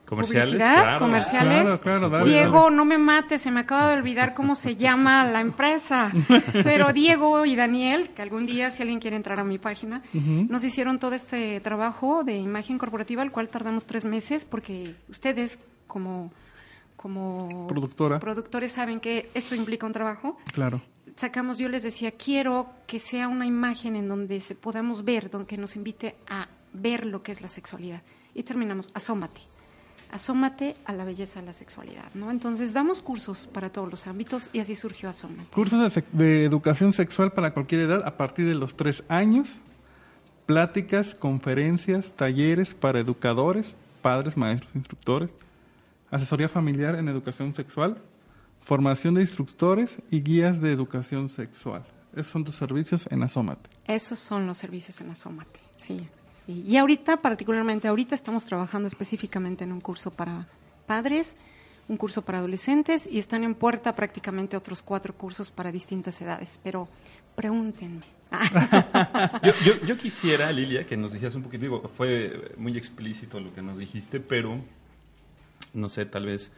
Comerciales, 0.05 0.49
publicidad, 0.49 0.81
claro. 0.83 0.99
comerciales. 0.99 1.61
Claro, 1.63 1.79
claro, 1.79 2.09
dale, 2.09 2.29
Diego, 2.29 2.69
no 2.69 2.83
me 2.83 2.97
mates, 2.97 3.41
se 3.41 3.49
me 3.51 3.61
acaba 3.61 3.87
de 3.87 3.95
olvidar 3.97 4.33
cómo 4.33 4.55
se 4.55 4.75
llama 4.75 5.23
la 5.25 5.39
empresa. 5.39 6.11
Pero 6.63 6.91
Diego 6.91 7.45
y 7.45 7.55
Daniel, 7.55 8.09
que 8.09 8.21
algún 8.21 8.45
día, 8.45 8.71
si 8.71 8.81
alguien 8.81 8.99
quiere 8.99 9.15
entrar 9.15 9.39
a 9.39 9.43
mi 9.45 9.57
página, 9.57 10.01
nos 10.13 10.63
hicieron 10.65 10.99
todo 10.99 11.13
este 11.13 11.59
trabajo 11.61 12.23
de 12.25 12.35
imagen 12.37 12.77
corporativa, 12.77 13.23
el 13.23 13.31
cual 13.31 13.47
tardamos 13.49 13.85
tres 13.85 14.03
meses, 14.03 14.43
porque 14.43 14.95
ustedes, 15.07 15.59
como, 15.87 16.31
como 16.97 17.67
Productora. 17.67 18.19
productores, 18.19 18.73
saben 18.73 18.99
que 18.99 19.29
esto 19.33 19.55
implica 19.55 19.85
un 19.87 19.93
trabajo 19.93 20.37
Claro. 20.51 20.81
sacamos, 21.15 21.57
yo 21.57 21.69
les 21.69 21.83
decía, 21.83 22.11
quiero 22.11 22.69
que 22.85 22.99
sea 22.99 23.29
una 23.29 23.45
imagen 23.45 23.95
en 23.95 24.09
donde 24.09 24.41
se 24.41 24.55
podamos 24.55 25.05
ver, 25.05 25.29
donde 25.29 25.47
que 25.47 25.57
nos 25.57 25.75
invite 25.77 26.15
a 26.27 26.49
ver 26.73 27.05
lo 27.05 27.23
que 27.23 27.31
es 27.31 27.41
la 27.41 27.47
sexualidad. 27.47 28.01
Y 28.33 28.43
terminamos, 28.43 28.89
asómate. 28.93 29.41
Asómate 30.11 30.75
a 30.85 30.91
la 30.91 31.05
belleza 31.05 31.39
de 31.39 31.45
la 31.45 31.53
sexualidad, 31.53 32.13
¿no? 32.13 32.31
Entonces 32.31 32.73
damos 32.73 33.01
cursos 33.01 33.47
para 33.47 33.69
todos 33.69 33.89
los 33.89 34.07
ámbitos 34.07 34.49
y 34.51 34.59
así 34.59 34.75
surgió 34.75 35.09
Asómate. 35.09 35.49
Cursos 35.51 35.95
de, 35.95 36.03
de 36.11 36.45
educación 36.45 36.91
sexual 36.91 37.31
para 37.31 37.53
cualquier 37.53 37.81
edad 37.81 38.05
a 38.05 38.17
partir 38.17 38.45
de 38.45 38.55
los 38.55 38.75
tres 38.75 39.03
años. 39.07 39.61
Pláticas, 40.45 41.15
conferencias, 41.15 42.11
talleres 42.13 42.73
para 42.73 42.99
educadores, 42.99 43.73
padres, 44.01 44.35
maestros, 44.35 44.75
instructores. 44.75 45.31
Asesoría 46.09 46.49
familiar 46.49 46.95
en 46.95 47.07
educación 47.07 47.55
sexual. 47.55 47.97
Formación 48.59 49.13
de 49.13 49.21
instructores 49.21 49.99
y 50.11 50.21
guías 50.21 50.59
de 50.59 50.73
educación 50.73 51.29
sexual. 51.29 51.85
Esos 52.11 52.27
son 52.27 52.43
tus 52.43 52.55
servicios 52.55 53.07
en 53.09 53.23
Asómate. 53.23 53.69
Esos 53.87 54.19
son 54.19 54.45
los 54.45 54.57
servicios 54.57 54.99
en 54.99 55.11
Asómate, 55.11 55.59
sí, 55.77 56.07
Y 56.51 56.77
ahorita, 56.77 57.17
particularmente 57.17 57.87
ahorita, 57.87 58.15
estamos 58.15 58.45
trabajando 58.45 58.87
específicamente 58.87 59.63
en 59.63 59.71
un 59.71 59.81
curso 59.81 60.11
para 60.11 60.47
padres, 60.85 61.35
un 61.87 61.97
curso 61.97 62.21
para 62.21 62.39
adolescentes 62.39 63.07
y 63.09 63.19
están 63.19 63.43
en 63.43 63.55
puerta 63.55 63.95
prácticamente 63.95 64.57
otros 64.57 64.81
cuatro 64.81 65.13
cursos 65.13 65.51
para 65.51 65.71
distintas 65.71 66.21
edades. 66.21 66.59
Pero 66.63 66.87
pregúntenme. 67.35 68.05
Yo, 69.85 69.97
quisiera, 69.97 70.51
Lilia, 70.51 70.85
que 70.85 70.95
nos 70.95 71.11
dijeras 71.11 71.35
un 71.35 71.43
poquito, 71.43 71.63
digo, 71.63 71.91
fue 71.97 72.53
muy 72.57 72.77
explícito 72.77 73.39
lo 73.39 73.53
que 73.53 73.61
nos 73.61 73.77
dijiste, 73.77 74.19
pero 74.21 74.61
no 75.73 75.89
sé, 75.89 76.05
tal 76.05 76.27
vez 76.27 76.51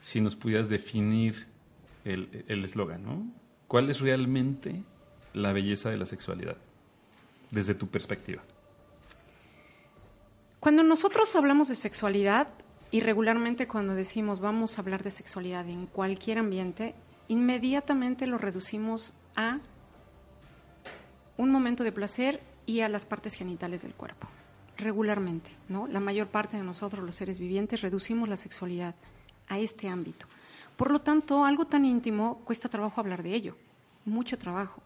si 0.00 0.20
nos 0.20 0.36
pudieras 0.36 0.68
definir 0.68 1.46
el 2.04 2.64
eslogan, 2.64 3.02
¿no? 3.02 3.40
¿Cuál 3.70 3.88
es 3.88 4.00
realmente 4.00 4.82
la 5.32 5.52
belleza 5.52 5.90
de 5.90 5.96
la 5.96 6.04
sexualidad? 6.04 6.56
Desde 7.52 7.74
tu 7.74 7.86
perspectiva. 7.86 8.42
Cuando 10.60 10.82
nosotros 10.82 11.34
hablamos 11.36 11.68
de 11.68 11.74
sexualidad, 11.74 12.48
y 12.90 13.00
regularmente 13.00 13.66
cuando 13.66 13.94
decimos 13.94 14.40
vamos 14.40 14.76
a 14.76 14.82
hablar 14.82 15.02
de 15.02 15.10
sexualidad 15.10 15.66
en 15.66 15.86
cualquier 15.86 16.36
ambiente, 16.36 16.94
inmediatamente 17.28 18.26
lo 18.26 18.36
reducimos 18.36 19.14
a 19.36 19.60
un 21.38 21.50
momento 21.50 21.82
de 21.82 21.92
placer 21.92 22.42
y 22.66 22.80
a 22.80 22.90
las 22.90 23.06
partes 23.06 23.32
genitales 23.32 23.80
del 23.80 23.94
cuerpo. 23.94 24.28
Regularmente, 24.76 25.50
¿no? 25.70 25.86
La 25.86 25.98
mayor 25.98 26.26
parte 26.26 26.58
de 26.58 26.62
nosotros, 26.62 27.06
los 27.06 27.14
seres 27.14 27.38
vivientes, 27.38 27.80
reducimos 27.80 28.28
la 28.28 28.36
sexualidad 28.36 28.94
a 29.48 29.58
este 29.58 29.88
ámbito. 29.88 30.26
Por 30.76 30.90
lo 30.90 31.00
tanto, 31.00 31.46
algo 31.46 31.68
tan 31.68 31.86
íntimo 31.86 32.42
cuesta 32.44 32.68
trabajo 32.68 33.00
hablar 33.00 33.22
de 33.22 33.34
ello, 33.34 33.56
mucho 34.04 34.36
trabajo. 34.36 34.82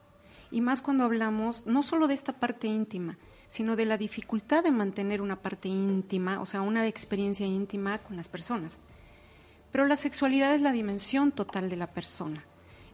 Y 0.53 0.61
más 0.61 0.83
cuando 0.83 1.03
hablamos 1.03 1.67
no 1.67 1.83
solo 1.83 2.07
de 2.07 2.15
esta 2.15 2.33
parte 2.33 2.69
íntima, 2.69 3.19
sino 3.49 3.77
de 3.77 3.87
la 3.87 3.97
dificultad 3.97 4.63
de 4.65 4.71
mantener 4.71 5.23
una 5.23 5.37
parte 5.37 5.69
íntima, 5.69 6.41
o 6.41 6.47
sea, 6.47 6.63
una 6.63 6.87
experiencia 6.87 7.47
íntima 7.47 7.99
con 7.99 8.17
las 8.17 8.29
personas. 8.29 8.79
Pero 9.71 9.87
la 9.87 9.97
sexualidad 9.97 10.55
es 10.55 10.61
la 10.61 10.73
dimensión 10.73 11.33
total 11.33 11.69
de 11.69 11.77
la 11.77 11.89
persona. 11.89 12.45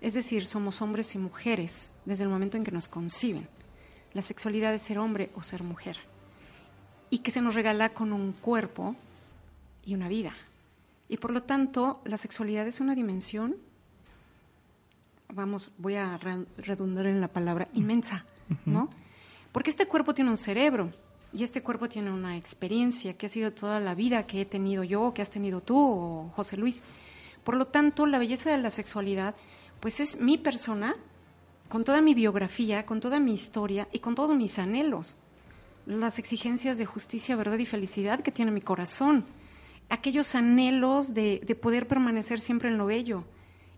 Es 0.01 0.15
decir, 0.15 0.47
somos 0.47 0.81
hombres 0.81 1.15
y 1.15 1.19
mujeres 1.19 1.91
desde 2.07 2.25
el 2.25 2.31
momento 2.31 2.57
en 2.57 2.65
que 2.65 2.71
nos 2.73 2.89
conciben. 2.89 3.49
La 4.15 4.23
sexualidad 4.23 4.75
es 4.75 4.83
ser 4.83 4.99
hombre 4.99 5.31
o 5.35 5.43
ser 5.43 5.63
mujer. 5.63 5.99
Y 7.11 7.19
que 7.19 7.31
se 7.31 7.41
nos 7.43 7.55
regala 7.55 7.91
con 7.91 8.13
un 8.13 8.33
cuerpo 8.33 8.97
y 9.85 9.95
una 9.95 10.09
vida. 10.09 10.33
Y 11.09 11.17
por 11.19 11.33
lo 11.33 11.43
tanto, 11.43 12.01
la 12.05 12.17
sexualidad 12.17 12.67
es 12.67 12.81
una 12.81 12.95
dimensión, 12.95 13.57
vamos, 15.33 15.71
voy 15.79 15.97
a 15.97 16.17
re- 16.19 16.47
redundar 16.59 17.07
en 17.07 17.21
la 17.21 17.29
palabra, 17.29 17.69
inmensa, 17.75 18.25
¿no? 18.65 18.89
Porque 19.53 19.71
este 19.71 19.87
cuerpo 19.87 20.15
tiene 20.15 20.31
un 20.31 20.37
cerebro 20.37 20.91
y 21.33 21.45
este 21.45 21.63
cuerpo 21.63 21.89
tiene 21.89 22.11
una 22.11 22.37
experiencia 22.37 23.17
que 23.17 23.27
ha 23.27 23.29
sido 23.29 23.53
toda 23.53 23.81
la 23.81 23.95
vida 23.95 24.27
que 24.27 24.43
he 24.43 24.45
tenido 24.45 24.85
yo, 24.85 25.13
que 25.15 25.23
has 25.23 25.31
tenido 25.31 25.61
tú 25.61 25.77
o 25.79 26.33
José 26.35 26.57
Luis. 26.57 26.83
Por 27.45 27.57
lo 27.57 27.67
tanto, 27.67 28.07
la 28.07 28.19
belleza 28.19 28.51
de 28.51 28.59
la 28.59 28.71
sexualidad, 28.71 29.35
pues 29.81 30.01
es 30.01 30.21
mi 30.21 30.39
persona, 30.39 30.97
con 31.69 31.85
toda 31.85 32.01
mi 32.01 32.15
biografía, 32.15 32.85
con 32.85 33.01
toda 33.01 33.21
mi 33.21 33.33
historia 33.33 33.89
y 33.93 34.01
con 34.01 34.15
todos 34.15 34.37
mis 34.37 34.59
anhelos. 34.59 35.17
Las 35.87 36.19
exigencias 36.19 36.79
de 36.79 36.87
justicia, 36.87 37.37
verdad 37.37 37.59
y 37.59 37.67
felicidad 37.67 38.21
que 38.21 38.33
tiene 38.33 38.51
mi 38.51 38.61
corazón. 38.61 39.25
Aquellos 39.89 40.35
anhelos 40.35 41.15
de, 41.15 41.41
de 41.45 41.55
poder 41.55 41.87
permanecer 41.87 42.41
siempre 42.41 42.69
en 42.69 42.79
lo 42.79 42.87
bello. 42.87 43.25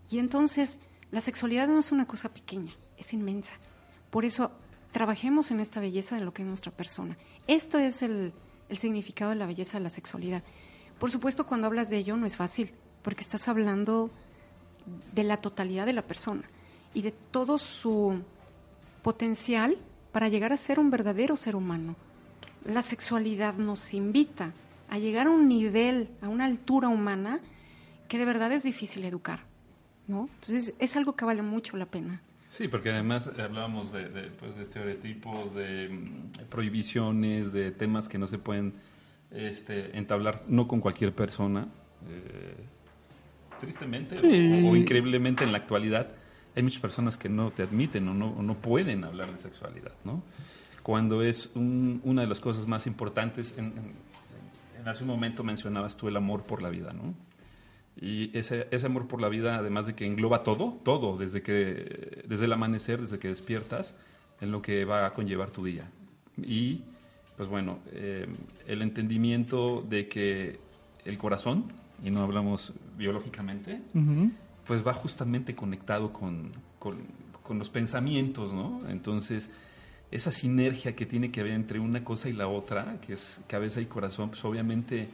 Y 0.09 0.19
entonces, 0.19 0.79
la 1.11 1.21
sexualidad 1.21 1.67
no 1.67 1.79
es 1.79 1.91
una 1.91 2.05
cosa 2.05 2.29
pequeña, 2.29 2.73
es 2.97 3.13
inmensa. 3.13 3.53
Por 4.09 4.25
eso, 4.25 4.51
trabajemos 4.93 5.51
en 5.51 5.59
esta 5.59 5.81
belleza 5.81 6.15
de 6.15 6.23
lo 6.23 6.33
que 6.33 6.43
es 6.43 6.47
nuestra 6.47 6.71
persona. 6.71 7.17
Esto 7.47 7.79
es 7.79 8.01
el, 8.01 8.31
significado 8.71 9.31
de 9.31 9.37
la 9.37 9.45
belleza 9.45 9.77
de 9.77 9.83
la 9.83 9.89
sexualidad. 9.89 10.41
Por 10.99 11.11
supuesto, 11.11 11.45
cuando 11.45 11.67
hablas 11.67 11.89
de 11.89 11.97
ello 11.97 12.15
no 12.15 12.25
es 12.25 12.37
fácil, 12.37 12.71
porque 13.01 13.21
estás 13.21 13.47
hablando 13.47 14.09
de 15.13 15.23
la 15.23 15.37
totalidad 15.37 15.85
de 15.85 15.93
la 15.93 16.03
persona 16.03 16.43
y 16.93 17.01
de 17.01 17.11
todo 17.11 17.57
su 17.57 18.21
potencial 19.01 19.77
para 20.11 20.29
llegar 20.29 20.53
a 20.53 20.57
ser 20.57 20.79
un 20.79 20.89
verdadero 20.89 21.35
ser 21.35 21.55
humano. 21.55 21.95
La 22.65 22.81
sexualidad 22.81 23.55
nos 23.55 23.93
invita 23.93 24.53
a 24.89 24.97
llegar 24.99 25.27
a 25.27 25.31
un 25.31 25.47
nivel, 25.47 26.09
a 26.21 26.29
una 26.29 26.45
altura 26.45 26.87
humana 26.87 27.41
que 28.07 28.17
de 28.17 28.25
verdad 28.25 28.51
es 28.51 28.63
difícil 28.63 29.03
educar, 29.05 29.41
¿no? 30.07 30.29
Entonces 30.35 30.73
es 30.77 30.95
algo 30.95 31.15
que 31.15 31.25
vale 31.25 31.41
mucho 31.41 31.77
la 31.77 31.87
pena. 31.87 32.21
Sí, 32.53 32.67
porque 32.67 32.91
además 32.91 33.27
hablábamos 33.39 33.91
de, 33.91 34.09
de, 34.09 34.29
pues, 34.29 34.55
de 34.55 34.61
estereotipos, 34.61 35.55
de 35.55 35.89
mm, 35.89 36.45
prohibiciones, 36.51 37.51
de 37.51 37.71
temas 37.71 38.07
que 38.07 38.19
no 38.19 38.27
se 38.27 38.37
pueden 38.37 38.73
este, 39.31 39.97
entablar 39.97 40.43
no 40.47 40.67
con 40.67 40.79
cualquier 40.79 41.13
persona. 41.15 41.67
eh, 42.07 42.55
tristemente 43.59 44.17
Sí. 44.19 44.61
o, 44.65 44.71
o 44.71 44.75
increíblemente 44.75 45.43
en 45.43 45.51
la 45.51 45.57
actualidad 45.57 46.09
hay 46.55 46.61
muchas 46.61 46.81
personas 46.81 47.17
que 47.17 47.29
no 47.29 47.49
te 47.49 47.63
admiten 47.63 48.07
o 48.09 48.13
no, 48.13 48.27
o 48.31 48.43
no 48.43 48.55
pueden 48.55 49.03
hablar 49.03 49.31
de 49.31 49.37
sexualidad, 49.39 49.93
¿no? 50.03 50.21
Cuando 50.83 51.23
es 51.23 51.49
un- 51.55 52.01
una 52.03 52.21
de 52.21 52.27
las 52.27 52.39
cosas 52.39 52.67
más 52.67 52.85
importantes, 52.85 53.57
en, 53.57 53.65
en- 53.65 53.93
en 54.79 54.87
hace 54.87 55.03
un 55.03 55.09
momento 55.09 55.43
mencionabas 55.43 55.97
tú 55.97 56.07
el 56.07 56.17
amor 56.17 56.43
por 56.43 56.61
la 56.61 56.69
vida, 56.69 56.93
¿no? 56.93 57.15
Y 57.99 58.35
ese, 58.37 58.67
ese 58.71 58.85
amor 58.87 59.07
por 59.07 59.21
la 59.21 59.29
vida, 59.29 59.57
además 59.57 59.85
de 59.85 59.93
que 59.93 60.05
engloba 60.05 60.43
todo, 60.43 60.79
todo, 60.83 61.17
desde, 61.17 61.41
que, 61.41 62.23
desde 62.27 62.45
el 62.45 62.53
amanecer, 62.53 62.99
desde 63.01 63.19
que 63.19 63.27
despiertas, 63.27 63.95
en 64.41 64.51
lo 64.51 64.61
que 64.61 64.83
va 64.83 65.05
a 65.05 65.13
conllevar 65.13 65.51
tu 65.51 65.63
día. 65.63 65.89
Y, 66.37 66.81
pues 67.37 67.47
bueno, 67.47 67.79
eh, 67.91 68.25
el 68.67 68.81
entendimiento 68.81 69.81
de 69.87 70.07
que 70.07 70.59
el 71.05 71.17
corazón, 71.17 71.65
y 72.03 72.09
no 72.09 72.21
hablamos 72.23 72.73
biológicamente, 72.97 73.81
Ujú. 73.93 74.31
pues 74.65 74.85
va 74.85 74.93
justamente 74.93 75.55
conectado 75.55 76.11
con, 76.11 76.51
con, 76.79 76.97
con 77.43 77.59
los 77.59 77.69
pensamientos, 77.69 78.53
¿no? 78.53 78.81
Entonces, 78.89 79.51
esa 80.11 80.31
sinergia 80.31 80.95
que 80.95 81.05
tiene 81.05 81.31
que 81.31 81.41
haber 81.41 81.53
entre 81.53 81.79
una 81.79 82.03
cosa 82.03 82.27
y 82.27 82.33
la 82.33 82.47
otra, 82.47 82.99
que 83.05 83.13
es 83.13 83.39
cabeza 83.47 83.81
y 83.81 83.85
corazón, 83.85 84.29
pues 84.29 84.43
obviamente 84.43 85.09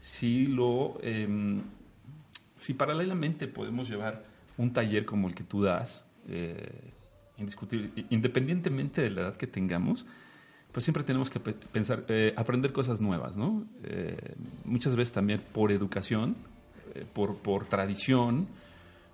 sí 0.00 0.46
lo... 0.46 0.98
em, 1.02 1.60
si 2.58 2.74
paralelamente 2.74 3.46
podemos 3.48 3.88
llevar 3.88 4.24
un 4.58 4.72
taller 4.72 5.04
como 5.04 5.28
el 5.28 5.34
que 5.34 5.44
tú 5.44 5.62
das, 5.62 6.06
eh, 6.28 6.92
independientemente 8.10 9.02
de 9.02 9.10
la 9.10 9.20
edad 9.22 9.36
que 9.36 9.46
tengamos, 9.46 10.06
pues 10.72 10.84
siempre 10.84 11.04
tenemos 11.04 11.30
que 11.30 11.40
pe- 11.40 11.52
pensar, 11.54 12.04
eh, 12.08 12.34
aprender 12.36 12.72
cosas 12.72 13.00
nuevas, 13.00 13.36
¿no? 13.36 13.64
Eh, 13.84 14.34
muchas 14.64 14.94
veces 14.96 15.12
también 15.12 15.40
por 15.52 15.72
educación, 15.72 16.36
eh, 16.94 17.04
por, 17.12 17.36
por 17.36 17.66
tradición, 17.66 18.46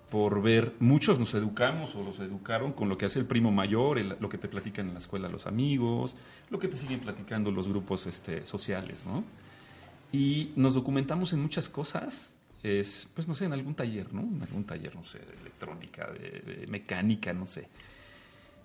por 0.09 0.41
ver, 0.41 0.73
muchos 0.79 1.19
nos 1.19 1.33
educamos 1.33 1.95
o 1.95 2.03
los 2.03 2.19
educaron 2.19 2.73
con 2.73 2.87
lo 2.87 2.97
que 2.97 3.05
hace 3.05 3.19
el 3.19 3.25
primo 3.25 3.51
mayor, 3.51 3.97
lo 4.21 4.29
que 4.29 4.37
te 4.37 4.47
platican 4.47 4.87
en 4.87 4.93
la 4.93 4.99
escuela 4.99 5.27
los 5.27 5.47
amigos, 5.47 6.15
lo 6.49 6.59
que 6.59 6.67
te 6.67 6.77
siguen 6.77 6.99
platicando 6.99 7.49
los 7.51 7.67
grupos 7.67 8.05
este, 8.07 8.45
sociales, 8.45 9.05
¿no? 9.05 9.23
Y 10.11 10.51
nos 10.55 10.75
documentamos 10.75 11.33
en 11.33 11.41
muchas 11.41 11.67
cosas, 11.67 12.32
es, 12.63 13.09
pues 13.13 13.27
no 13.27 13.35
sé, 13.35 13.45
en 13.45 13.53
algún 13.53 13.75
taller, 13.75 14.13
¿no? 14.13 14.21
En 14.21 14.41
algún 14.41 14.63
taller, 14.63 14.95
no 14.95 15.03
sé, 15.03 15.19
de 15.19 15.35
electrónica, 15.41 16.09
de, 16.11 16.65
mecánica, 16.67 17.33
no 17.33 17.45
sé. 17.45 17.67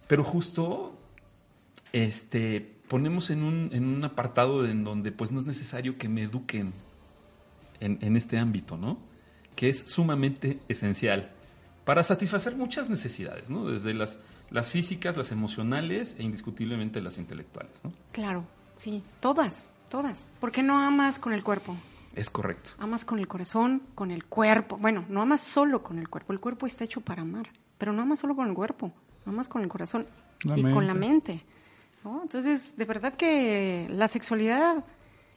Pero 0.06 0.22
justo 0.22 0.96
este, 1.92 2.60
ponemos 2.88 3.30
en 3.30 3.42
un, 3.42 3.70
en 3.72 3.84
un 3.84 4.04
apartado 4.04 4.64
en 4.66 4.84
donde 4.84 5.10
pues 5.12 5.32
no 5.32 5.40
es 5.40 5.46
necesario 5.46 5.98
que 5.98 6.08
me 6.08 6.22
eduquen 6.22 6.72
en, 7.80 7.98
en 8.00 8.16
este 8.16 8.38
ámbito, 8.38 8.76
¿no? 8.76 8.98
Que 9.56 9.68
es 9.68 9.80
sumamente 9.80 10.60
esencial 10.68 11.32
para 11.84 12.02
satisfacer 12.02 12.54
muchas 12.54 12.88
necesidades, 12.88 13.50
¿no? 13.50 13.66
Desde 13.66 13.94
las, 13.94 14.20
las 14.50 14.70
físicas, 14.70 15.16
las 15.16 15.32
emocionales 15.32 16.16
e 16.18 16.22
indiscutiblemente 16.22 17.00
las 17.00 17.18
intelectuales, 17.18 17.72
¿no? 17.82 17.92
Claro, 18.12 18.44
sí, 18.76 19.02
todas, 19.20 19.64
todas. 19.88 20.28
¿Por 20.38 20.52
qué 20.52 20.62
no 20.62 20.78
amas 20.78 21.18
con 21.18 21.32
el 21.32 21.42
cuerpo? 21.42 21.76
Es 22.18 22.30
correcto. 22.30 22.70
Amas 22.78 23.04
con 23.04 23.18
el 23.18 23.28
corazón, 23.28 23.82
con 23.94 24.10
el 24.10 24.24
cuerpo. 24.24 24.76
Bueno, 24.76 25.04
no 25.08 25.22
amas 25.22 25.40
solo 25.40 25.82
con 25.82 25.98
el 25.98 26.08
cuerpo. 26.08 26.32
El 26.32 26.40
cuerpo 26.40 26.66
está 26.66 26.84
hecho 26.84 27.00
para 27.00 27.22
amar. 27.22 27.48
Pero 27.78 27.92
no 27.92 28.02
amas 28.02 28.18
solo 28.18 28.34
con 28.34 28.48
el 28.48 28.54
cuerpo. 28.54 28.92
Amas 29.24 29.48
con 29.48 29.62
el 29.62 29.68
corazón 29.68 30.06
La 30.42 30.58
y 30.58 30.62
con 30.62 30.86
la 30.86 30.94
mente. 30.94 31.44
Entonces, 32.22 32.76
de 32.76 32.84
verdad 32.84 33.14
que 33.14 33.86
la 33.90 34.08
sexualidad 34.08 34.84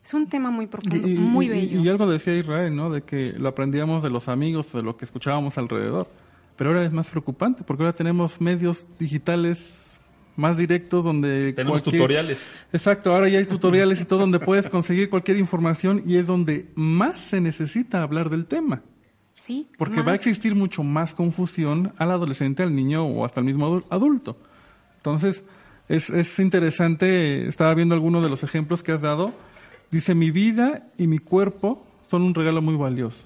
es 0.03 0.13
un 0.13 0.27
tema 0.27 0.49
muy 0.51 0.67
profundo, 0.67 1.07
Y, 1.07 1.13
y- 1.15 1.17
muy 1.17 1.45
y- 1.47 1.49
bello. 1.49 1.79
y 1.81 1.89
algo 1.89 2.07
decía 2.09 2.35
Israel, 2.37 2.75
¿no? 2.75 2.89
De 2.89 3.01
que 3.03 3.33
lo 3.33 3.49
aprendíamos 3.49 4.01
de 4.03 4.09
los 4.09 4.29
amigos, 4.29 4.71
de 4.71 4.81
lo 4.81 4.95
que 4.97 5.05
escuchábamos 5.05 5.57
alrededor. 5.57 6.07
Pero 6.55 6.69
ahora 6.71 6.83
es 6.85 6.93
más 6.93 7.09
preocupante 7.09 7.63
porque 7.63 7.83
ahora 7.83 7.95
tenemos 7.95 8.39
medios 8.39 8.85
digitales 8.99 9.90
más 10.37 10.57
directos 10.57 11.03
donde 11.03 11.53
Tenemos 11.53 11.81
cualquier- 11.81 12.01
tutoriales. 12.01 12.41
Exacto, 12.73 13.11
ahora 13.13 13.29
ya 13.29 13.39
hay 13.39 13.45
tutoriales 13.45 13.99
y 14.01 14.05
todo 14.05 14.19
donde 14.19 14.39
puedes 14.39 14.69
conseguir 14.69 15.09
cualquier 15.09 15.37
información 15.37 16.03
y 16.05 16.15
es 16.17 16.27
donde 16.27 16.67
más 16.75 17.19
se 17.21 17.41
necesita 17.41 18.01
hablar 18.03 18.29
del 18.29 18.45
tema. 18.45 18.81
sí, 19.35 19.67
Porque 19.77 19.97
más- 19.97 20.07
va 20.07 20.11
a 20.11 20.15
existir 20.15 20.53
mucho 20.53 20.83
más 20.83 21.13
confusión 21.15 21.93
al 21.97 22.11
adolescente, 22.11 22.61
al 22.63 22.75
niño 22.75 23.05
o 23.05 23.25
hasta 23.25 23.39
el 23.39 23.45
mismo 23.47 23.67
adu- 23.79 23.85
adulto. 23.89 24.37
Entonces, 24.97 25.43
es, 25.89 26.11
es 26.11 26.37
interesante, 26.39 27.47
estaba 27.47 27.73
viendo 27.73 27.95
algunos 27.95 28.21
de 28.23 28.29
los 28.29 28.43
ejemplos 28.43 28.83
que 28.83 28.91
has 28.91 29.01
dado. 29.01 29.33
Dice, 29.89 30.13
mi 30.13 30.29
vida 30.31 30.87
y 30.97 31.07
mi 31.07 31.17
cuerpo 31.17 31.85
son 32.07 32.21
un 32.21 32.33
regalo 32.35 32.61
muy 32.61 32.75
valioso. 32.75 33.25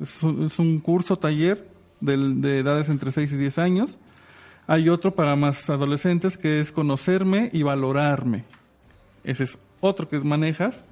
Es 0.00 0.22
un, 0.24 0.44
es 0.46 0.58
un 0.58 0.80
curso, 0.80 1.16
taller 1.18 1.68
del- 2.00 2.40
de 2.40 2.58
edades 2.58 2.88
entre 2.88 3.12
6 3.12 3.32
y 3.32 3.36
10 3.36 3.56
años. 3.58 3.98
Hay 4.66 4.88
otro 4.88 5.14
para 5.14 5.36
más 5.36 5.68
adolescentes 5.68 6.38
que 6.38 6.58
es 6.58 6.72
conocerme 6.72 7.50
y 7.52 7.62
valorarme. 7.62 8.44
Ese 9.22 9.44
es 9.44 9.58
otro 9.80 10.08
que 10.08 10.18
manejas. 10.20 10.84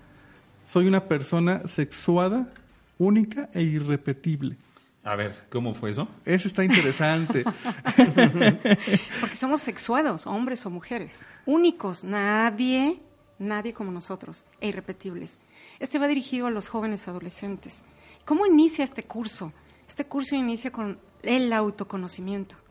Soy 0.66 0.86
una 0.86 1.04
persona 1.04 1.66
sexuada, 1.66 2.52
única 2.98 3.48
e 3.54 3.62
irrepetible. 3.62 4.56
A 5.04 5.16
ver, 5.16 5.46
¿cómo 5.50 5.74
fue 5.74 5.90
eso? 5.90 6.06
Ese 6.24 6.48
está 6.48 6.62
interesante. 6.64 7.44
Porque 9.20 9.36
somos 9.36 9.62
sexuados, 9.62 10.26
hombres 10.26 10.64
o 10.66 10.70
mujeres. 10.70 11.24
Únicos, 11.46 12.04
nadie, 12.04 13.00
nadie 13.38 13.72
como 13.72 13.90
nosotros, 13.90 14.44
e 14.60 14.68
irrepetibles. 14.68 15.38
Este 15.80 15.98
va 15.98 16.06
dirigido 16.08 16.46
a 16.46 16.50
los 16.50 16.68
jóvenes 16.68 17.08
adolescentes. 17.08 17.78
¿Cómo 18.26 18.46
inicia 18.46 18.84
este 18.84 19.04
curso? 19.04 19.52
Este 19.88 20.04
curso 20.04 20.36
inicia 20.36 20.70
con 20.70 20.98
el 21.22 21.52
autoconocimiento. 21.52 22.61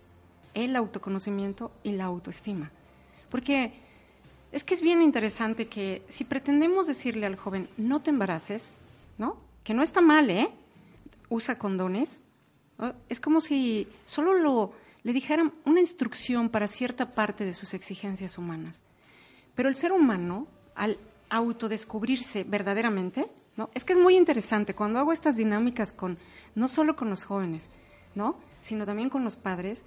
El 0.54 0.76
autoconocimiento 0.76 1.72
y 1.84 1.94
la 1.94 2.06
autoestima. 2.06 2.72
Porque 3.30 3.74
es 4.52 4.64
que 4.64 4.74
es 4.74 4.82
bien 4.82 5.02
interesante 5.02 5.68
que 5.68 6.04
si 6.10 6.26
pretendemos 6.26 6.88
decirle 6.88 7.26
al 7.26 7.38
joven, 7.38 7.70
no 7.78 8.02
te 8.02 8.10
embaraces, 8.10 8.76
¿no? 9.18 9.38
Que 9.64 9.74
no 9.74 9.82
está 9.84 10.02
mal, 10.02 10.30
¿eh? 10.30 10.50
Usa 11.30 11.58
condones. 11.58 12.22
Es 13.08 13.20
como 13.20 13.40
si 13.40 13.88
solo 14.06 14.34
lo, 14.34 14.74
le 15.04 15.14
dijeran 15.14 15.54
una 15.66 15.80
instrucción 15.80 16.50
para 16.50 16.68
cierta 16.68 17.14
parte 17.14 17.46
de 17.46 17.54
sus 17.54 17.74
exigencias 17.74 18.38
humanas. 18.38 18.82
Pero 19.56 19.70
el 19.70 19.76
ser 19.76 19.92
humano, 19.92 20.48
al 20.76 20.98
autodescubrirse 21.30 22.44
verdaderamente, 22.44 23.28
¿no? 23.56 23.70
Es 23.74 23.86
que 23.86 23.94
es 23.94 24.00
muy 24.00 24.18
interesante 24.18 24.74
cuando 24.74 25.00
hago 25.00 25.14
estas 25.14 25.38
dinámicas 25.38 25.94
con, 25.94 26.18
no 26.56 26.68
solo 26.68 26.96
con 26.98 27.10
los 27.10 27.24
jóvenes, 27.24 27.70
¿no? 28.16 28.36
Sino 28.62 28.86
también 28.86 29.10
con 29.10 29.24
los 29.24 29.38
padres, 29.38 29.82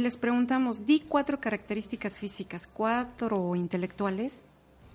les 0.00 0.16
preguntamos, 0.16 0.86
di 0.86 1.00
cuatro 1.00 1.40
características 1.40 2.18
físicas, 2.18 2.66
cuatro 2.66 3.54
intelectuales, 3.54 4.40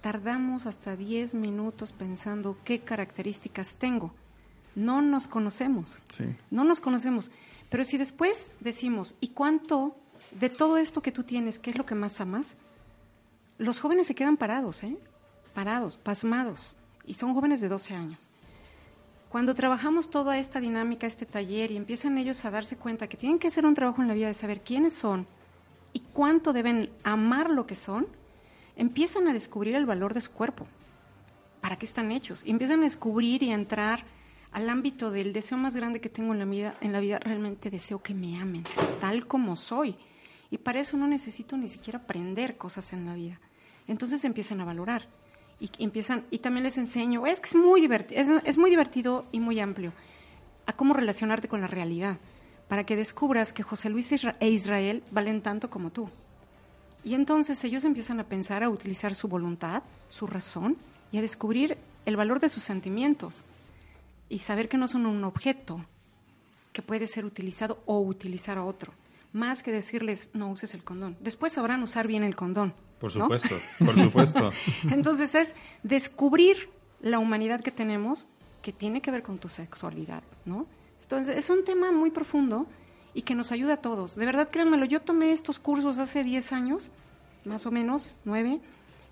tardamos 0.01 0.65
hasta 0.65 0.95
10 0.95 1.35
minutos 1.35 1.93
pensando 1.93 2.57
qué 2.63 2.81
características 2.81 3.75
tengo. 3.75 4.13
No 4.75 5.01
nos 5.01 5.27
conocemos. 5.27 5.99
Sí. 6.13 6.25
No 6.51 6.63
nos 6.63 6.79
conocemos. 6.79 7.31
Pero 7.69 7.83
si 7.83 7.97
después 7.97 8.51
decimos, 8.59 9.15
¿y 9.19 9.29
cuánto 9.29 9.95
de 10.31 10.49
todo 10.49 10.77
esto 10.77 11.01
que 11.01 11.11
tú 11.11 11.23
tienes, 11.23 11.59
qué 11.59 11.71
es 11.71 11.77
lo 11.77 11.85
que 11.85 11.95
más 11.95 12.19
amas? 12.21 12.55
Los 13.57 13.79
jóvenes 13.79 14.07
se 14.07 14.15
quedan 14.15 14.37
parados, 14.37 14.83
¿eh? 14.83 14.97
Parados, 15.53 15.97
pasmados. 15.97 16.75
Y 17.05 17.15
son 17.15 17.33
jóvenes 17.33 17.61
de 17.61 17.69
12 17.69 17.93
años. 17.93 18.29
Cuando 19.29 19.53
trabajamos 19.53 20.09
toda 20.09 20.39
esta 20.39 20.59
dinámica, 20.59 21.05
este 21.05 21.27
taller, 21.27 21.69
y 21.69 21.77
empiezan 21.77 22.17
ellos 22.17 22.43
a 22.45 22.51
darse 22.51 22.77
cuenta 22.77 23.07
que 23.07 23.15
tienen 23.15 23.37
que 23.37 23.47
hacer 23.47 23.63
un 23.63 23.75
trabajo 23.75 24.01
en 24.01 24.07
la 24.07 24.15
vida 24.15 24.27
de 24.27 24.33
saber 24.33 24.61
quiénes 24.61 24.93
son 24.93 25.27
y 25.93 25.99
cuánto 26.13 26.51
deben 26.51 26.89
amar 27.03 27.51
lo 27.51 27.67
que 27.67 27.75
son, 27.75 28.07
empiezan 28.75 29.27
a 29.27 29.33
descubrir 29.33 29.75
el 29.75 29.85
valor 29.85 30.15
de 30.15 30.21
su 30.21 30.31
cuerpo. 30.31 30.65
¿Para 31.61 31.75
qué 31.75 31.85
están 31.85 32.11
hechos? 32.11 32.41
Y 32.43 32.49
empiezan 32.49 32.79
a 32.79 32.85
descubrir 32.85 33.43
y 33.43 33.51
a 33.51 33.55
entrar 33.55 34.03
al 34.51 34.67
ámbito 34.67 35.11
del 35.11 35.31
deseo 35.31 35.59
más 35.59 35.75
grande 35.75 36.01
que 36.01 36.09
tengo 36.09 36.33
en 36.33 36.39
la 36.39 36.45
vida, 36.45 36.75
en 36.81 36.91
la 36.91 36.99
vida 36.99 37.19
realmente 37.19 37.69
deseo 37.69 38.01
que 38.01 38.15
me 38.15 38.39
amen, 38.41 38.63
tal 38.99 39.27
como 39.27 39.55
soy. 39.55 39.95
Y 40.49 40.57
para 40.57 40.79
eso 40.79 40.97
no 40.97 41.05
necesito 41.05 41.55
ni 41.55 41.69
siquiera 41.69 41.99
aprender 41.99 42.57
cosas 42.57 42.93
en 42.93 43.05
la 43.05 43.13
vida. 43.13 43.39
Entonces 43.87 44.23
empiezan 44.25 44.59
a 44.61 44.65
valorar. 44.65 45.07
Y 45.59 45.69
empiezan, 45.79 46.25
y 46.31 46.39
también 46.39 46.63
les 46.63 46.77
enseño, 46.77 47.27
es 47.27 47.39
que 47.39 47.49
es 47.49 47.55
muy 47.55 47.81
divertido, 47.81 48.21
es, 48.21 48.27
es 48.45 48.57
muy 48.57 48.69
divertido 48.69 49.25
y 49.31 49.39
muy 49.39 49.59
amplio, 49.59 49.91
a 50.65 50.73
cómo 50.73 50.93
relacionarte 50.93 51.47
con 51.47 51.61
la 51.61 51.67
realidad, 51.67 52.17
para 52.67 52.85
que 52.85 52.95
descubras 52.95 53.51
que 53.51 53.63
José 53.63 53.89
Luis 53.89 54.11
e 54.11 54.49
Israel 54.49 55.03
valen 55.11 55.41
tanto 55.41 55.69
como 55.69 55.89
tú. 55.89 56.09
Y 57.03 57.13
entonces 57.13 57.63
ellos 57.63 57.83
empiezan 57.85 58.19
a 58.19 58.25
pensar, 58.25 58.63
a 58.63 58.69
utilizar 58.69 59.15
su 59.15 59.27
voluntad, 59.27 59.83
su 60.09 60.27
razón 60.27 60.77
y 61.11 61.17
a 61.17 61.21
descubrir 61.21 61.77
el 62.05 62.17
valor 62.17 62.39
de 62.39 62.49
sus 62.49 62.63
sentimientos 62.63 63.43
y 64.29 64.39
saber 64.39 64.69
que 64.69 64.77
no 64.77 64.87
son 64.87 65.05
un 65.05 65.23
objeto 65.23 65.83
que 66.73 66.81
puede 66.81 67.07
ser 67.07 67.25
utilizado 67.25 67.81
o 67.85 67.99
utilizar 67.99 68.57
a 68.57 68.63
otro, 68.63 68.93
más 69.33 69.63
que 69.63 69.71
decirles 69.71 70.29
no 70.33 70.49
uses 70.49 70.73
el 70.73 70.83
condón. 70.83 71.17
Después 71.19 71.53
sabrán 71.53 71.83
usar 71.83 72.07
bien 72.07 72.23
el 72.23 72.35
condón. 72.35 72.73
Por 72.99 73.15
¿no? 73.15 73.23
supuesto, 73.23 73.59
por 73.83 73.99
supuesto. 73.99 74.51
Entonces 74.91 75.33
es 75.35 75.55
descubrir 75.83 76.69
la 77.01 77.19
humanidad 77.19 77.61
que 77.61 77.71
tenemos 77.71 78.25
que 78.61 78.73
tiene 78.73 79.01
que 79.01 79.11
ver 79.11 79.23
con 79.23 79.37
tu 79.37 79.47
sexualidad, 79.47 80.21
¿no? 80.45 80.67
Entonces 81.01 81.37
es 81.37 81.49
un 81.49 81.63
tema 81.63 81.91
muy 81.91 82.11
profundo 82.11 82.67
y 83.13 83.23
que 83.23 83.35
nos 83.35 83.51
ayuda 83.51 83.75
a 83.75 83.77
todos. 83.77 84.15
De 84.15 84.25
verdad, 84.25 84.49
créanmelo, 84.51 84.85
yo 84.85 85.01
tomé 85.01 85.31
estos 85.31 85.59
cursos 85.59 85.97
hace 85.97 86.23
10 86.23 86.51
años, 86.53 86.91
más 87.45 87.65
o 87.65 87.71
menos, 87.71 88.17
9, 88.25 88.59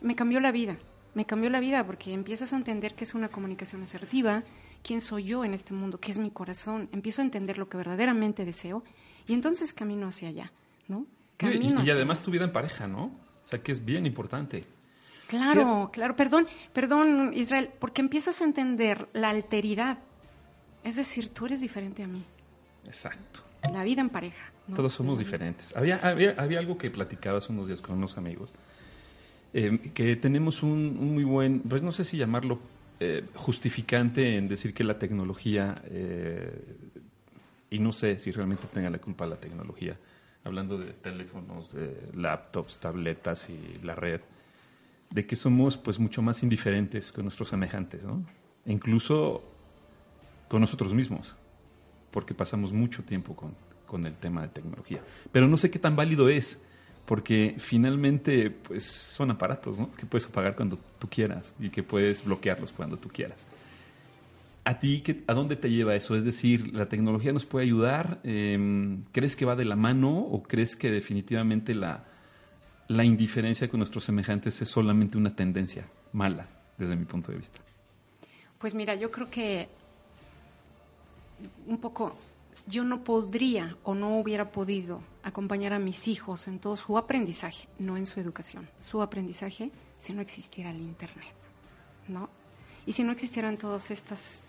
me 0.02 0.16
cambió 0.16 0.40
la 0.40 0.52
vida. 0.52 0.78
Me 1.16 1.26
cambió 1.26 1.50
la 1.50 1.60
vida 1.60 1.84
porque 1.86 2.14
empiezas 2.14 2.54
a 2.54 2.58
entender 2.58 2.94
que 2.94 3.06
es 3.06 3.16
una 3.16 3.30
comunicación 3.30 3.82
asertiva, 3.82 4.44
quién 4.84 5.02
soy 5.02 5.24
yo 5.24 5.44
en 5.44 5.54
este 5.54 5.74
mundo, 5.74 6.00
qué 6.00 6.12
es 6.12 6.20
mi 6.20 6.30
corazón, 6.30 6.90
empiezo 6.92 7.22
a 7.22 7.26
entender 7.26 7.58
lo 7.58 7.68
que 7.70 7.78
verdaderamente 7.78 8.46
deseo 8.46 8.84
y 9.26 9.34
entonces 9.34 9.74
camino 9.74 10.08
hacia 10.08 10.30
allá, 10.30 10.52
¿no? 10.88 11.00
Y, 11.00 11.38
Camino 11.38 11.84
y 11.84 11.90
además 11.90 12.22
tu 12.22 12.32
vida 12.32 12.46
en 12.46 12.52
pareja, 12.52 12.88
¿no? 12.88 13.12
O 13.48 13.50
sea, 13.50 13.60
que 13.60 13.72
es 13.72 13.84
bien 13.84 14.06
importante. 14.06 14.64
Claro, 15.28 15.90
claro, 15.92 16.16
perdón, 16.16 16.48
perdón, 16.74 17.32
Israel, 17.34 17.70
porque 17.80 18.02
empiezas 18.02 18.42
a 18.42 18.44
entender 18.44 19.08
la 19.14 19.30
alteridad. 19.30 20.00
Es 20.84 20.98
decir, 20.98 21.30
tú 21.30 21.46
eres 21.46 21.62
diferente 21.62 22.04
a 22.04 22.08
mí. 22.08 22.24
Exacto. 22.86 23.42
La 23.74 23.84
vida 23.84 24.02
en 24.02 24.10
pareja. 24.10 24.52
¿no? 24.68 24.76
Todos 24.76 24.94
somos 24.94 25.20
diferentes. 25.20 25.76
Había, 25.76 25.98
había, 25.98 26.36
había 26.38 26.60
algo 26.60 26.78
que 26.78 26.92
platicaba 26.92 27.40
hace 27.40 27.52
unos 27.52 27.68
días 27.68 27.82
con 27.82 27.98
unos 27.98 28.18
amigos, 28.18 28.52
eh, 29.54 29.92
que 29.94 30.16
tenemos 30.18 30.62
un, 30.62 30.98
un 31.00 31.14
muy 31.14 31.24
buen, 31.24 31.62
pues 31.62 31.82
no 31.82 31.92
sé 31.92 32.06
si 32.06 32.18
llamarlo 32.18 32.60
eh, 33.00 33.26
justificante 33.36 34.38
en 34.38 34.48
decir 34.48 34.74
que 34.74 34.84
la 34.84 34.98
tecnología, 34.98 35.84
eh, 35.86 36.64
y 37.70 37.80
no 37.80 37.94
sé 37.94 38.18
si 38.18 38.32
realmente 38.32 38.66
tenga 38.74 38.90
la 38.90 38.98
culpa 38.98 39.28
la 39.28 39.36
tecnología, 39.36 39.96
hablando 40.48 40.78
de 40.78 40.94
teléfonos, 40.94 41.74
de 41.74 42.10
laptops, 42.16 42.80
tabletas 42.80 43.50
y 43.50 43.80
la 43.84 43.96
red, 43.96 44.22
de 45.10 45.26
que 45.26 45.36
somos 45.36 45.78
pues 45.78 46.00
mucho 46.00 46.22
más 46.22 46.44
indiferentes 46.44 47.12
con 47.12 47.26
nuestros 47.26 47.50
semejantes, 47.50 48.04
¿no? 48.04 48.26
E 48.66 48.72
incluso 48.72 49.44
con 50.50 50.62
nosotros 50.62 50.94
mismos 50.94 51.38
porque 52.12 52.34
pasamos 52.34 52.72
mucho 52.72 53.04
tiempo 53.04 53.36
con, 53.36 53.54
con 53.86 54.04
el 54.06 54.16
tema 54.16 54.42
de 54.42 54.48
tecnología. 54.48 55.02
Pero 55.32 55.48
no 55.48 55.56
sé 55.56 55.70
qué 55.70 55.80
tan 55.80 55.96
válido 55.96 56.30
es, 56.30 56.60
porque 57.06 57.56
finalmente 57.60 58.50
pues, 58.50 58.86
son 58.86 59.30
aparatos 59.32 59.78
¿no? 59.78 59.92
que 59.94 60.06
puedes 60.06 60.28
apagar 60.28 60.56
cuando 60.56 60.80
tú 61.00 61.08
quieras 61.08 61.54
y 61.60 61.70
que 61.70 61.84
puedes 61.84 62.26
bloquearlos 62.26 62.72
cuando 62.74 62.98
tú 62.98 63.10
quieras. 63.10 63.46
¿A 64.68 64.80
ti 64.80 65.00
qué- 65.02 65.24
a 65.28 65.34
dónde 65.34 65.56
te 65.56 65.70
lleva 65.70 65.96
eso? 65.96 66.14
Es 66.18 66.26
decir, 66.26 66.74
¿la 66.76 66.90
tecnología 66.90 67.32
nos 67.32 67.46
puede 67.46 67.64
ayudar? 67.66 68.20
Eh, 68.26 68.98
¿Crees 69.14 69.38
que 69.38 69.46
va 69.46 69.56
de 69.56 69.64
la 69.64 69.78
mano 69.78 70.20
o 70.20 70.44
crees 70.44 70.76
que 70.76 70.92
definitivamente 70.92 71.74
la, 71.74 72.04
la 72.90 73.06
indiferencia 73.06 73.70
con 73.70 73.80
nuestros 73.80 74.04
semejantes 74.04 74.62
es 74.62 74.68
solamente 74.68 75.18
una 75.18 75.34
tendencia 75.34 75.88
mala, 76.12 76.48
desde 76.78 76.98
mi 76.98 77.06
punto 77.06 77.32
de 77.32 77.38
vista? 77.38 77.62
Pues 78.60 78.74
mira, 78.74 78.94
yo 78.96 79.10
creo 79.10 79.30
que 79.30 79.70
un 81.66 81.78
poco, 81.78 82.18
yo 82.68 82.84
no 82.84 83.06
podría 83.06 83.78
o 83.84 83.96
no 83.96 84.18
hubiera 84.20 84.52
podido 84.52 85.02
acompañar 85.24 85.72
a 85.72 85.80
mis 85.80 86.10
hijos 86.10 86.48
en 86.50 86.60
todo 86.60 86.76
su 86.76 86.98
aprendizaje, 86.98 87.70
no 87.80 87.96
en 87.96 88.06
su 88.06 88.20
educación, 88.20 88.68
su 88.82 89.02
aprendizaje, 89.02 89.72
si 90.00 90.12
no 90.12 90.22
existiera 90.22 90.72
el 90.72 90.82
Internet, 90.82 91.34
¿no? 92.10 92.30
Y 92.86 92.92
si 92.94 93.04
no 93.04 93.12
existieran 93.14 93.58
todas 93.58 93.92
estas 93.92 94.42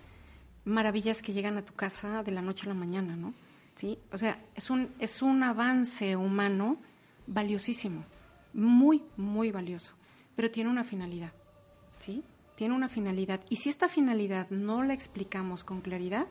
maravillas 0.69 1.23
que 1.23 1.33
llegan 1.33 1.57
a 1.57 1.65
tu 1.65 1.73
casa 1.73 2.23
de 2.23 2.31
la 2.31 2.43
noche 2.43 2.67
a 2.67 2.69
la 2.69 2.75
mañana, 2.75 3.17
¿no? 3.17 3.35
¿Sí? 3.75 3.99
O 4.13 4.19
sea, 4.19 4.39
es 4.55 4.71
un, 4.71 4.91
es 4.99 5.23
un 5.23 5.43
avance 5.43 6.17
humano 6.17 6.79
valiosísimo, 7.27 8.05
muy, 8.53 9.03
muy 9.17 9.51
valioso, 9.51 9.95
pero 10.35 10.51
tiene 10.51 10.71
una 10.71 10.85
finalidad, 10.85 11.33
¿sí? 11.99 12.23
Tiene 12.57 12.75
una 12.75 12.89
finalidad. 12.89 13.41
Y 13.49 13.57
si 13.57 13.69
esta 13.69 13.89
finalidad 13.89 14.51
no 14.51 14.83
la 14.83 14.95
explicamos 14.95 15.63
con 15.63 15.81
claridad, 15.81 16.27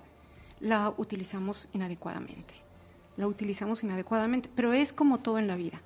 la 0.60 0.94
utilizamos 0.98 1.70
inadecuadamente. 1.74 2.54
La 3.16 3.28
utilizamos 3.28 3.84
inadecuadamente, 3.84 4.50
pero 4.54 4.74
es 4.74 4.92
como 4.94 5.20
todo 5.20 5.40
en 5.40 5.48
la 5.48 5.56
vida. 5.56 5.82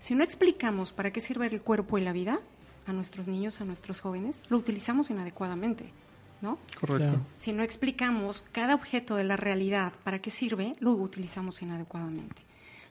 Si 0.00 0.14
no 0.14 0.22
explicamos 0.22 0.92
para 0.92 1.12
qué 1.12 1.20
sirve 1.20 1.46
el 1.46 1.62
cuerpo 1.62 1.98
y 1.98 2.02
la 2.02 2.12
vida 2.12 2.40
a 2.86 2.92
nuestros 2.92 3.26
niños, 3.26 3.60
a 3.60 3.64
nuestros 3.64 4.00
jóvenes, 4.00 4.42
lo 4.48 4.58
utilizamos 4.58 5.10
inadecuadamente. 5.10 5.92
¿No? 6.40 6.58
Correcto. 6.80 7.20
Si 7.38 7.52
no 7.52 7.62
explicamos 7.62 8.44
cada 8.52 8.74
objeto 8.74 9.16
de 9.16 9.24
la 9.24 9.36
realidad 9.36 9.92
para 10.04 10.20
qué 10.20 10.30
sirve, 10.30 10.72
lo 10.80 10.92
utilizamos 10.92 11.62
inadecuadamente. 11.62 12.42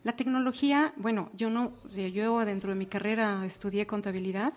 La 0.04 0.14
tecnología, 0.14 0.94
bueno, 0.98 1.30
yo 1.36 1.50
no, 1.50 1.72
yo 1.96 2.46
dentro 2.46 2.70
de 2.70 2.76
mi 2.76 2.86
carrera 2.86 3.44
estudié 3.46 3.88
contabilidad 3.88 4.54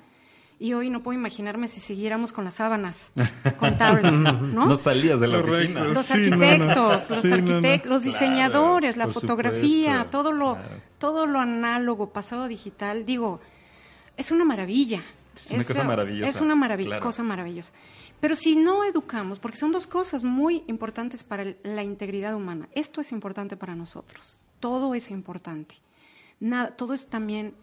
y 0.60 0.72
hoy 0.74 0.90
no 0.90 1.02
puedo 1.02 1.16
imaginarme 1.18 1.68
si 1.68 1.78
siguiéramos 1.80 2.32
con 2.32 2.44
las 2.44 2.54
sábanas 2.54 3.12
contables, 3.58 4.12
¿no? 4.12 4.66
No 4.66 4.76
salías 4.76 5.20
de 5.20 5.28
la 5.28 5.40
Correcto. 5.40 5.54
oficina. 5.80 5.84
Los 5.84 6.06
Sí, 6.06 6.12
arquitectos, 6.12 7.10
los 7.10 7.22
Sí, 7.22 7.28
no, 7.28 7.36
no. 7.36 7.36
arquitectos, 7.36 7.90
los 7.90 8.02
Claro, 8.02 8.12
diseñadores, 8.18 8.96
la 8.96 9.08
fotografía, 9.08 9.92
supuesto, 9.98 10.10
todo 10.10 10.32
lo, 10.32 10.54
claro. 10.56 10.68
todo 10.98 11.26
lo 11.26 11.38
análogo, 11.40 12.10
pasado 12.12 12.48
digital, 12.48 13.06
digo, 13.06 13.40
es 14.16 14.30
una 14.32 14.44
maravilla. 14.44 15.02
Es 15.36 15.50
una 15.52 15.64
cosa 15.64 15.84
maravillosa, 15.84 16.28
Es 16.30 16.40
una 16.40 16.76
claro. 16.76 17.00
cosa 17.04 17.22
maravillosa. 17.22 17.72
Pero 18.20 18.34
si 18.34 18.56
no 18.56 18.84
educamos, 18.84 19.38
porque 19.38 19.56
son 19.58 19.70
dos 19.72 19.86
cosas 19.86 20.24
muy 20.24 20.64
importantes 20.66 21.22
para 21.22 21.42
el- 21.44 21.56
la 21.62 21.82
integridad 21.84 22.34
humana. 22.34 22.68
Esto 22.72 23.00
es 23.00 23.12
importante 23.12 23.56
para 23.56 23.74
nosotros. 23.76 24.38
Todo 24.60 24.94
es 24.94 25.10
importante. 25.10 25.76
Nada, 26.40 26.74
todo 26.76 26.94
es 26.94 27.08
también 27.08 27.54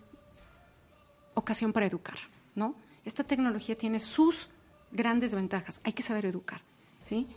ocasión 1.33 1.73
para 1.73 1.85
educar, 1.85 2.17
¿no? 2.55 2.75
Esta 3.03 3.23
tecnología 3.23 3.77
tiene 3.77 3.99
sus 3.99 4.49
grandes 4.91 5.33
ventajas. 5.35 5.79
Hay 5.83 5.93
que 5.93 6.03
saber 6.03 6.25
educar, 6.25 6.61
¿sí? 7.03 7.27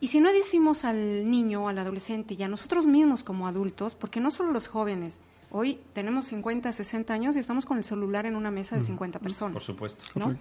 Y 0.00 0.08
si 0.08 0.20
no 0.20 0.32
decimos 0.32 0.84
al 0.84 1.28
niño, 1.30 1.68
al 1.68 1.78
adolescente 1.78 2.34
y 2.34 2.42
a 2.42 2.48
nosotros 2.48 2.86
mismos 2.86 3.22
como 3.22 3.46
adultos, 3.48 3.94
porque 3.94 4.20
no 4.20 4.30
solo 4.30 4.52
los 4.52 4.66
jóvenes, 4.68 5.18
hoy 5.50 5.80
tenemos 5.92 6.26
50, 6.26 6.72
60 6.72 7.12
años 7.12 7.36
y 7.36 7.40
estamos 7.40 7.66
con 7.66 7.76
el 7.76 7.84
celular 7.84 8.24
en 8.24 8.36
una 8.36 8.50
mesa 8.50 8.76
de 8.76 8.82
50 8.82 9.18
personas. 9.18 9.54
Por 9.54 9.62
supuesto. 9.62 10.04
¿no? 10.14 10.36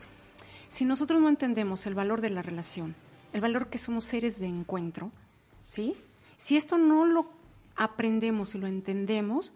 Si 0.70 0.86
nosotros 0.86 1.20
no 1.20 1.30
entendemos 1.30 1.86
el 1.86 1.96
valor 1.96 2.22
de 2.22 2.30
la 2.30 2.42
relación, 2.42 2.96
el 3.34 3.42
valor 3.42 3.68
que 3.68 3.78
somos 3.78 4.04
seres 4.04 4.40
de 4.40 4.48
encuentro, 4.48 5.12
¿sí? 5.68 5.96
Si 6.38 6.58
esto 6.58 6.78
no 6.78 7.06
lo 7.06 7.30
aprendemos 7.76 8.56
y 8.56 8.60
lo 8.60 8.68
entendemos, 8.68 9.54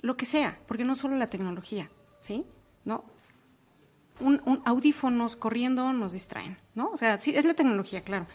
lo 0.00 0.16
que 0.16 0.26
sea, 0.26 0.58
porque 0.66 0.84
no 0.84 0.94
solo 0.94 1.16
la 1.16 1.28
tecnología, 1.28 1.90
¿sí? 2.20 2.44
¿No? 2.84 3.04
Un, 4.20 4.40
un 4.46 4.62
audífonos 4.64 5.36
corriendo 5.36 5.92
nos 5.92 6.12
distraen, 6.12 6.58
¿no? 6.74 6.90
O 6.90 6.96
sea, 6.96 7.18
sí, 7.18 7.34
es 7.34 7.44
la 7.44 7.54
tecnología, 7.54 8.02
claro. 8.02 8.26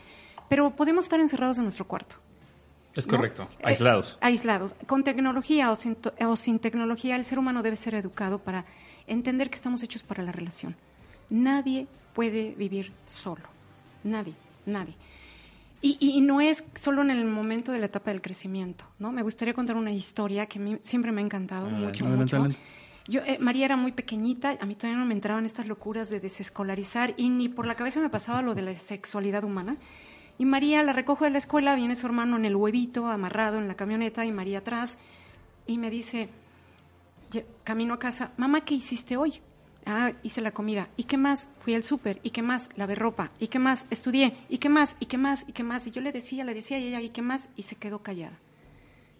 Pero 0.49 0.75
podemos 0.75 1.05
estar 1.05 1.19
encerrados 1.19 1.57
en 1.57 1.63
nuestro 1.63 1.87
cuarto. 1.87 2.17
Es 2.93 3.07
¿no? 3.07 3.15
correcto. 3.15 3.47
Eh, 3.59 3.63
Aislados. 3.63 4.17
aislados. 4.21 4.75
Con 4.85 5.03
tecnología 5.03 5.71
o 5.71 5.75
sin, 5.75 5.97
o 6.25 6.35
sin 6.35 6.59
tecnología, 6.59 7.15
el 7.15 7.25
ser 7.25 7.39
humano 7.39 7.63
debe 7.63 7.75
ser 7.75 7.95
educado 7.95 8.39
para 8.39 8.65
entender 9.07 9.49
que 9.49 9.55
estamos 9.55 9.81
hechos 9.83 10.03
para 10.03 10.23
la 10.23 10.31
relación. 10.31 10.75
Nadie 11.31 11.87
puede 12.13 12.53
vivir 12.55 12.91
solo. 13.07 13.43
Nadie, 14.03 14.35
nadie. 14.65 14.93
Y, 15.83 16.21
no 16.21 16.41
es 16.41 16.63
solo 16.75 17.01
en 17.01 17.09
el 17.09 17.25
momento 17.25 17.71
de 17.71 17.79
la 17.79 17.87
etapa 17.87 18.11
del 18.11 18.21
crecimiento, 18.21 18.85
¿no? 18.99 19.11
Me 19.11 19.23
gustaría 19.23 19.55
contar 19.55 19.75
una 19.75 19.91
historia 19.91 20.45
que 20.45 20.59
a 20.59 20.61
mí 20.61 20.77
siempre 20.83 21.11
me 21.11 21.21
ha 21.21 21.25
encantado 21.25 21.67
mucho, 21.71 22.05
Adelante, 22.05 22.23
mucho. 22.23 22.35
adelante. 22.35 22.59
Yo, 23.07 23.21
eh, 23.21 23.39
María 23.39 23.65
era 23.65 23.77
muy 23.77 23.91
pequeñita, 23.91 24.55
a 24.61 24.65
mí 24.67 24.75
todavía 24.75 24.99
no 24.99 25.07
me 25.07 25.15
entraban 25.15 25.43
estas 25.47 25.65
locuras 25.65 26.11
de 26.11 26.19
desescolarizar 26.19 27.15
y 27.17 27.29
ni 27.29 27.49
por 27.49 27.65
la 27.65 27.73
cabeza 27.73 27.99
me 27.99 28.09
pasaba 28.09 28.43
lo 28.43 28.53
de 28.53 28.61
la 28.61 28.75
sexualidad 28.75 29.43
humana. 29.43 29.77
Y 30.37 30.45
María 30.45 30.83
la 30.83 30.93
recojo 30.93 31.25
de 31.25 31.31
la 31.31 31.39
escuela, 31.39 31.75
viene 31.75 31.95
su 31.95 32.05
hermano 32.05 32.37
en 32.37 32.45
el 32.45 32.55
huevito, 32.55 33.07
amarrado 33.07 33.57
en 33.57 33.67
la 33.67 33.73
camioneta, 33.75 34.23
y 34.23 34.31
María 34.31 34.59
atrás, 34.59 34.99
y 35.65 35.79
me 35.79 35.89
dice, 35.89 36.29
camino 37.63 37.95
a 37.95 37.99
casa, 37.99 38.31
mamá, 38.37 38.61
¿qué 38.61 38.75
hiciste 38.75 39.17
hoy? 39.17 39.41
Ah, 39.85 40.13
hice 40.23 40.41
la 40.41 40.51
comida. 40.51 40.89
¿Y 40.95 41.03
qué 41.03 41.17
más? 41.17 41.49
Fui 41.59 41.73
al 41.73 41.83
súper. 41.83 42.19
¿Y 42.23 42.29
qué 42.29 42.41
más? 42.41 42.69
Lavé 42.75 42.95
ropa. 42.95 43.31
¿Y 43.39 43.47
qué 43.47 43.59
más? 43.59 43.85
Estudié. 43.89 44.35
¿Y 44.49 44.59
qué 44.59 44.69
más? 44.69 44.95
¿Y 44.99 45.07
qué 45.07 45.17
más? 45.17 45.43
¿Y 45.47 45.53
qué 45.53 45.63
más? 45.63 45.87
Y 45.87 45.91
yo 45.91 46.01
le 46.01 46.11
decía, 46.11 46.43
le 46.43 46.53
decía, 46.53 46.77
y 46.77 46.87
ella, 46.87 47.01
¿y 47.01 47.09
qué 47.09 47.21
más? 47.21 47.49
Y 47.55 47.63
se 47.63 47.75
quedó 47.75 47.99
callada. 47.99 48.37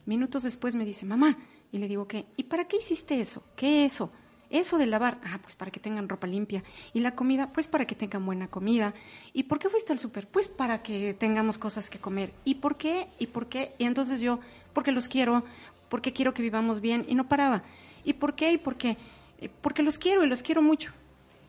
Minutos 0.05 0.43
después 0.43 0.75
me 0.75 0.85
dice, 0.85 1.05
mamá, 1.05 1.37
y 1.71 1.77
le 1.77 1.87
digo, 1.87 2.07
¿qué? 2.07 2.25
¿Y 2.37 2.43
para 2.43 2.65
qué 2.65 2.77
hiciste 2.77 3.19
eso? 3.19 3.43
¿Qué 3.55 3.85
eso? 3.85 4.11
Eso 4.49 4.77
de 4.77 4.85
lavar, 4.85 5.19
ah, 5.23 5.39
pues 5.41 5.55
para 5.55 5.71
que 5.71 5.79
tengan 5.79 6.09
ropa 6.09 6.27
limpia. 6.27 6.63
Y 6.93 6.99
la 6.99 7.15
comida, 7.15 7.51
pues 7.53 7.67
para 7.67 7.85
que 7.85 7.95
tengan 7.95 8.25
buena 8.25 8.49
comida. 8.49 8.93
¿Y 9.33 9.43
por 9.43 9.59
qué 9.59 9.69
fuiste 9.69 9.93
al 9.93 9.99
súper? 9.99 10.27
Pues 10.27 10.49
para 10.49 10.83
que 10.83 11.13
tengamos 11.13 11.57
cosas 11.57 11.89
que 11.89 11.99
comer. 11.99 12.33
¿Y 12.43 12.55
por 12.55 12.75
qué? 12.75 13.07
¿Y 13.17 13.27
por 13.27 13.47
qué? 13.47 13.73
Y 13.77 13.85
entonces 13.85 14.19
yo, 14.19 14.39
porque 14.73 14.91
los 14.91 15.07
quiero, 15.07 15.45
porque 15.87 16.11
quiero 16.11 16.33
que 16.33 16.41
vivamos 16.41 16.81
bien. 16.81 17.05
Y 17.07 17.15
no 17.15 17.29
paraba. 17.29 17.63
¿Y 18.03 18.13
por 18.13 18.35
qué? 18.35 18.51
¿Y 18.51 18.57
por 18.57 18.75
qué? 18.75 18.97
"Eh, 19.41 19.49
Porque 19.61 19.83
los 19.83 19.97
quiero 19.97 20.23
y 20.23 20.27
los 20.29 20.41
quiero 20.43 20.61
mucho. 20.61 20.91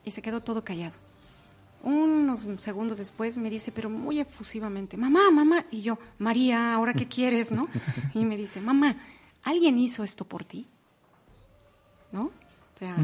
Y 0.05 0.11
se 0.11 0.23
quedó 0.23 0.41
todo 0.41 0.65
callado. 0.65 0.95
Unos 1.85 2.47
segundos 2.61 2.99
después 2.99 3.37
me 3.37 3.51
dice, 3.51 3.73
pero 3.73 3.91
muy 3.91 4.21
efusivamente, 4.21 4.97
mamá, 4.97 5.31
mamá. 5.33 5.65
Y 5.71 5.83
yo, 5.83 5.99
María, 6.19 6.75
¿ahora 6.75 6.95
qué 6.95 7.07
quieres, 7.07 7.51
no? 7.53 7.69
Y 8.15 8.25
me 8.25 8.37
dice, 8.37 8.61
mamá, 8.61 8.97
¿alguien 9.43 9.79
hizo 9.79 10.05
esto 10.05 10.25
por 10.25 10.45
ti? 10.45 10.67
¿No? 12.13 12.25
O 12.25 12.79
sea. 12.79 12.97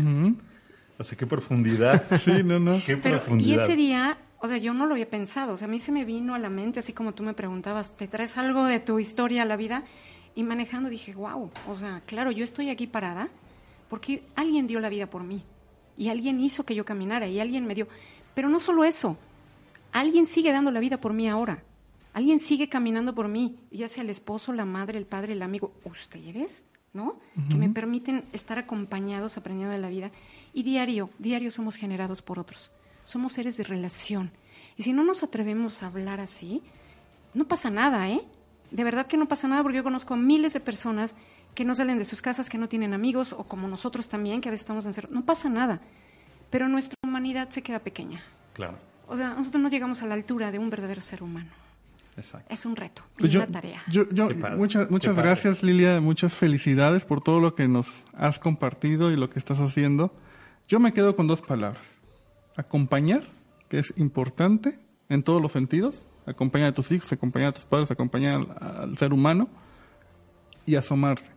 O 0.99 1.05
sea, 1.05 1.19
qué 1.19 1.27
profundidad. 1.27 2.05
Sí, 2.25 2.43
no, 2.45 2.59
no. 2.59 2.83
Qué 2.85 2.97
pero, 2.97 3.17
y 3.17 3.19
profundidad. 3.19 3.65
ese 3.67 3.77
día, 3.77 4.19
o 4.41 4.47
sea, 4.49 4.59
yo 4.59 4.73
no 4.75 4.87
lo 4.87 4.93
había 4.95 5.09
pensado. 5.11 5.55
O 5.55 5.57
sea, 5.57 5.67
a 5.67 5.71
mí 5.71 5.81
se 5.81 5.91
me 5.93 6.05
vino 6.05 6.35
a 6.35 6.39
la 6.39 6.49
mente, 6.51 6.79
así 6.81 6.93
como 6.93 7.13
tú 7.15 7.23
me 7.25 7.35
preguntabas, 7.35 7.97
¿te 7.97 8.07
traes 8.07 8.37
algo 8.39 8.65
de 8.65 8.79
tu 8.81 8.99
historia 9.01 9.43
a 9.43 9.45
la 9.45 9.57
vida? 9.57 9.83
Y 10.37 10.45
manejando 10.45 10.89
dije, 10.89 11.15
wow, 11.15 11.51
o 11.69 11.77
sea, 11.77 12.03
claro, 12.07 12.31
yo 12.31 12.45
estoy 12.45 12.71
aquí 12.71 12.87
parada 12.87 13.29
porque 13.89 14.25
alguien 14.35 14.67
dio 14.67 14.81
la 14.81 14.89
vida 14.89 15.09
por 15.09 15.23
mí. 15.23 15.43
Y 15.97 16.09
alguien 16.09 16.41
hizo 16.41 16.65
que 16.65 16.75
yo 16.75 16.85
caminara 16.85 17.27
y 17.27 17.41
alguien 17.41 17.67
me 17.67 17.75
dio. 17.75 17.89
Pero 18.35 18.49
no 18.49 18.61
solo 18.61 18.85
eso, 18.85 19.17
alguien 19.93 20.27
sigue 20.27 20.53
dando 20.53 20.71
la 20.71 20.81
vida 20.81 21.01
por 21.01 21.13
mí 21.13 21.29
ahora. 21.29 21.63
Alguien 22.13 22.39
sigue 22.39 22.69
caminando 22.69 23.15
por 23.15 23.29
mí, 23.29 23.59
ya 23.71 23.89
sea 23.89 24.03
el 24.03 24.11
esposo, 24.11 24.53
la 24.53 24.65
madre, 24.65 24.99
el 24.99 25.07
padre, 25.07 25.35
el 25.35 25.43
amigo, 25.43 25.73
ustedes, 25.85 26.65
¿no? 26.93 27.21
Que 27.49 27.57
me 27.57 27.69
permiten 27.69 28.25
estar 28.33 28.59
acompañados, 28.59 29.37
aprendiendo 29.37 29.73
de 29.73 29.81
la 29.81 29.89
vida. 29.89 30.11
Y 30.53 30.63
diario, 30.63 31.11
diario 31.19 31.51
somos 31.51 31.77
generados 31.77 32.23
por 32.23 32.39
otros. 32.39 32.73
Somos 33.05 33.33
seres 33.33 33.57
de 33.57 33.65
relación. 33.65 34.33
Y 34.77 34.83
si 34.83 34.93
no 34.93 35.05
nos 35.05 35.23
atrevemos 35.23 35.83
a 35.83 35.87
hablar 35.87 36.21
así, 36.21 36.63
no 37.35 37.47
pasa 37.47 37.71
nada, 37.71 38.09
¿eh? 38.11 38.23
De 38.71 38.85
verdad 38.85 39.07
que 39.07 39.17
no 39.17 39.29
pasa 39.29 39.49
nada 39.49 39.63
porque 39.63 39.79
yo 39.79 39.85
conozco 39.85 40.15
a 40.15 40.17
miles 40.17 40.53
de 40.53 40.61
personas 40.61 41.15
que 41.55 41.65
no 41.65 41.75
salen 41.75 41.99
de 41.99 42.05
sus 42.05 42.23
casas, 42.23 42.49
que 42.49 42.59
no 42.59 42.69
tienen 42.69 42.95
amigos, 42.95 43.33
o 43.33 43.45
como 43.45 43.67
nosotros 43.69 44.09
también, 44.09 44.41
que 44.41 44.49
a 44.49 44.53
veces 44.53 44.63
estamos 44.65 44.87
encerrados. 44.87 45.15
No 45.15 45.25
pasa 45.25 45.49
nada. 45.49 45.81
Pero 46.51 46.69
nuestra 46.69 46.95
humanidad 47.05 47.51
se 47.51 47.63
queda 47.63 47.81
pequeña. 47.81 48.23
Claro. 48.55 48.79
O 49.07 49.17
sea, 49.17 49.35
nosotros 49.35 49.63
no 49.63 49.69
llegamos 49.69 50.03
a 50.03 50.07
la 50.07 50.15
altura 50.15 50.51
de 50.51 50.59
un 50.59 50.71
verdadero 50.71 51.01
ser 51.01 51.23
humano. 51.23 51.51
Exacto. 52.17 52.53
Es 52.53 52.67
un 52.67 52.75
reto, 52.75 53.03
Pues 53.17 53.29
es 53.29 53.35
yo, 53.35 53.41
una 53.41 53.49
tarea. 53.53 53.83
yo- 53.89 54.09
yo- 54.11 54.29
muchas, 54.57 54.87
qué 54.87 54.93
muchas 54.93 55.15
padre. 55.15 55.29
gracias 55.29 55.63
Lilia, 55.63 56.01
muchas 56.01 56.35
felicidades 56.35 57.05
por 57.05 57.21
todo 57.23 57.39
lo 57.39 57.55
que 57.55 57.69
nos 57.69 57.87
has 58.13 58.39
compartido 58.41 59.13
y 59.13 59.17
lo 59.17 59.31
que 59.31 59.39
estás 59.39 59.61
haciendo. 59.61 60.13
Yo 60.67 60.81
me 60.81 60.93
quedo 60.93 61.15
con 61.15 61.27
dos 61.29 61.43
palabras. 61.43 61.87
Acompañar, 62.57 63.23
que 63.69 63.79
es 63.79 63.95
importante 63.97 64.79
en 65.09 65.23
todos 65.23 65.41
los 65.41 65.53
sentidos. 65.53 66.05
Acompañar 66.27 66.69
a 66.69 66.73
tus 66.75 66.91
hijos, 66.93 67.13
acompañar 67.13 67.51
a 67.51 67.53
tus 67.53 67.65
padres, 67.65 67.91
acompañar 67.91 68.35
al, 68.35 68.81
al 68.91 68.99
ser 68.99 69.13
humano. 69.13 69.49
Y 70.67 70.75
asomarse. 70.75 71.31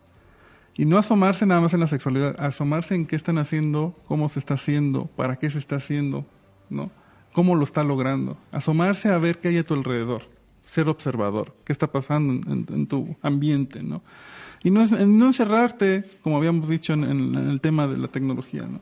Y 0.74 0.86
no 0.86 0.96
asomarse 0.98 1.44
nada 1.46 1.60
más 1.60 1.74
en 1.74 1.80
la 1.80 1.86
sexualidad, 1.86 2.34
asomarse 2.40 2.94
en 2.94 3.06
qué 3.06 3.16
están 3.16 3.38
haciendo, 3.38 3.94
cómo 4.06 4.28
se 4.28 4.38
está 4.38 4.54
haciendo, 4.54 5.06
para 5.16 5.36
qué 5.36 5.50
se 5.50 5.58
está 5.58 5.76
haciendo, 5.76 6.24
¿no? 6.70 6.90
Cómo 7.32 7.54
lo 7.56 7.64
está 7.64 7.82
logrando. 7.82 8.36
Asomarse 8.52 9.08
a 9.10 9.18
ver 9.18 9.38
qué 9.38 9.48
hay 9.48 9.58
a 9.58 9.64
tu 9.64 9.74
alrededor. 9.74 10.22
Ser 10.64 10.88
observador. 10.88 11.54
¿Qué 11.64 11.72
está 11.72 11.88
pasando 11.88 12.32
en, 12.34 12.40
en- 12.68 12.74
en 12.74 12.86
tu 12.86 13.16
ambiente, 13.22 13.82
no? 13.82 14.02
Y 14.62 14.70
no, 14.70 14.84
no 14.86 15.26
encerrarte, 15.26 16.04
como 16.22 16.36
habíamos 16.36 16.68
dicho 16.68 16.92
en, 16.92 17.34
el 17.34 17.60
tema 17.60 17.86
de 17.88 17.96
la 17.96 18.08
tecnología, 18.08 18.62
¿no? 18.62 18.80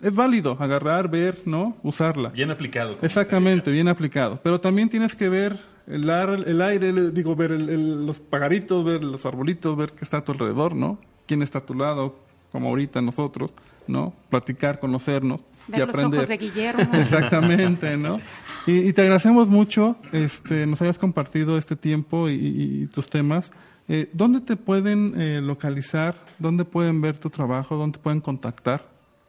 Es 0.00 0.14
válido 0.14 0.56
agarrar, 0.60 1.10
ver, 1.10 1.42
¿no? 1.46 1.76
Usarla. 1.82 2.28
Bien 2.28 2.50
aplicado. 2.50 2.96
Exactamente, 3.02 3.70
bien 3.70 3.88
aplicado. 3.88 4.40
Pero 4.42 4.60
también 4.60 4.88
tienes 4.88 5.16
que 5.16 5.28
ver 5.28 5.58
el, 5.86 6.08
ar- 6.10 6.44
el 6.46 6.62
aire, 6.62 6.90
el- 6.90 7.12
digo, 7.14 7.34
ver 7.34 7.50
el- 7.52 7.68
el- 7.70 8.06
los 8.06 8.20
pagaritos, 8.20 8.84
ver 8.84 9.02
los 9.02 9.24
arbolitos, 9.26 9.76
ver 9.76 9.92
qué 9.92 10.04
está 10.04 10.18
a 10.18 10.24
tu 10.24 10.32
alrededor, 10.32 10.74
¿no? 10.76 10.98
Quién 11.26 11.42
está 11.42 11.58
a 11.58 11.66
tu 11.66 11.74
lado, 11.74 12.16
como 12.52 12.68
ahorita 12.68 13.00
nosotros, 13.02 13.52
¿no? 13.86 14.12
Platicar, 14.30 14.78
conocernos 14.80 15.42
Ver 15.68 15.78
y 15.80 15.80
los 15.80 15.88
aprender. 15.90 16.18
ojos 16.20 16.28
de 16.28 16.36
Guillermo. 16.38 16.90
Exactamente, 16.94 17.96
¿no? 17.96 18.18
Y, 18.66 18.88
y 18.88 18.92
te 18.92 19.02
agradecemos 19.02 19.48
mucho, 19.48 19.96
este, 20.12 20.66
nos 20.66 20.80
hayas 20.82 20.98
compartido 20.98 21.56
este 21.58 21.76
tiempo 21.76 22.28
y, 22.28 22.34
y- 22.34 22.82
y 22.82 22.86
tus 22.86 23.08
temas. 23.10 23.52
Eh, 23.88 24.10
¿Dónde 24.12 24.40
te 24.40 24.56
pueden 24.56 25.14
eh, 25.20 25.40
localizar? 25.40 26.16
¿Dónde 26.40 26.64
pueden 26.64 27.00
ver 27.00 27.18
tu 27.18 27.30
trabajo? 27.30 27.76
¿Dónde 27.76 27.98
pueden 28.00 28.20
contactar 28.20 28.84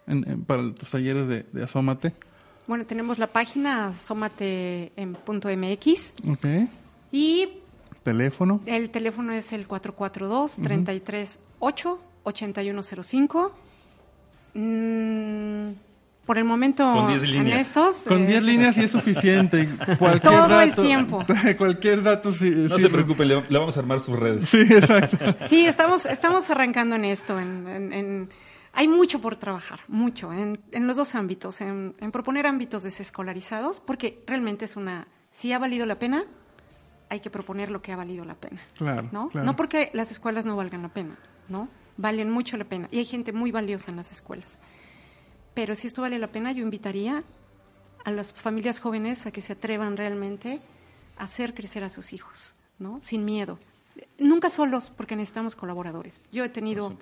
en- 0.07 0.27
en- 0.27 0.41
para 0.43 0.73
tus 0.73 0.89
talleres 0.89 1.27
de, 1.27 1.45
de 1.51 1.63
Asómate? 1.63 2.13
Bueno, 2.65 2.85
tenemos 2.85 3.17
la 3.19 3.27
página 3.27 3.93
somate.mx 4.95 6.13
Ok. 6.29 6.45
y 7.11 7.47
Teléfono. 8.11 8.61
el 8.65 8.89
teléfono 8.89 9.33
es 9.33 9.51
el 9.53 9.67
442-338-8105. 12.23 13.51
Mm, 14.53 15.71
por 16.25 16.37
el 16.37 16.43
momento, 16.43 16.91
Con 16.91 17.07
10 17.07 17.23
en 17.23 17.31
líneas. 17.31 17.67
estos, 17.67 17.95
Con 18.07 18.23
eh, 18.23 18.27
10 18.27 18.43
líneas 18.43 18.77
y 18.77 18.83
es 18.83 18.91
suficiente. 18.91 19.69
Cualquier 19.99 20.21
Todo 20.21 20.59
el 20.61 20.69
dato, 20.71 20.81
tiempo. 20.81 21.25
Cualquier 21.57 22.03
dato 22.03 22.31
sí. 22.31 22.49
No 22.49 22.75
sí- 22.77 22.83
se 22.83 22.89
preocupen, 22.89 23.27
le, 23.29 23.41
le 23.47 23.59
vamos 23.59 23.77
a 23.77 23.79
armar 23.79 23.99
sus 24.01 24.17
redes. 24.19 24.49
Sí, 24.49 24.59
exacto. 24.61 25.17
Sí, 25.47 25.65
estamos, 25.65 26.05
estamos 26.05 26.49
arrancando 26.49 26.95
en 26.95 27.05
esto. 27.05 27.39
En, 27.39 27.67
en- 27.67 27.93
en- 27.93 28.29
hay 28.73 28.87
mucho 28.87 29.21
por 29.21 29.37
trabajar, 29.37 29.79
mucho, 29.87 30.31
en, 30.33 30.59
en 30.71 30.85
los 30.85 30.97
dos 30.97 31.15
ámbitos, 31.15 31.61
en, 31.61 31.95
en 31.99 32.11
proponer 32.11 32.45
ámbitos 32.45 32.83
desescolarizados, 32.83 33.79
porque 33.79 34.21
realmente 34.27 34.65
es 34.65 34.75
una, 34.75 35.07
si 35.31 35.51
ha 35.51 35.57
valido 35.57 35.87
la 35.87 35.97
pena, 35.97 36.25
hay 37.09 37.19
que 37.19 37.29
proponer 37.29 37.69
lo 37.71 37.81
que 37.81 37.91
ha 37.91 37.95
valido 37.95 38.25
la 38.25 38.35
pena. 38.35 38.61
Claro, 38.77 39.09
¿no? 39.11 39.29
claro. 39.29 39.45
No 39.45 39.55
porque 39.55 39.89
las 39.93 40.11
escuelas 40.11 40.45
no 40.45 40.55
valgan 40.55 40.81
la 40.81 40.89
pena, 40.89 41.17
¿no? 41.49 41.67
Valen 41.97 42.29
mucho 42.31 42.57
la 42.57 42.65
pena. 42.65 42.87
Y 42.91 42.99
hay 42.99 43.05
gente 43.05 43.31
muy 43.33 43.51
valiosa 43.51 43.91
en 43.91 43.97
las 43.97 44.11
escuelas. 44.11 44.57
Pero 45.53 45.75
si 45.75 45.87
esto 45.87 46.01
vale 46.01 46.19
la 46.19 46.27
pena, 46.27 46.51
yo 46.51 46.61
invitaría 46.63 47.23
a 48.05 48.11
las 48.11 48.31
familias 48.33 48.79
jóvenes 48.79 49.25
a 49.25 49.31
que 49.31 49.41
se 49.41 49.53
atrevan 49.53 49.97
realmente 49.97 50.59
a 51.17 51.23
hacer 51.23 51.53
crecer 51.53 51.83
a 51.83 51.89
sus 51.89 52.13
hijos, 52.13 52.53
¿no? 52.77 52.99
Sin 53.01 53.25
miedo. 53.25 53.57
Nunca 54.19 54.49
solos, 54.51 54.91
porque 54.95 55.15
necesitamos 55.15 55.55
colaboradores. 55.55 56.23
Yo 56.31 56.43
he 56.43 56.49
tenido 56.49 56.95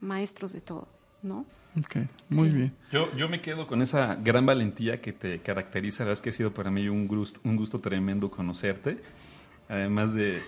maestros 0.00 0.52
de 0.52 0.60
todo, 0.60 0.88
¿no? 1.22 1.46
Ok, 1.78 1.96
muy 2.28 2.48
Sí. 2.48 2.54
bien. 2.54 2.72
Yo, 2.92 3.14
yo 3.16 3.28
me 3.28 3.40
quedo 3.40 3.66
con 3.66 3.80
esa 3.82 4.14
gran 4.16 4.44
valentía 4.46 4.98
que 5.00 5.12
te 5.12 5.40
caracteriza. 5.40 6.04
La 6.04 6.08
verdad 6.08 6.18
es 6.18 6.20
que 6.22 6.30
ha 6.30 6.32
sido 6.32 6.52
para 6.52 6.70
mí 6.70 6.88
un 6.88 7.06
gusto, 7.08 7.40
un 7.44 7.56
gusto 7.56 7.80
tremendo 7.80 8.30
conocerte. 8.30 8.98
Además 9.68 10.14
de... 10.14 10.42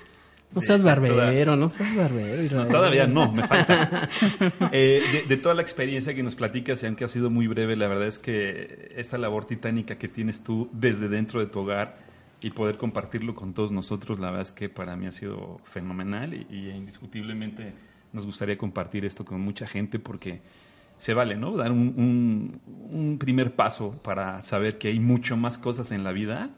No 0.54 0.60
de- 0.60 0.66
seas 0.66 0.80
toda- 0.80 0.94
barbero, 0.94 1.56
no 1.56 1.68
seas 1.68 1.94
barbero. 1.94 2.66
Todavía 2.68 3.06
no, 3.06 3.32
me 3.32 3.46
falta. 3.46 4.08
Eh, 4.72 5.02
de, 5.12 5.22
de 5.28 5.36
toda 5.36 5.54
la 5.54 5.62
experiencia 5.62 6.14
que 6.14 6.22
nos 6.22 6.34
platicas, 6.36 6.82
y 6.82 6.86
aunque 6.86 7.04
ha 7.04 7.08
sido 7.08 7.28
muy 7.30 7.46
breve, 7.46 7.76
la 7.76 7.88
verdad 7.88 8.06
es 8.06 8.18
que 8.18 8.92
esta 8.96 9.18
labor 9.18 9.44
titánica 9.46 9.96
que 9.98 10.08
tienes 10.08 10.42
tú 10.42 10.68
desde 10.72 11.08
dentro 11.08 11.40
de 11.40 11.46
tu 11.46 11.60
hogar 11.60 11.98
y 12.40 12.50
poder 12.50 12.76
compartirlo 12.76 13.34
con 13.34 13.52
todos 13.52 13.72
nosotros, 13.72 14.18
la 14.20 14.26
verdad 14.30 14.42
es 14.42 14.52
que 14.52 14.68
para 14.68 14.96
mí 14.96 15.06
ha 15.06 15.12
sido 15.12 15.60
fenomenal 15.64 16.32
y, 16.34 16.46
y 16.50 16.70
indiscutiblemente 16.70 17.72
nos 18.12 18.24
gustaría 18.24 18.56
compartir 18.56 19.04
esto 19.04 19.24
con 19.24 19.40
mucha 19.40 19.66
gente 19.66 19.98
porque 19.98 20.40
se 20.98 21.12
vale, 21.14 21.36
¿no? 21.36 21.56
Dar 21.56 21.70
un, 21.72 21.92
un- 21.96 22.60
un 22.90 23.18
primer 23.18 23.54
paso 23.54 23.92
para 24.02 24.40
saber 24.42 24.78
que 24.78 24.88
hay 24.88 24.98
mucho 25.00 25.36
más 25.36 25.58
cosas 25.58 25.90
en 25.92 26.04
la 26.04 26.12
vida 26.12 26.50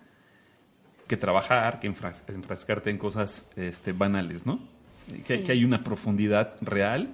que 1.11 1.17
trabajar, 1.17 1.81
que 1.81 1.89
enfras- 1.93 2.23
enfrascarte 2.29 2.89
en 2.89 2.97
cosas 2.97 3.45
este, 3.57 3.93
banales, 3.93 4.47
¿no? 4.47 4.61
Que, 5.27 5.39
Sí. 5.39 5.43
que 5.45 5.51
hay 5.53 5.65
una 5.65 5.83
profundidad 5.83 6.55
real 6.61 7.11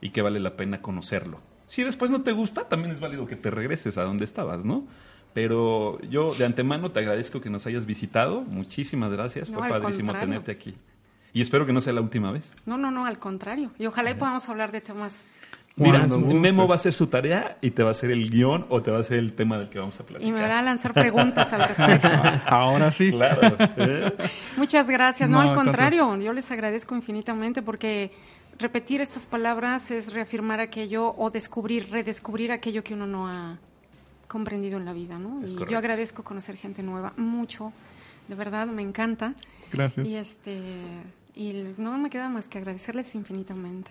y 0.00 0.10
que 0.10 0.22
vale 0.22 0.38
la 0.38 0.54
pena 0.56 0.80
conocerlo. 0.80 1.40
Si 1.66 1.82
después 1.82 2.12
no 2.12 2.22
te 2.22 2.30
gusta, 2.30 2.68
también 2.68 2.92
es 2.92 3.00
válido 3.00 3.26
que 3.26 3.34
te 3.34 3.50
regreses 3.50 3.98
a 3.98 4.04
donde 4.04 4.24
estabas, 4.24 4.64
¿no? 4.64 4.86
Pero 5.34 6.00
yo 6.02 6.32
de 6.34 6.44
antemano 6.44 6.90
te 6.92 7.00
agradezco 7.00 7.40
que 7.40 7.50
nos 7.50 7.66
hayas 7.66 7.86
visitado. 7.86 8.42
Muchísimas 8.42 9.10
gracias. 9.12 9.50
No, 9.50 9.58
Fue 9.58 9.68
padrísimo 9.68 10.08
contrario. 10.12 10.28
tenerte 10.28 10.52
aquí. 10.52 10.74
Y 11.32 11.40
espero 11.40 11.66
que 11.66 11.72
no 11.72 11.80
sea 11.80 11.92
la 11.92 12.00
última 12.00 12.32
vez. 12.32 12.54
No, 12.66 12.76
no, 12.76 12.90
no, 12.90 13.06
al 13.06 13.18
contrario. 13.18 13.70
Y 13.78 13.86
ojalá 13.86 14.10
y 14.10 14.14
podamos 14.14 14.48
hablar 14.48 14.72
de 14.72 14.80
temas 14.80 15.30
Mira. 15.80 16.06
Memo 16.06 16.68
va 16.68 16.74
a 16.74 16.76
hacer 16.76 16.92
su 16.92 17.06
tarea 17.06 17.56
y 17.60 17.70
te 17.70 17.82
va 17.82 17.88
a 17.88 17.92
hacer 17.92 18.10
el 18.10 18.30
guion 18.30 18.66
o 18.68 18.82
te 18.82 18.90
va 18.90 18.98
a 18.98 19.00
hacer 19.00 19.18
el 19.18 19.32
tema 19.32 19.58
del 19.58 19.68
que 19.68 19.78
vamos 19.78 19.98
a 19.98 20.04
platicar. 20.04 20.28
y 20.28 20.32
me 20.32 20.40
van 20.42 20.50
a 20.50 20.62
lanzar 20.62 20.92
preguntas 20.92 21.52
al 21.52 21.68
respecto. 21.68 22.08
Ahora 22.46 22.92
sí. 22.92 23.10
Claro. 23.10 23.56
¿eh? 23.76 24.12
Muchas 24.56 24.88
gracias. 24.88 25.28
No, 25.28 25.42
No, 25.42 25.50
al 25.50 25.56
contrario, 25.56 26.16
yo 26.18 26.32
les 26.32 26.50
agradezco 26.50 26.94
infinitamente 26.94 27.62
porque 27.62 28.10
repetir 28.58 29.00
estas 29.00 29.26
palabras 29.26 29.90
es 29.90 30.12
reafirmar 30.12 30.60
aquello 30.60 31.14
o 31.16 31.30
descubrir, 31.30 31.90
redescubrir 31.90 32.52
aquello 32.52 32.84
que 32.84 32.94
uno 32.94 33.06
no 33.06 33.26
ha 33.26 33.58
comprendido 34.28 34.78
en 34.78 34.84
la 34.84 34.92
vida, 34.92 35.18
¿no? 35.18 35.42
Es 35.42 35.52
y 35.52 35.54
correcto. 35.54 35.72
yo 35.72 35.78
agradezco 35.78 36.22
conocer 36.22 36.56
gente 36.56 36.82
nueva 36.82 37.12
mucho, 37.16 37.72
de 38.28 38.34
verdad 38.34 38.66
me 38.66 38.82
encanta 38.82 39.34
Gracias. 39.72 40.06
y 40.06 40.14
este 40.14 40.60
y 41.34 41.74
no 41.78 41.96
me 41.98 42.10
queda 42.10 42.28
más 42.28 42.48
que 42.48 42.58
agradecerles 42.58 43.14
infinitamente. 43.14 43.90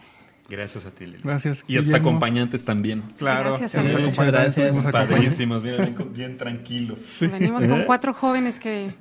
Gracias 0.49 0.85
a 0.85 0.91
ti, 0.91 1.05
Lili. 1.05 1.21
Gracias, 1.23 1.63
Y 1.67 1.77
a 1.77 1.83
tus 1.83 1.93
acompañantes 1.93 2.65
también. 2.65 3.03
Claro. 3.17 3.49
Gracias, 3.49 3.75
acompañan, 3.75 4.05
Muchas 4.07 4.27
gracias. 4.27 4.85
Padrísimos, 4.91 5.63
mira, 5.63 5.85
bien, 5.85 6.13
bien 6.13 6.37
tranquilos. 6.37 7.17
Venimos 7.21 7.65
con 7.65 7.83
cuatro 7.83 8.13
jóvenes 8.13 8.59
que 8.59 8.93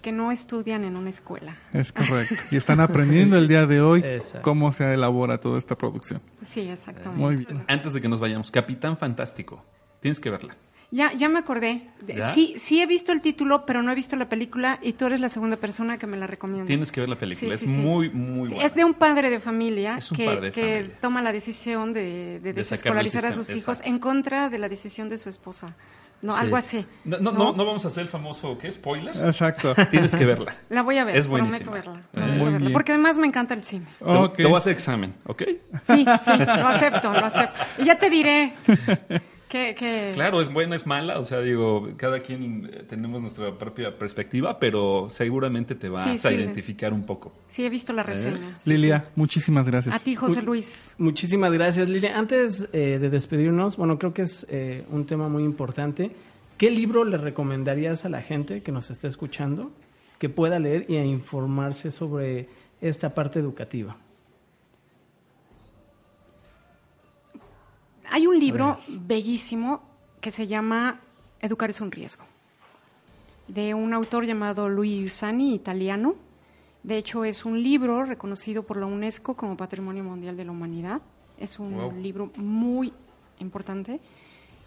que 0.00 0.12
no 0.12 0.32
estudian 0.32 0.84
en 0.84 0.96
una 0.96 1.10
escuela. 1.10 1.56
Es 1.72 1.92
correcto. 1.92 2.34
Y 2.50 2.56
están 2.56 2.80
aprendiendo 2.80 3.36
el 3.36 3.48
día 3.48 3.66
de 3.66 3.80
hoy 3.80 4.00
Exacto. 4.00 4.42
cómo 4.42 4.72
se 4.72 4.94
elabora 4.94 5.38
toda 5.38 5.58
esta 5.58 5.76
producción. 5.76 6.20
Sí, 6.46 6.60
exactamente. 6.62 7.20
Muy 7.20 7.36
bien. 7.36 7.64
Antes 7.68 7.92
de 7.92 8.00
que 8.00 8.08
nos 8.08 8.20
vayamos, 8.20 8.50
Capitán 8.50 8.96
Fantástico. 8.96 9.64
Tienes 10.00 10.18
que 10.18 10.30
verla. 10.30 10.56
Ya, 10.92 11.12
ya 11.12 11.28
me 11.28 11.38
acordé. 11.38 11.82
De- 12.04 12.16
¿Ya? 12.16 12.34
Sí, 12.34 12.54
sí 12.58 12.82
he 12.82 12.86
visto 12.86 13.12
el 13.12 13.20
título, 13.20 13.64
pero 13.64 13.80
no 13.82 13.92
he 13.92 13.94
visto 13.94 14.16
la 14.16 14.28
película 14.28 14.78
y 14.82 14.94
tú 14.94 15.06
eres 15.06 15.20
la 15.20 15.28
segunda 15.28 15.56
persona 15.56 15.98
que 15.98 16.06
me 16.08 16.16
la 16.16 16.26
recomienda. 16.26 16.66
Tienes 16.66 16.90
que 16.90 17.00
ver 17.00 17.08
la 17.08 17.16
película. 17.16 17.56
Sí, 17.56 17.64
es 17.64 17.70
sí, 17.70 17.76
sí. 17.76 17.80
muy, 17.80 18.10
muy 18.10 18.48
Sí, 18.48 18.54
buena. 18.54 18.66
Es 18.66 18.74
de 18.74 18.84
un 18.84 18.94
padre 18.94 19.30
de 19.30 19.38
familia 19.38 19.98
que, 20.16 20.24
padre 20.26 20.40
de 20.40 20.50
que 20.52 20.60
familia. 20.62 20.96
toma 21.00 21.22
la 21.22 21.30
decisión 21.32 21.92
de, 21.92 22.00
de 22.02 22.40
De 22.40 22.52
desescolarizar 22.54 23.24
a 23.24 23.28
sistema, 23.28 23.44
sus 23.44 23.54
hijos 23.54 23.78
exacto. 23.78 23.88
en 23.90 23.98
contra 24.00 24.48
de 24.48 24.58
la 24.58 24.68
decisión 24.68 25.08
de 25.08 25.18
su 25.18 25.28
esposa. 25.28 25.76
No, 26.22 26.32
Sí. 26.34 26.38
algo 26.42 26.56
así. 26.56 26.84
No, 27.06 27.16
no, 27.18 27.32
no, 27.32 27.52
no 27.54 27.64
vamos 27.64 27.82
a 27.86 27.88
hacer 27.88 28.02
el 28.02 28.08
famoso, 28.08 28.58
¿qué? 28.58 28.70
¿Spoilers? 28.70 29.22
Exacto. 29.22 29.74
Tienes 29.90 30.14
que 30.14 30.26
verla. 30.26 30.54
La 30.68 30.82
voy 30.82 30.98
a 30.98 31.04
ver, 31.04 31.16
Es 31.16 31.26
prometo 31.28 31.46
buenísima. 31.50 31.72
verla. 31.72 31.98
Eh, 32.00 32.02
prometo 32.12 32.32
muy 32.36 32.44
verla, 32.52 32.58
bien. 32.58 32.72
Porque 32.74 32.92
además 32.92 33.16
me 33.16 33.26
encanta 33.26 33.54
el 33.54 33.64
cine. 33.64 33.86
Te- 33.98 34.04
Ok. 34.04 34.36
Te, 34.36 34.42
voy 34.44 34.54
a 34.54 34.58
hacer 34.58 34.72
examen, 34.74 35.14
¿ok? 35.24 35.42
Sí, 35.84 36.04
sí, 36.04 36.04
lo 36.04 36.68
acepto, 36.68 37.10
lo 37.12 37.24
acepto. 37.24 37.54
Y 37.78 37.84
ya 37.86 37.98
te 37.98 38.10
diré 38.10 38.52
Claro, 39.50 40.40
es 40.40 40.52
buena, 40.52 40.76
es 40.76 40.86
mala. 40.86 41.18
O 41.18 41.24
sea, 41.24 41.40
digo, 41.40 41.88
cada 41.96 42.20
quien 42.20 42.70
eh, 42.72 42.84
tenemos 42.88 43.20
nuestra 43.20 43.56
propia 43.58 43.96
perspectiva, 43.98 44.58
pero 44.58 45.08
seguramente 45.10 45.74
te 45.74 45.88
vas 45.88 46.20
Sí, 46.20 46.26
a 46.26 46.30
sí. 46.30 46.36
identificar 46.36 46.92
un 46.92 47.04
poco. 47.04 47.32
Sí, 47.48 47.64
he 47.64 47.68
visto 47.70 47.92
la 47.92 48.02
reseña. 48.02 48.58
sí, 48.60 48.70
Lilia, 48.70 49.04
muchísimas 49.16 49.66
gracias. 49.66 49.94
A 49.94 49.98
ti, 49.98 50.14
José 50.14 50.42
Luis. 50.42 50.94
Muchísimas 50.98 51.52
gracias, 51.52 51.88
Lilia. 51.88 52.16
Antes 52.18 52.68
eh, 52.72 52.98
de 53.00 53.10
despedirnos, 53.10 53.76
bueno, 53.76 53.98
creo 53.98 54.14
que 54.14 54.22
es 54.22 54.46
eh, 54.50 54.84
un 54.90 55.04
tema 55.06 55.28
muy 55.28 55.42
importante. 55.42 56.10
¿Qué 56.56 56.70
libro 56.70 57.04
le 57.04 57.16
recomendarías 57.18 58.04
a 58.04 58.08
la 58.08 58.22
gente 58.22 58.62
que 58.62 58.70
nos 58.72 58.90
está 58.90 59.08
escuchando 59.08 59.72
que 60.18 60.28
pueda 60.28 60.58
leer 60.58 60.84
y 60.88 60.96
a 60.96 61.04
informarse 61.04 61.90
sobre 61.90 62.48
esta 62.80 63.14
parte 63.14 63.38
educativa? 63.38 63.96
Hay 68.10 68.26
un 68.26 68.38
libro 68.38 68.78
bellísimo 68.88 69.82
que 70.20 70.30
se 70.30 70.46
llama 70.46 71.00
Educar 71.40 71.70
es 71.70 71.80
un 71.80 71.90
riesgo, 71.92 72.24
de 73.48 73.72
un 73.72 73.94
autor 73.94 74.26
llamado 74.26 74.68
Luigi 74.68 75.04
Usani, 75.04 75.54
italiano. 75.54 76.14
De 76.82 76.96
hecho, 76.96 77.24
es 77.24 77.44
un 77.44 77.62
libro 77.62 78.04
reconocido 78.04 78.64
por 78.64 78.76
la 78.78 78.86
UNESCO 78.86 79.34
como 79.34 79.56
Patrimonio 79.56 80.02
Mundial 80.02 80.36
de 80.36 80.44
la 80.44 80.52
Humanidad. 80.52 81.00
Es 81.38 81.58
un 81.58 81.74
Wow. 81.76 81.92
libro 81.92 82.30
muy 82.36 82.92
importante. 83.38 84.00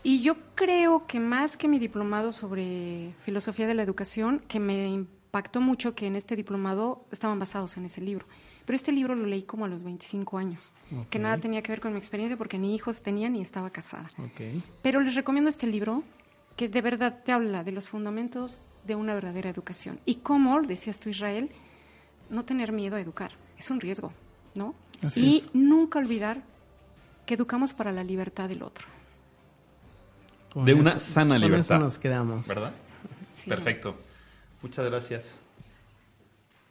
Y 0.04 0.22
yo 0.22 0.36
creo 0.56 1.06
que 1.06 1.20
más 1.20 1.56
que 1.58 1.68
mi 1.68 1.80
diplomado 1.80 2.32
sobre 2.32 3.14
filosofía 3.24 3.68
de 3.68 3.74
la 3.74 3.84
educación, 3.84 4.42
que 4.48 4.60
me 4.60 4.88
impactó 4.90 5.62
mucho 5.62 5.96
que 5.96 6.08
en 6.08 6.16
este 6.16 6.36
diplomado 6.36 7.06
estaban 7.12 7.40
basados 7.40 7.78
en 7.78 7.86
ese 7.86 8.02
libro. 8.02 8.26
Pero 8.66 8.76
este 8.76 8.92
libro 8.92 9.16
lo 9.16 9.26
leí 9.26 9.44
como 9.44 9.66
a 9.66 9.68
los 9.68 9.84
25 9.84 10.38
años, 10.38 10.72
que 11.10 11.20
nada 11.20 11.38
tenía 11.38 11.62
que 11.62 11.72
ver 11.72 11.82
con 11.82 11.92
mi 11.92 12.00
experiencia 12.00 12.38
porque 12.38 12.58
ni 12.58 12.76
hijos 12.76 13.02
tenía 13.02 13.30
ni 13.30 13.42
estaba 13.42 13.70
casada. 13.70 14.08
Pero 14.82 15.02
les 15.02 15.16
recomiendo 15.16 15.50
este 15.50 15.68
libro 15.68 16.04
que 16.56 16.70
de 16.70 16.82
verdad 16.82 17.22
te 17.26 17.32
habla 17.32 17.64
de 17.64 17.72
los 17.72 17.90
fundamentos 17.90 18.62
de 18.86 18.96
una 18.96 19.14
verdadera 19.16 19.50
educación. 19.50 20.00
Y 20.06 20.16
cómo, 20.16 20.62
decías 20.62 21.00
tú 21.00 21.10
Israel, 21.10 21.50
no 22.30 22.46
tener 22.46 22.72
miedo 22.72 22.96
a 22.96 23.02
educar. 23.02 23.32
Es 23.58 23.70
un 23.70 23.80
riesgo, 23.80 24.14
¿no? 24.56 24.76
Así 25.02 25.20
y 25.22 25.38
es. 25.38 25.56
nunca 25.56 26.00
olvidar 26.00 26.42
que 27.26 27.36
educamos 27.36 27.74
para 27.74 27.92
la 27.92 28.04
libertad 28.04 28.50
del 28.50 28.64
otro. 28.64 28.86
Con 30.54 30.66
De 30.66 30.74
una 30.74 31.00
sana 31.00 31.36
con 31.36 31.42
libertad. 31.42 31.78
eso 31.78 31.80
nos 31.80 31.98
quedamos. 31.98 32.48
¿Verdad? 32.48 32.74
Sí. 33.38 33.50
Perfecto. 33.50 33.96
Muchas 34.62 34.86
gracias. 34.86 35.40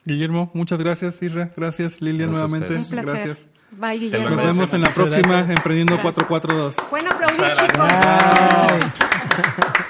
Guillermo, 0.05 0.51
muchas 0.55 0.81
gracias, 0.81 1.23
Isra. 1.23 1.53
Gracias, 1.57 2.01
Lilian, 2.01 2.33
nuevamente. 2.33 2.75
Un 2.75 2.85
placer. 2.89 3.15
Gracias. 3.15 3.47
Bye, 3.79 3.99
Guillermo. 3.99 4.31
Nos 4.31 4.45
vemos 4.45 4.75
en 4.75 4.83
la 4.83 4.91
próxima. 4.91 5.41
Emprendiendo 5.41 5.97
gracias. 5.97 6.27
442. 6.27 6.77
Buen 6.91 7.07
aplauso, 7.07 7.45
chicos. 7.55 7.79
Bye. 9.73 9.85